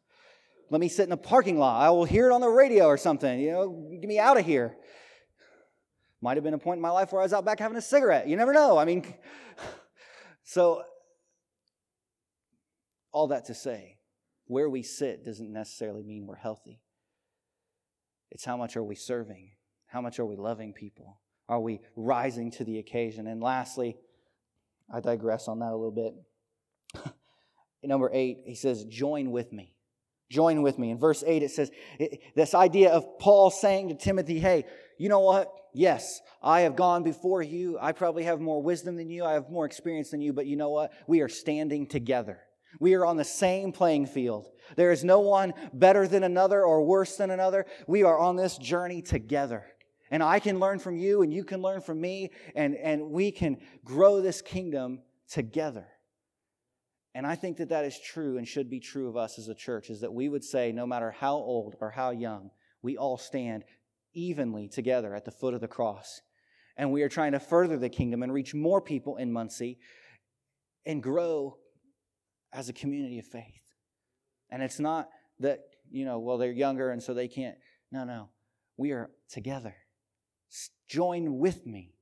Let 0.70 0.80
me 0.80 0.88
sit 0.88 1.04
in 1.04 1.10
the 1.10 1.16
parking 1.16 1.58
lot. 1.58 1.80
I 1.80 1.90
will 1.90 2.04
hear 2.04 2.30
it 2.30 2.32
on 2.32 2.40
the 2.40 2.48
radio 2.48 2.86
or 2.86 2.96
something. 2.96 3.38
You 3.38 3.52
know, 3.52 3.88
get 4.00 4.08
me 4.08 4.18
out 4.18 4.38
of 4.38 4.46
here. 4.46 4.76
Might 6.22 6.36
have 6.36 6.44
been 6.44 6.54
a 6.54 6.58
point 6.58 6.78
in 6.78 6.82
my 6.82 6.90
life 6.90 7.12
where 7.12 7.20
I 7.20 7.24
was 7.24 7.32
out 7.32 7.44
back 7.44 7.60
having 7.60 7.76
a 7.76 7.82
cigarette. 7.82 8.26
You 8.26 8.36
never 8.36 8.52
know. 8.52 8.78
I 8.78 8.84
mean, 8.84 9.04
so 10.44 10.82
all 13.16 13.28
that 13.28 13.46
to 13.46 13.54
say, 13.54 13.96
where 14.46 14.68
we 14.68 14.82
sit 14.82 15.24
doesn't 15.24 15.50
necessarily 15.50 16.02
mean 16.02 16.26
we're 16.26 16.36
healthy. 16.36 16.82
It's 18.30 18.44
how 18.44 18.58
much 18.58 18.76
are 18.76 18.82
we 18.82 18.94
serving? 18.94 19.52
How 19.86 20.02
much 20.02 20.18
are 20.18 20.26
we 20.26 20.36
loving 20.36 20.74
people? 20.74 21.22
Are 21.48 21.58
we 21.58 21.80
rising 21.96 22.50
to 22.52 22.64
the 22.64 22.78
occasion? 22.78 23.26
And 23.26 23.42
lastly, 23.42 23.96
I 24.94 25.00
digress 25.00 25.48
on 25.48 25.60
that 25.60 25.70
a 25.70 25.76
little 25.76 26.14
bit. 26.92 27.14
Number 27.82 28.10
eight, 28.12 28.42
he 28.44 28.54
says, 28.54 28.84
Join 28.84 29.30
with 29.30 29.50
me. 29.50 29.72
Join 30.28 30.60
with 30.60 30.78
me. 30.78 30.90
In 30.90 30.98
verse 30.98 31.24
8, 31.26 31.42
it 31.42 31.52
says 31.52 31.70
this 32.34 32.54
idea 32.54 32.90
of 32.90 33.18
Paul 33.18 33.50
saying 33.50 33.88
to 33.88 33.94
Timothy, 33.94 34.40
Hey, 34.40 34.66
you 34.98 35.08
know 35.08 35.20
what? 35.20 35.50
Yes, 35.72 36.20
I 36.42 36.62
have 36.62 36.76
gone 36.76 37.02
before 37.02 37.40
you. 37.40 37.78
I 37.80 37.92
probably 37.92 38.24
have 38.24 38.40
more 38.42 38.62
wisdom 38.62 38.96
than 38.96 39.08
you. 39.08 39.24
I 39.24 39.32
have 39.32 39.48
more 39.48 39.64
experience 39.64 40.10
than 40.10 40.20
you. 40.20 40.34
But 40.34 40.44
you 40.44 40.56
know 40.56 40.68
what? 40.68 40.92
We 41.06 41.22
are 41.22 41.30
standing 41.30 41.86
together. 41.86 42.40
We 42.80 42.94
are 42.94 43.06
on 43.06 43.16
the 43.16 43.24
same 43.24 43.72
playing 43.72 44.06
field. 44.06 44.48
There 44.76 44.92
is 44.92 45.04
no 45.04 45.20
one 45.20 45.54
better 45.72 46.06
than 46.08 46.22
another 46.22 46.64
or 46.64 46.84
worse 46.84 47.16
than 47.16 47.30
another. 47.30 47.66
We 47.86 48.02
are 48.02 48.18
on 48.18 48.36
this 48.36 48.58
journey 48.58 49.02
together. 49.02 49.64
And 50.10 50.22
I 50.22 50.38
can 50.38 50.60
learn 50.60 50.78
from 50.78 50.96
you, 50.96 51.22
and 51.22 51.32
you 51.32 51.44
can 51.44 51.60
learn 51.60 51.80
from 51.80 52.00
me, 52.00 52.30
and, 52.54 52.76
and 52.76 53.10
we 53.10 53.32
can 53.32 53.58
grow 53.84 54.20
this 54.20 54.40
kingdom 54.40 55.02
together. 55.28 55.86
And 57.14 57.26
I 57.26 57.34
think 57.34 57.56
that 57.56 57.70
that 57.70 57.84
is 57.84 57.98
true 57.98 58.36
and 58.36 58.46
should 58.46 58.68
be 58.68 58.78
true 58.78 59.08
of 59.08 59.16
us 59.16 59.38
as 59.38 59.48
a 59.48 59.54
church 59.54 59.88
is 59.88 60.02
that 60.02 60.12
we 60.12 60.28
would 60.28 60.44
say, 60.44 60.70
no 60.70 60.86
matter 60.86 61.10
how 61.10 61.34
old 61.34 61.74
or 61.80 61.90
how 61.90 62.10
young, 62.10 62.50
we 62.82 62.96
all 62.96 63.16
stand 63.16 63.64
evenly 64.12 64.68
together 64.68 65.14
at 65.14 65.24
the 65.24 65.30
foot 65.30 65.54
of 65.54 65.60
the 65.60 65.68
cross. 65.68 66.20
And 66.76 66.92
we 66.92 67.02
are 67.02 67.08
trying 67.08 67.32
to 67.32 67.40
further 67.40 67.78
the 67.78 67.88
kingdom 67.88 68.22
and 68.22 68.32
reach 68.32 68.54
more 68.54 68.82
people 68.82 69.16
in 69.16 69.32
Muncie 69.32 69.78
and 70.84 71.02
grow 71.02 71.56
as 72.52 72.68
a 72.68 72.72
community 72.72 73.18
of 73.18 73.26
faith. 73.26 73.62
And 74.50 74.62
it's 74.62 74.78
not 74.78 75.08
that, 75.40 75.60
you 75.90 76.04
know, 76.04 76.18
well, 76.18 76.38
they're 76.38 76.52
younger 76.52 76.90
and 76.90 77.02
so 77.02 77.14
they 77.14 77.28
can't. 77.28 77.56
No, 77.90 78.04
no. 78.04 78.30
We 78.76 78.92
are 78.92 79.10
together. 79.30 79.74
Join 80.88 81.38
with 81.38 81.66
me 81.66 81.94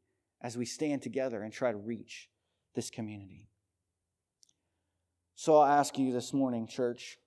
as 0.42 0.56
we 0.56 0.66
stand 0.66 1.02
together 1.02 1.42
and 1.42 1.52
try 1.52 1.72
to 1.72 1.78
reach 1.78 2.28
this 2.74 2.90
community. 2.90 3.48
So 5.34 5.56
I 5.56 5.76
ask 5.76 5.98
you 5.98 6.12
this 6.12 6.32
morning, 6.32 6.66
church, 6.66 7.18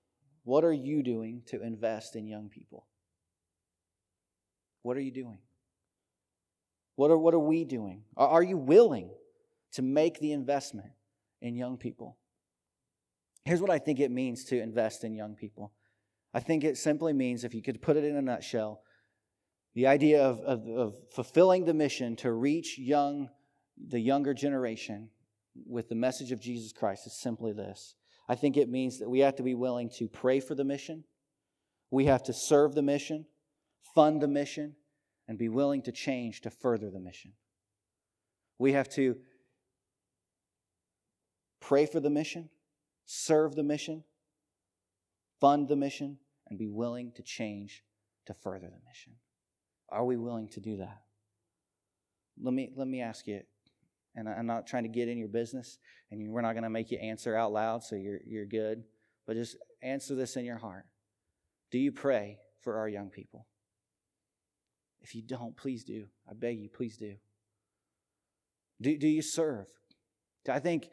what 0.43 0.63
are 0.63 0.73
you 0.73 1.03
doing 1.03 1.41
to 1.47 1.61
invest 1.61 2.15
in 2.15 2.27
young 2.27 2.49
people? 2.49 2.87
What 4.83 4.95
are 4.95 5.01
you 5.01 5.11
doing? 5.11 5.39
What 6.95 7.11
are, 7.11 7.17
what 7.17 7.33
are 7.33 7.39
we 7.39 7.65
doing? 7.65 8.03
Are 8.15 8.41
you 8.41 8.57
willing 8.57 9.09
to 9.73 9.81
make 9.81 10.19
the 10.19 10.31
investment 10.31 10.89
in 11.41 11.55
young 11.55 11.77
people? 11.77 12.17
Here's 13.47 13.61
what 13.61 13.71
I 13.71 13.79
think 13.79 14.01
it 14.01 14.11
means 14.11 14.43
to 14.45 14.61
invest 14.61 15.05
in 15.05 15.15
young 15.15 15.33
people. 15.33 15.71
I 16.33 16.41
think 16.41 16.65
it 16.65 16.77
simply 16.77 17.13
means, 17.13 17.45
if 17.45 17.53
you 17.53 17.61
could 17.61 17.81
put 17.81 17.95
it 17.95 18.03
in 18.03 18.17
a 18.17 18.21
nutshell, 18.21 18.81
the 19.73 19.87
idea 19.87 20.21
of, 20.21 20.41
of, 20.41 20.67
of 20.67 20.95
fulfilling 21.13 21.63
the 21.63 21.73
mission 21.73 22.17
to 22.17 22.33
reach 22.33 22.77
young, 22.77 23.29
the 23.77 24.01
younger 24.01 24.33
generation 24.33 25.11
with 25.65 25.87
the 25.87 25.95
message 25.95 26.33
of 26.33 26.41
Jesus 26.41 26.73
Christ 26.73 27.07
is 27.07 27.13
simply 27.13 27.53
this 27.53 27.95
I 28.27 28.35
think 28.35 28.57
it 28.57 28.67
means 28.67 28.99
that 28.99 29.09
we 29.09 29.19
have 29.19 29.37
to 29.37 29.43
be 29.43 29.55
willing 29.55 29.89
to 29.91 30.09
pray 30.09 30.41
for 30.41 30.53
the 30.53 30.65
mission, 30.65 31.05
we 31.89 32.03
have 32.03 32.23
to 32.23 32.33
serve 32.33 32.75
the 32.75 32.81
mission, 32.81 33.27
fund 33.95 34.21
the 34.21 34.27
mission, 34.27 34.75
and 35.25 35.37
be 35.37 35.47
willing 35.47 35.83
to 35.83 35.93
change 35.93 36.41
to 36.41 36.49
further 36.49 36.91
the 36.91 36.99
mission. 36.99 37.31
We 38.59 38.73
have 38.73 38.89
to 38.89 39.15
pray 41.61 41.85
for 41.85 42.01
the 42.01 42.09
mission, 42.09 42.49
serve 43.07 43.55
the 43.55 43.63
mission, 43.63 44.03
fund 45.39 45.67
the 45.67 45.75
mission, 45.75 46.19
and 46.47 46.59
be 46.59 46.67
willing 46.67 47.11
to 47.15 47.23
change 47.23 47.83
to 48.27 48.35
further 48.35 48.67
the 48.67 48.87
mission. 48.87 49.13
Are 49.89 50.05
we 50.05 50.17
willing 50.17 50.49
to 50.49 50.59
do 50.59 50.77
that? 50.77 51.01
Let 52.39 52.53
me, 52.53 52.71
let 52.75 52.87
me 52.87 53.01
ask 53.01 53.25
you 53.25 53.41
and 54.17 54.27
I'm 54.27 54.47
not 54.47 54.65
trying 54.65 54.83
to 54.83 54.89
get 54.89 55.07
in 55.07 55.19
your 55.19 55.27
business, 55.27 55.77
and 56.09 56.31
we're 56.31 56.41
not 56.41 56.53
going 56.53 56.63
to 56.63 56.71
make 56.71 56.89
you 56.89 56.97
answer 56.97 57.35
out 57.35 57.53
loud, 57.53 57.83
so 57.83 57.95
you're, 57.95 58.19
you're 58.25 58.47
good. 58.47 58.83
But 59.27 59.35
just 59.35 59.57
answer 59.83 60.15
this 60.15 60.35
in 60.35 60.43
your 60.43 60.57
heart. 60.57 60.85
Do 61.69 61.77
you 61.77 61.91
pray 61.91 62.39
for 62.61 62.79
our 62.79 62.89
young 62.89 63.11
people? 63.11 63.45
If 65.01 65.13
you 65.13 65.21
don't, 65.21 65.55
please 65.55 65.83
do. 65.83 66.07
I 66.27 66.33
beg 66.33 66.57
you, 66.59 66.67
please 66.67 66.97
do. 66.97 67.13
Do, 68.81 68.97
do 68.97 69.07
you 69.07 69.21
serve? 69.21 69.67
I 70.49 70.59
think, 70.59 70.89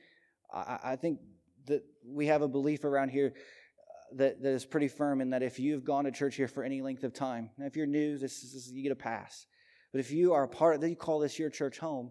I, 0.52 0.78
I 0.84 0.96
think 0.96 1.20
that 1.66 1.84
we 2.06 2.26
have 2.26 2.42
a 2.42 2.48
belief 2.48 2.84
around 2.84 3.10
here 3.10 3.34
uh, 3.34 4.16
that, 4.16 4.42
that 4.42 4.52
is 4.52 4.64
pretty 4.64 4.88
firm 4.88 5.20
in 5.20 5.30
that 5.30 5.42
if 5.42 5.58
you've 5.58 5.84
gone 5.84 6.04
to 6.04 6.10
church 6.10 6.36
here 6.36 6.48
for 6.48 6.64
any 6.64 6.82
length 6.82 7.04
of 7.04 7.12
time, 7.14 7.50
now 7.58 7.66
if 7.66 7.76
you're 7.76 7.86
new, 7.86 8.18
this 8.18 8.42
is, 8.42 8.70
you 8.72 8.82
get 8.82 8.92
a 8.92 8.96
pass. 8.96 9.46
But 9.92 10.00
if 10.00 10.10
you 10.10 10.32
are 10.32 10.44
a 10.44 10.48
part, 10.48 10.80
then 10.80 10.90
you 10.90 10.96
call 10.96 11.20
this 11.20 11.38
your 11.38 11.50
church 11.50 11.78
home, 11.78 12.10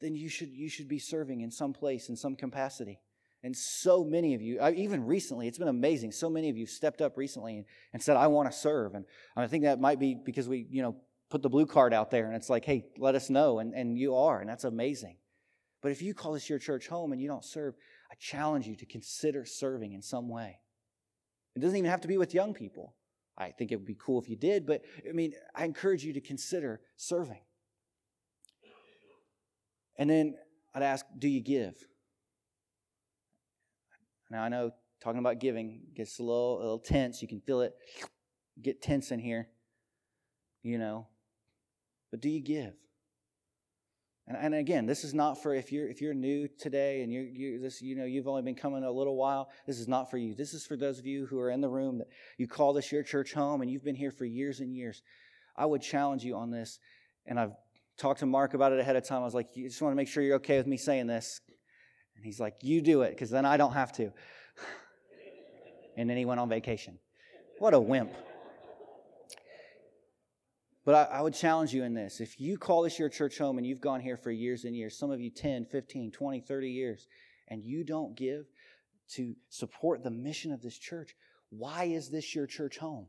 then 0.00 0.14
you 0.14 0.28
should, 0.28 0.48
you 0.48 0.68
should 0.68 0.88
be 0.88 0.98
serving 0.98 1.40
in 1.40 1.50
some 1.50 1.72
place, 1.72 2.08
in 2.08 2.16
some 2.16 2.34
capacity. 2.34 3.00
And 3.42 3.54
so 3.54 4.04
many 4.04 4.34
of 4.34 4.40
you, 4.40 4.58
even 4.74 5.04
recently, 5.04 5.46
it's 5.46 5.58
been 5.58 5.68
amazing. 5.68 6.12
So 6.12 6.30
many 6.30 6.48
of 6.48 6.56
you 6.56 6.66
stepped 6.66 7.02
up 7.02 7.18
recently 7.18 7.58
and, 7.58 7.66
and 7.92 8.02
said, 8.02 8.16
I 8.16 8.26
want 8.28 8.50
to 8.50 8.56
serve. 8.56 8.94
And 8.94 9.04
I 9.36 9.46
think 9.46 9.64
that 9.64 9.78
might 9.78 10.00
be 10.00 10.14
because 10.14 10.48
we, 10.48 10.66
you 10.70 10.80
know, 10.80 10.96
put 11.28 11.42
the 11.42 11.50
blue 11.50 11.66
card 11.66 11.92
out 11.92 12.10
there 12.10 12.26
and 12.26 12.34
it's 12.34 12.48
like, 12.48 12.64
hey, 12.64 12.86
let 12.96 13.14
us 13.14 13.28
know. 13.28 13.58
And, 13.58 13.74
and 13.74 13.98
you 13.98 14.16
are, 14.16 14.40
and 14.40 14.48
that's 14.48 14.64
amazing. 14.64 15.16
But 15.82 15.92
if 15.92 16.00
you 16.00 16.14
call 16.14 16.32
this 16.32 16.48
your 16.48 16.58
church 16.58 16.88
home 16.88 17.12
and 17.12 17.20
you 17.20 17.28
don't 17.28 17.44
serve, 17.44 17.74
I 18.14 18.16
challenge 18.20 18.68
you 18.68 18.76
to 18.76 18.86
consider 18.86 19.44
serving 19.44 19.92
in 19.92 20.00
some 20.00 20.28
way. 20.28 20.60
It 21.56 21.58
doesn't 21.58 21.76
even 21.76 21.90
have 21.90 22.02
to 22.02 22.08
be 22.08 22.16
with 22.16 22.32
young 22.32 22.54
people. 22.54 22.94
I 23.36 23.50
think 23.50 23.72
it 23.72 23.76
would 23.76 23.86
be 23.86 23.96
cool 24.00 24.20
if 24.20 24.28
you 24.28 24.36
did, 24.36 24.66
but 24.66 24.82
I 25.08 25.12
mean, 25.12 25.32
I 25.52 25.64
encourage 25.64 26.04
you 26.04 26.12
to 26.12 26.20
consider 26.20 26.80
serving. 26.96 27.40
And 29.98 30.08
then 30.08 30.36
I'd 30.72 30.84
ask, 30.84 31.04
do 31.18 31.26
you 31.26 31.40
give? 31.40 31.74
Now, 34.30 34.44
I 34.44 34.48
know 34.48 34.70
talking 35.02 35.18
about 35.18 35.40
giving 35.40 35.80
gets 35.96 36.20
a 36.20 36.22
little, 36.22 36.58
a 36.58 36.62
little 36.62 36.78
tense. 36.78 37.20
You 37.20 37.26
can 37.26 37.40
feel 37.40 37.62
it 37.62 37.74
get 38.62 38.80
tense 38.80 39.10
in 39.10 39.18
here, 39.18 39.48
you 40.62 40.78
know. 40.78 41.08
But 42.12 42.20
do 42.20 42.28
you 42.28 42.40
give? 42.40 42.74
And, 44.26 44.36
and 44.36 44.54
again, 44.54 44.86
this 44.86 45.04
is 45.04 45.12
not 45.12 45.42
for 45.42 45.54
if 45.54 45.70
you're 45.70 45.88
if 45.88 46.00
you're 46.00 46.14
new 46.14 46.48
today 46.58 47.02
and 47.02 47.12
you're 47.12 47.24
you 47.24 47.60
this 47.60 47.82
you 47.82 47.94
know 47.94 48.04
you've 48.04 48.26
only 48.26 48.42
been 48.42 48.54
coming 48.54 48.84
a 48.84 48.90
little 48.90 49.16
while. 49.16 49.50
This 49.66 49.78
is 49.78 49.88
not 49.88 50.10
for 50.10 50.16
you. 50.16 50.34
This 50.34 50.54
is 50.54 50.64
for 50.66 50.76
those 50.76 50.98
of 50.98 51.06
you 51.06 51.26
who 51.26 51.38
are 51.38 51.50
in 51.50 51.60
the 51.60 51.68
room 51.68 51.98
that 51.98 52.08
you 52.38 52.48
call 52.48 52.72
this 52.72 52.90
your 52.90 53.02
church 53.02 53.34
home 53.34 53.60
and 53.60 53.70
you've 53.70 53.84
been 53.84 53.94
here 53.94 54.10
for 54.10 54.24
years 54.24 54.60
and 54.60 54.74
years. 54.74 55.02
I 55.56 55.66
would 55.66 55.82
challenge 55.82 56.24
you 56.24 56.36
on 56.36 56.50
this, 56.50 56.80
and 57.26 57.38
I've 57.38 57.52
talked 57.96 58.20
to 58.20 58.26
Mark 58.26 58.54
about 58.54 58.72
it 58.72 58.80
ahead 58.80 58.96
of 58.96 59.06
time. 59.06 59.22
I 59.22 59.24
was 59.24 59.34
like, 59.34 59.50
you 59.54 59.68
just 59.68 59.80
want 59.80 59.92
to 59.92 59.96
make 59.96 60.08
sure 60.08 60.22
you're 60.22 60.36
okay 60.36 60.56
with 60.56 60.66
me 60.66 60.76
saying 60.76 61.06
this, 61.06 61.40
and 62.16 62.24
he's 62.24 62.40
like, 62.40 62.54
you 62.62 62.80
do 62.80 63.02
it 63.02 63.10
because 63.10 63.30
then 63.30 63.44
I 63.44 63.56
don't 63.56 63.74
have 63.74 63.92
to. 63.92 64.10
and 65.96 66.10
then 66.10 66.16
he 66.16 66.24
went 66.24 66.40
on 66.40 66.48
vacation. 66.48 66.98
What 67.58 67.72
a 67.72 67.80
wimp. 67.80 68.10
But 70.84 71.10
I, 71.10 71.18
I, 71.18 71.20
would 71.22 71.34
challenge 71.34 71.72
you 71.72 71.82
in 71.82 71.94
this. 71.94 72.20
If 72.20 72.38
you 72.38 72.58
call 72.58 72.82
this 72.82 72.98
your 72.98 73.08
church 73.08 73.38
home 73.38 73.56
and 73.56 73.66
you've 73.66 73.80
gone 73.80 74.00
here 74.00 74.18
for 74.18 74.30
years 74.30 74.64
and 74.64 74.76
years, 74.76 74.98
some 74.98 75.10
of 75.10 75.20
you 75.20 75.30
10, 75.30 75.66
15, 75.66 76.10
20, 76.12 76.40
30 76.40 76.70
years, 76.70 77.06
and 77.48 77.64
you 77.64 77.84
don't 77.84 78.14
give 78.16 78.44
to 79.12 79.34
support 79.48 80.02
the 80.02 80.10
mission 80.10 80.52
of 80.52 80.60
this 80.60 80.78
church, 80.78 81.14
why 81.50 81.84
is 81.84 82.10
this 82.10 82.34
your 82.34 82.46
church 82.46 82.78
home? 82.78 83.06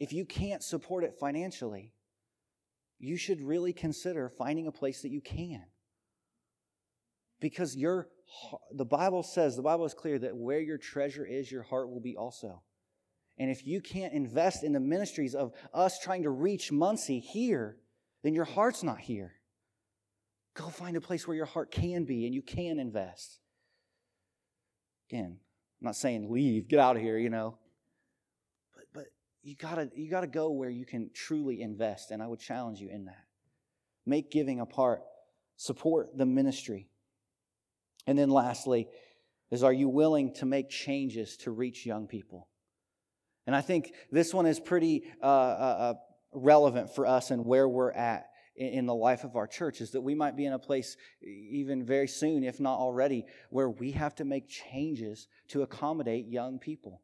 If 0.00 0.12
you 0.12 0.24
can't 0.24 0.62
support 0.62 1.04
it 1.04 1.14
financially, 1.20 1.92
you 2.98 3.16
should 3.16 3.40
really 3.40 3.72
consider 3.72 4.32
finding 4.36 4.66
a 4.66 4.72
place 4.72 5.02
that 5.02 5.10
you 5.10 5.20
can. 5.20 5.64
Because 7.40 7.76
your 7.76 8.08
the 8.72 8.84
Bible 8.84 9.22
says, 9.22 9.54
the 9.54 9.62
Bible 9.62 9.84
is 9.84 9.94
clear 9.94 10.18
that 10.18 10.36
where 10.36 10.60
your 10.60 10.78
treasure 10.78 11.26
is, 11.26 11.52
your 11.52 11.62
heart 11.62 11.90
will 11.90 12.00
be 12.00 12.16
also. 12.16 12.62
And 13.38 13.50
if 13.50 13.66
you 13.66 13.80
can't 13.80 14.12
invest 14.12 14.62
in 14.62 14.72
the 14.72 14.80
ministries 14.80 15.34
of 15.34 15.52
us 15.72 15.98
trying 15.98 16.22
to 16.22 16.30
reach 16.30 16.70
Muncie 16.70 17.18
here, 17.18 17.76
then 18.22 18.34
your 18.34 18.44
heart's 18.44 18.82
not 18.82 19.00
here. 19.00 19.34
Go 20.54 20.68
find 20.68 20.96
a 20.96 21.00
place 21.00 21.26
where 21.26 21.36
your 21.36 21.46
heart 21.46 21.72
can 21.72 22.04
be 22.04 22.26
and 22.26 22.34
you 22.34 22.42
can 22.42 22.78
invest. 22.78 23.40
Again, 25.10 25.38
I'm 25.80 25.84
not 25.84 25.96
saying 25.96 26.30
leave, 26.30 26.68
get 26.68 26.78
out 26.78 26.96
of 26.96 27.02
here, 27.02 27.18
you 27.18 27.28
know. 27.28 27.58
But 28.74 28.84
but 28.94 29.04
you 29.42 29.56
gotta 29.56 29.90
you 29.96 30.08
gotta 30.08 30.28
go 30.28 30.50
where 30.50 30.70
you 30.70 30.86
can 30.86 31.10
truly 31.12 31.60
invest, 31.60 32.12
and 32.12 32.22
I 32.22 32.28
would 32.28 32.40
challenge 32.40 32.78
you 32.78 32.88
in 32.88 33.06
that. 33.06 33.24
Make 34.06 34.30
giving 34.30 34.60
a 34.60 34.66
part, 34.66 35.02
support 35.56 36.16
the 36.16 36.26
ministry. 36.26 36.88
And 38.06 38.16
then 38.16 38.30
lastly, 38.30 38.88
is 39.50 39.64
are 39.64 39.72
you 39.72 39.88
willing 39.88 40.34
to 40.34 40.46
make 40.46 40.70
changes 40.70 41.36
to 41.38 41.50
reach 41.50 41.84
young 41.84 42.06
people? 42.06 42.48
And 43.46 43.54
I 43.54 43.60
think 43.60 43.92
this 44.10 44.32
one 44.32 44.46
is 44.46 44.58
pretty 44.58 45.04
uh, 45.22 45.26
uh, 45.26 45.28
uh, 45.28 45.94
relevant 46.32 46.94
for 46.94 47.06
us 47.06 47.30
and 47.30 47.44
where 47.44 47.68
we're 47.68 47.92
at 47.92 48.26
in, 48.56 48.68
in 48.68 48.86
the 48.86 48.94
life 48.94 49.24
of 49.24 49.36
our 49.36 49.46
church 49.46 49.80
is 49.80 49.90
that 49.92 50.00
we 50.00 50.14
might 50.14 50.36
be 50.36 50.46
in 50.46 50.52
a 50.52 50.58
place 50.58 50.96
even 51.22 51.84
very 51.84 52.08
soon, 52.08 52.44
if 52.44 52.60
not 52.60 52.78
already, 52.78 53.24
where 53.50 53.68
we 53.68 53.92
have 53.92 54.14
to 54.16 54.24
make 54.24 54.48
changes 54.48 55.28
to 55.48 55.62
accommodate 55.62 56.26
young 56.28 56.58
people 56.58 57.02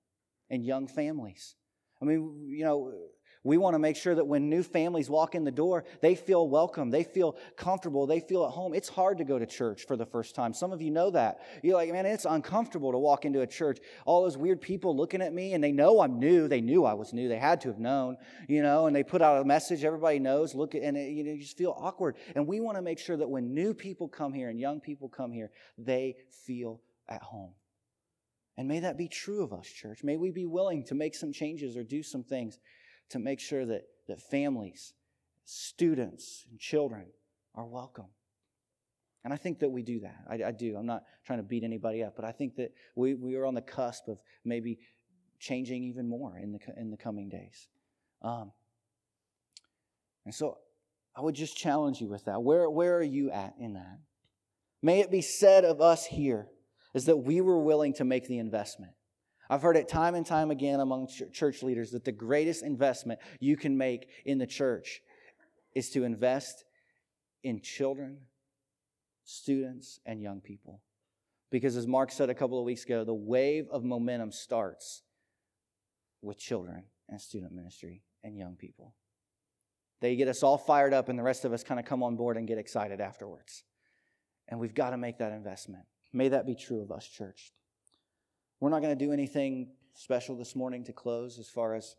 and 0.48 0.64
young 0.64 0.86
families. 0.86 1.56
I 2.00 2.06
mean, 2.06 2.46
you 2.48 2.64
know, 2.64 2.92
we 3.42 3.56
want 3.56 3.74
to 3.74 3.78
make 3.78 3.96
sure 3.96 4.14
that 4.14 4.26
when 4.26 4.50
new 4.50 4.62
families 4.62 5.08
walk 5.08 5.34
in 5.34 5.44
the 5.44 5.50
door, 5.50 5.84
they 6.02 6.14
feel 6.14 6.46
welcome, 6.48 6.90
they 6.90 7.04
feel 7.04 7.36
comfortable, 7.56 8.06
they 8.06 8.20
feel 8.20 8.44
at 8.44 8.50
home. 8.50 8.74
It's 8.74 8.88
hard 8.88 9.16
to 9.18 9.24
go 9.24 9.38
to 9.38 9.46
church 9.46 9.86
for 9.86 9.96
the 9.96 10.04
first 10.04 10.34
time. 10.34 10.52
Some 10.52 10.72
of 10.72 10.82
you 10.82 10.90
know 10.90 11.10
that. 11.10 11.40
You're 11.62 11.74
like, 11.74 11.90
man, 11.90 12.04
it's 12.04 12.26
uncomfortable 12.26 12.92
to 12.92 12.98
walk 12.98 13.24
into 13.24 13.40
a 13.40 13.46
church. 13.46 13.78
All 14.04 14.24
those 14.24 14.36
weird 14.36 14.60
people 14.60 14.94
looking 14.94 15.22
at 15.22 15.32
me, 15.32 15.54
and 15.54 15.64
they 15.64 15.72
know 15.72 16.00
I'm 16.00 16.18
new. 16.18 16.48
They 16.48 16.60
knew 16.60 16.84
I 16.84 16.92
was 16.92 17.14
new. 17.14 17.28
They 17.28 17.38
had 17.38 17.62
to 17.62 17.68
have 17.68 17.78
known, 17.78 18.18
you 18.46 18.62
know, 18.62 18.86
and 18.86 18.94
they 18.94 19.02
put 19.02 19.22
out 19.22 19.40
a 19.40 19.44
message 19.44 19.84
everybody 19.84 20.18
knows. 20.18 20.54
Look 20.54 20.74
and 20.74 20.96
it, 20.96 21.10
you 21.10 21.24
know, 21.24 21.32
you 21.32 21.40
just 21.40 21.56
feel 21.56 21.74
awkward. 21.78 22.16
And 22.34 22.46
we 22.46 22.60
want 22.60 22.76
to 22.76 22.82
make 22.82 22.98
sure 22.98 23.16
that 23.16 23.28
when 23.28 23.54
new 23.54 23.72
people 23.72 24.06
come 24.08 24.34
here 24.34 24.50
and 24.50 24.60
young 24.60 24.80
people 24.80 25.08
come 25.08 25.32
here, 25.32 25.50
they 25.78 26.16
feel 26.46 26.82
at 27.08 27.22
home. 27.22 27.54
And 28.58 28.68
may 28.68 28.80
that 28.80 28.98
be 28.98 29.08
true 29.08 29.42
of 29.42 29.54
us, 29.54 29.66
church. 29.66 30.04
May 30.04 30.18
we 30.18 30.30
be 30.30 30.44
willing 30.44 30.84
to 30.84 30.94
make 30.94 31.14
some 31.14 31.32
changes 31.32 31.78
or 31.78 31.82
do 31.82 32.02
some 32.02 32.22
things 32.22 32.58
to 33.10 33.18
make 33.18 33.40
sure 33.40 33.66
that, 33.66 33.82
that 34.08 34.20
families, 34.20 34.94
students, 35.44 36.46
and 36.50 36.58
children 36.58 37.06
are 37.54 37.66
welcome. 37.66 38.06
And 39.24 39.34
I 39.34 39.36
think 39.36 39.58
that 39.58 39.68
we 39.68 39.82
do 39.82 40.00
that. 40.00 40.16
I, 40.28 40.48
I, 40.48 40.50
do. 40.52 40.76
I'm 40.76 40.86
not 40.86 41.02
trying 41.26 41.40
to 41.40 41.42
beat 41.42 41.62
anybody 41.62 42.02
up, 42.02 42.16
but 42.16 42.24
I 42.24 42.32
think 42.32 42.56
that 42.56 42.72
we, 42.94 43.14
we 43.14 43.36
are 43.36 43.44
on 43.44 43.54
the 43.54 43.60
cusp 43.60 44.08
of 44.08 44.18
maybe 44.44 44.78
changing 45.38 45.84
even 45.84 46.08
more 46.08 46.38
in 46.38 46.52
the, 46.52 46.58
in 46.78 46.90
the 46.90 46.96
coming 46.96 47.28
days. 47.28 47.68
Um, 48.22 48.52
and 50.24 50.34
so 50.34 50.58
I 51.16 51.20
would 51.20 51.34
just 51.34 51.56
challenge 51.56 52.00
you 52.00 52.08
with 52.08 52.24
that. 52.26 52.42
Where, 52.42 52.70
where 52.70 52.96
are 52.96 53.02
you 53.02 53.30
at 53.30 53.54
in 53.58 53.74
that? 53.74 53.98
May 54.82 55.00
it 55.00 55.10
be 55.10 55.20
said 55.20 55.64
of 55.64 55.80
us 55.80 56.06
here 56.06 56.48
is 56.94 57.04
that 57.06 57.18
we 57.18 57.40
were 57.40 57.58
willing 57.58 57.92
to 57.94 58.04
make 58.04 58.26
the 58.26 58.38
investment. 58.38 58.92
I've 59.50 59.62
heard 59.62 59.76
it 59.76 59.88
time 59.88 60.14
and 60.14 60.24
time 60.24 60.52
again 60.52 60.78
among 60.78 61.08
church 61.32 61.64
leaders 61.64 61.90
that 61.90 62.04
the 62.04 62.12
greatest 62.12 62.62
investment 62.62 63.18
you 63.40 63.56
can 63.56 63.76
make 63.76 64.08
in 64.24 64.38
the 64.38 64.46
church 64.46 65.02
is 65.74 65.90
to 65.90 66.04
invest 66.04 66.64
in 67.42 67.60
children, 67.60 68.18
students, 69.24 69.98
and 70.06 70.22
young 70.22 70.40
people. 70.40 70.82
Because 71.50 71.76
as 71.76 71.88
Mark 71.88 72.12
said 72.12 72.30
a 72.30 72.34
couple 72.34 72.60
of 72.60 72.64
weeks 72.64 72.84
ago, 72.84 73.02
the 73.02 73.12
wave 73.12 73.66
of 73.72 73.82
momentum 73.82 74.30
starts 74.30 75.02
with 76.22 76.38
children 76.38 76.84
and 77.08 77.20
student 77.20 77.52
ministry 77.52 78.04
and 78.22 78.36
young 78.36 78.54
people. 78.54 78.94
They 80.00 80.14
get 80.14 80.28
us 80.28 80.44
all 80.44 80.58
fired 80.58 80.94
up, 80.94 81.08
and 81.08 81.18
the 81.18 81.24
rest 81.24 81.44
of 81.44 81.52
us 81.52 81.64
kind 81.64 81.80
of 81.80 81.86
come 81.86 82.04
on 82.04 82.14
board 82.14 82.36
and 82.36 82.46
get 82.46 82.56
excited 82.56 83.00
afterwards. 83.00 83.64
And 84.46 84.60
we've 84.60 84.74
got 84.74 84.90
to 84.90 84.96
make 84.96 85.18
that 85.18 85.32
investment. 85.32 85.86
May 86.12 86.28
that 86.28 86.46
be 86.46 86.54
true 86.54 86.82
of 86.82 86.92
us, 86.92 87.04
church. 87.04 87.52
We're 88.60 88.68
not 88.68 88.82
going 88.82 88.96
to 88.96 89.04
do 89.04 89.12
anything 89.12 89.70
special 89.94 90.36
this 90.36 90.54
morning 90.54 90.84
to 90.84 90.92
close 90.92 91.38
as 91.38 91.48
far 91.48 91.74
as 91.74 91.96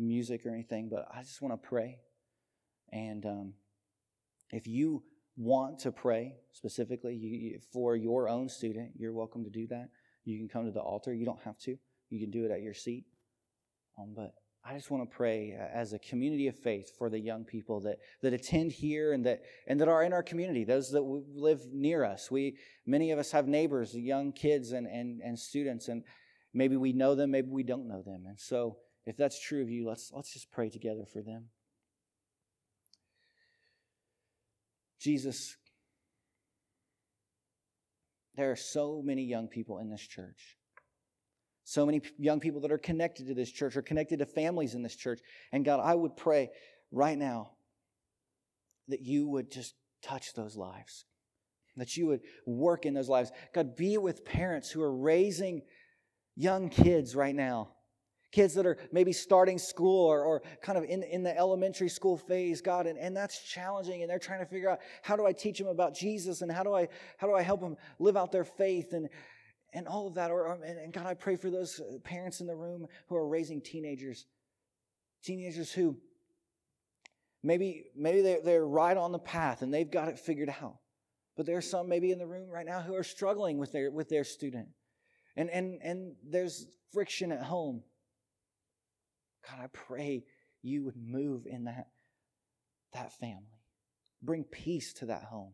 music 0.00 0.44
or 0.44 0.50
anything, 0.50 0.88
but 0.88 1.06
I 1.14 1.22
just 1.22 1.40
want 1.40 1.54
to 1.54 1.68
pray. 1.68 2.00
And 2.92 3.24
um, 3.24 3.52
if 4.50 4.66
you 4.66 5.04
want 5.36 5.78
to 5.80 5.92
pray 5.92 6.34
specifically 6.50 7.14
you, 7.14 7.60
for 7.72 7.94
your 7.94 8.28
own 8.28 8.48
student, 8.48 8.94
you're 8.96 9.12
welcome 9.12 9.44
to 9.44 9.50
do 9.50 9.68
that. 9.68 9.90
You 10.24 10.38
can 10.38 10.48
come 10.48 10.64
to 10.64 10.72
the 10.72 10.80
altar. 10.80 11.14
You 11.14 11.24
don't 11.24 11.42
have 11.44 11.58
to, 11.60 11.76
you 12.10 12.18
can 12.18 12.32
do 12.32 12.44
it 12.44 12.50
at 12.50 12.62
your 12.62 12.74
seat. 12.74 13.04
Um, 13.98 14.12
but 14.16 14.34
I 14.68 14.74
just 14.74 14.90
want 14.90 15.08
to 15.08 15.16
pray 15.16 15.56
uh, 15.56 15.62
as 15.72 15.92
a 15.92 15.98
community 16.00 16.48
of 16.48 16.58
faith 16.58 16.90
for 16.98 17.08
the 17.08 17.20
young 17.20 17.44
people 17.44 17.80
that, 17.82 17.98
that 18.22 18.32
attend 18.32 18.72
here 18.72 19.12
and 19.12 19.24
that, 19.24 19.42
and 19.68 19.80
that 19.80 19.86
are 19.86 20.02
in 20.02 20.12
our 20.12 20.24
community, 20.24 20.64
those 20.64 20.90
that 20.90 21.02
live 21.02 21.60
near 21.72 22.04
us. 22.04 22.32
We, 22.32 22.56
many 22.84 23.12
of 23.12 23.18
us 23.20 23.30
have 23.30 23.46
neighbors, 23.46 23.94
young 23.94 24.32
kids 24.32 24.72
and, 24.72 24.88
and, 24.88 25.20
and 25.22 25.38
students, 25.38 25.86
and 25.86 26.02
maybe 26.52 26.76
we 26.76 26.92
know 26.92 27.14
them, 27.14 27.30
maybe 27.30 27.48
we 27.48 27.62
don't 27.62 27.86
know 27.86 28.02
them. 28.02 28.24
And 28.26 28.40
so 28.40 28.78
if 29.04 29.16
that's 29.16 29.40
true 29.40 29.62
of 29.62 29.70
you, 29.70 29.86
let's, 29.86 30.10
let's 30.12 30.32
just 30.32 30.50
pray 30.50 30.68
together 30.68 31.04
for 31.12 31.22
them. 31.22 31.44
Jesus, 34.98 35.56
there 38.34 38.50
are 38.50 38.56
so 38.56 39.00
many 39.04 39.22
young 39.22 39.46
people 39.46 39.78
in 39.78 39.90
this 39.90 40.04
church. 40.04 40.56
So 41.68 41.84
many 41.84 42.00
young 42.16 42.38
people 42.38 42.60
that 42.60 42.70
are 42.70 42.78
connected 42.78 43.26
to 43.26 43.34
this 43.34 43.50
church, 43.50 43.76
are 43.76 43.82
connected 43.82 44.20
to 44.20 44.26
families 44.26 44.74
in 44.74 44.82
this 44.82 44.94
church. 44.94 45.18
And 45.50 45.64
God, 45.64 45.80
I 45.82 45.96
would 45.96 46.16
pray 46.16 46.50
right 46.92 47.18
now 47.18 47.50
that 48.86 49.00
you 49.02 49.26
would 49.26 49.50
just 49.50 49.74
touch 50.00 50.32
those 50.34 50.56
lives, 50.56 51.06
that 51.76 51.96
you 51.96 52.06
would 52.06 52.20
work 52.46 52.86
in 52.86 52.94
those 52.94 53.08
lives. 53.08 53.32
God, 53.52 53.74
be 53.74 53.98
with 53.98 54.24
parents 54.24 54.70
who 54.70 54.80
are 54.80 54.96
raising 54.96 55.62
young 56.36 56.68
kids 56.68 57.16
right 57.16 57.34
now. 57.34 57.72
Kids 58.30 58.54
that 58.54 58.66
are 58.66 58.78
maybe 58.92 59.12
starting 59.12 59.58
school 59.58 60.06
or, 60.06 60.22
or 60.22 60.42
kind 60.62 60.78
of 60.78 60.84
in, 60.84 61.02
in 61.02 61.24
the 61.24 61.36
elementary 61.36 61.88
school 61.88 62.16
phase, 62.16 62.60
God, 62.60 62.86
and, 62.86 62.96
and 62.96 63.16
that's 63.16 63.42
challenging. 63.42 64.02
And 64.02 64.10
they're 64.10 64.20
trying 64.20 64.40
to 64.40 64.46
figure 64.46 64.70
out 64.70 64.78
how 65.02 65.16
do 65.16 65.26
I 65.26 65.32
teach 65.32 65.58
them 65.58 65.66
about 65.66 65.96
Jesus 65.96 66.42
and 66.42 66.52
how 66.52 66.62
do 66.62 66.74
I 66.74 66.86
how 67.16 67.26
do 67.26 67.34
I 67.34 67.42
help 67.42 67.60
them 67.60 67.76
live 67.98 68.16
out 68.16 68.30
their 68.30 68.44
faith? 68.44 68.92
And 68.92 69.08
and 69.76 69.86
all 69.86 70.08
of 70.08 70.14
that. 70.14 70.30
Or, 70.30 70.50
um, 70.50 70.62
and 70.62 70.92
God, 70.92 71.06
I 71.06 71.14
pray 71.14 71.36
for 71.36 71.50
those 71.50 71.80
uh, 71.80 71.98
parents 72.02 72.40
in 72.40 72.46
the 72.46 72.56
room 72.56 72.86
who 73.08 73.16
are 73.16 73.28
raising 73.28 73.60
teenagers, 73.60 74.26
teenagers 75.22 75.70
who 75.70 75.96
maybe 77.42 77.84
maybe 77.94 78.22
they're, 78.22 78.40
they're 78.42 78.66
right 78.66 78.96
on 78.96 79.12
the 79.12 79.18
path 79.18 79.62
and 79.62 79.72
they've 79.72 79.90
got 79.90 80.08
it 80.08 80.18
figured 80.18 80.48
out. 80.62 80.78
But 81.36 81.44
there 81.44 81.58
are 81.58 81.62
some 81.62 81.88
maybe 81.88 82.10
in 82.10 82.18
the 82.18 82.26
room 82.26 82.48
right 82.48 82.66
now 82.66 82.80
who 82.80 82.94
are 82.94 83.04
struggling 83.04 83.58
with 83.58 83.70
their 83.70 83.90
with 83.90 84.08
their 84.08 84.24
student. 84.24 84.68
And, 85.36 85.50
and, 85.50 85.78
and 85.82 86.14
there's 86.24 86.66
friction 86.92 87.30
at 87.30 87.42
home. 87.42 87.82
God, 89.46 89.60
I 89.62 89.66
pray 89.66 90.24
you 90.62 90.82
would 90.84 90.96
move 90.96 91.46
in 91.46 91.64
that, 91.64 91.88
that 92.94 93.12
family. 93.12 93.60
Bring 94.22 94.44
peace 94.44 94.94
to 94.94 95.06
that 95.06 95.24
home. 95.24 95.52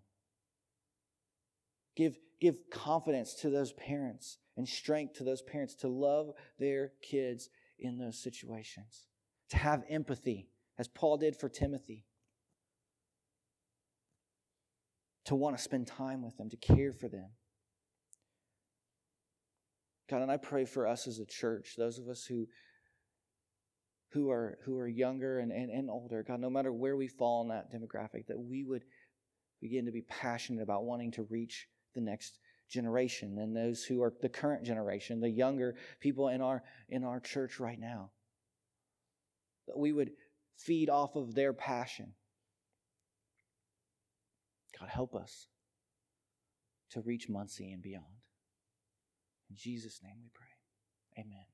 Give, 1.96 2.16
give 2.42 2.56
confidence 2.72 3.34
to 3.34 3.48
those 3.48 3.72
parents 3.74 4.38
and 4.56 4.68
strength 4.68 5.14
to 5.14 5.22
those 5.22 5.42
parents 5.42 5.76
to 5.76 5.88
love 5.88 6.32
their 6.58 6.90
kids 7.00 7.48
in 7.78 7.98
those 7.98 8.20
situations, 8.20 9.06
to 9.48 9.56
have 9.56 9.84
empathy, 9.88 10.48
as 10.76 10.88
Paul 10.88 11.18
did 11.18 11.36
for 11.36 11.48
Timothy, 11.48 12.04
to 15.24 15.36
want 15.36 15.56
to 15.56 15.62
spend 15.62 15.86
time 15.86 16.20
with 16.20 16.36
them, 16.36 16.50
to 16.50 16.56
care 16.56 16.92
for 16.92 17.08
them. 17.08 17.30
God, 20.10 20.22
and 20.22 20.30
I 20.32 20.36
pray 20.36 20.64
for 20.64 20.88
us 20.88 21.06
as 21.06 21.20
a 21.20 21.24
church, 21.24 21.74
those 21.78 21.98
of 21.98 22.08
us 22.08 22.24
who 22.24 22.48
who 24.10 24.30
are 24.30 24.58
who 24.66 24.76
are 24.76 24.88
younger 24.88 25.38
and, 25.38 25.52
and, 25.52 25.70
and 25.70 25.88
older, 25.88 26.24
God, 26.26 26.40
no 26.40 26.50
matter 26.50 26.72
where 26.72 26.96
we 26.96 27.06
fall 27.06 27.42
in 27.42 27.48
that 27.48 27.72
demographic, 27.72 28.26
that 28.26 28.38
we 28.38 28.64
would 28.64 28.82
begin 29.60 29.86
to 29.86 29.92
be 29.92 30.02
passionate 30.02 30.60
about 30.60 30.84
wanting 30.84 31.12
to 31.12 31.22
reach 31.30 31.68
the 31.94 32.00
next 32.00 32.38
generation 32.70 33.38
and 33.38 33.54
those 33.54 33.84
who 33.84 34.02
are 34.02 34.12
the 34.20 34.28
current 34.28 34.64
generation, 34.64 35.20
the 35.20 35.28
younger 35.28 35.74
people 36.00 36.28
in 36.28 36.40
our 36.40 36.62
in 36.88 37.04
our 37.04 37.20
church 37.20 37.60
right 37.60 37.78
now. 37.78 38.10
That 39.68 39.78
we 39.78 39.92
would 39.92 40.12
feed 40.56 40.90
off 40.90 41.16
of 41.16 41.34
their 41.34 41.52
passion. 41.52 42.14
God 44.78 44.88
help 44.88 45.14
us 45.14 45.48
to 46.90 47.00
reach 47.00 47.28
Muncie 47.28 47.72
and 47.72 47.82
beyond. 47.82 48.04
In 49.50 49.56
Jesus' 49.56 50.00
name 50.02 50.16
we 50.22 50.30
pray. 50.32 51.22
Amen. 51.22 51.44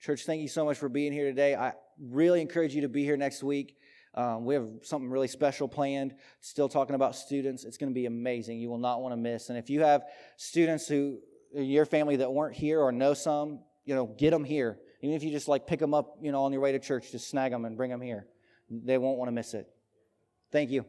Church, 0.00 0.24
thank 0.24 0.42
you 0.42 0.48
so 0.48 0.64
much 0.64 0.76
for 0.76 0.88
being 0.88 1.12
here 1.12 1.24
today. 1.24 1.54
I 1.54 1.72
really 1.98 2.40
encourage 2.40 2.74
you 2.74 2.82
to 2.82 2.88
be 2.88 3.04
here 3.04 3.16
next 3.16 3.42
week. 3.42 3.76
Um, 4.16 4.44
we 4.44 4.54
have 4.54 4.66
something 4.82 5.10
really 5.10 5.28
special 5.28 5.68
planned. 5.68 6.14
Still 6.40 6.68
talking 6.68 6.94
about 6.94 7.14
students. 7.14 7.64
It's 7.64 7.76
going 7.76 7.90
to 7.90 7.94
be 7.94 8.06
amazing. 8.06 8.58
You 8.58 8.70
will 8.70 8.78
not 8.78 9.02
want 9.02 9.12
to 9.12 9.16
miss. 9.16 9.50
And 9.50 9.58
if 9.58 9.68
you 9.68 9.82
have 9.82 10.04
students 10.36 10.88
who 10.88 11.18
your 11.54 11.84
family 11.84 12.16
that 12.16 12.32
weren't 12.32 12.54
here 12.54 12.80
or 12.80 12.92
know 12.92 13.14
some, 13.14 13.60
you 13.84 13.94
know, 13.94 14.06
get 14.06 14.30
them 14.30 14.44
here. 14.44 14.78
Even 15.02 15.14
if 15.14 15.22
you 15.22 15.30
just 15.30 15.48
like 15.48 15.66
pick 15.66 15.80
them 15.80 15.94
up, 15.94 16.16
you 16.20 16.32
know, 16.32 16.44
on 16.44 16.52
your 16.52 16.60
way 16.60 16.72
to 16.72 16.78
church, 16.78 17.12
just 17.12 17.28
snag 17.28 17.52
them 17.52 17.64
and 17.64 17.76
bring 17.76 17.90
them 17.90 18.00
here. 18.00 18.26
They 18.70 18.98
won't 18.98 19.18
want 19.18 19.28
to 19.28 19.32
miss 19.32 19.54
it. 19.54 19.68
Thank 20.50 20.70
you. 20.70 20.84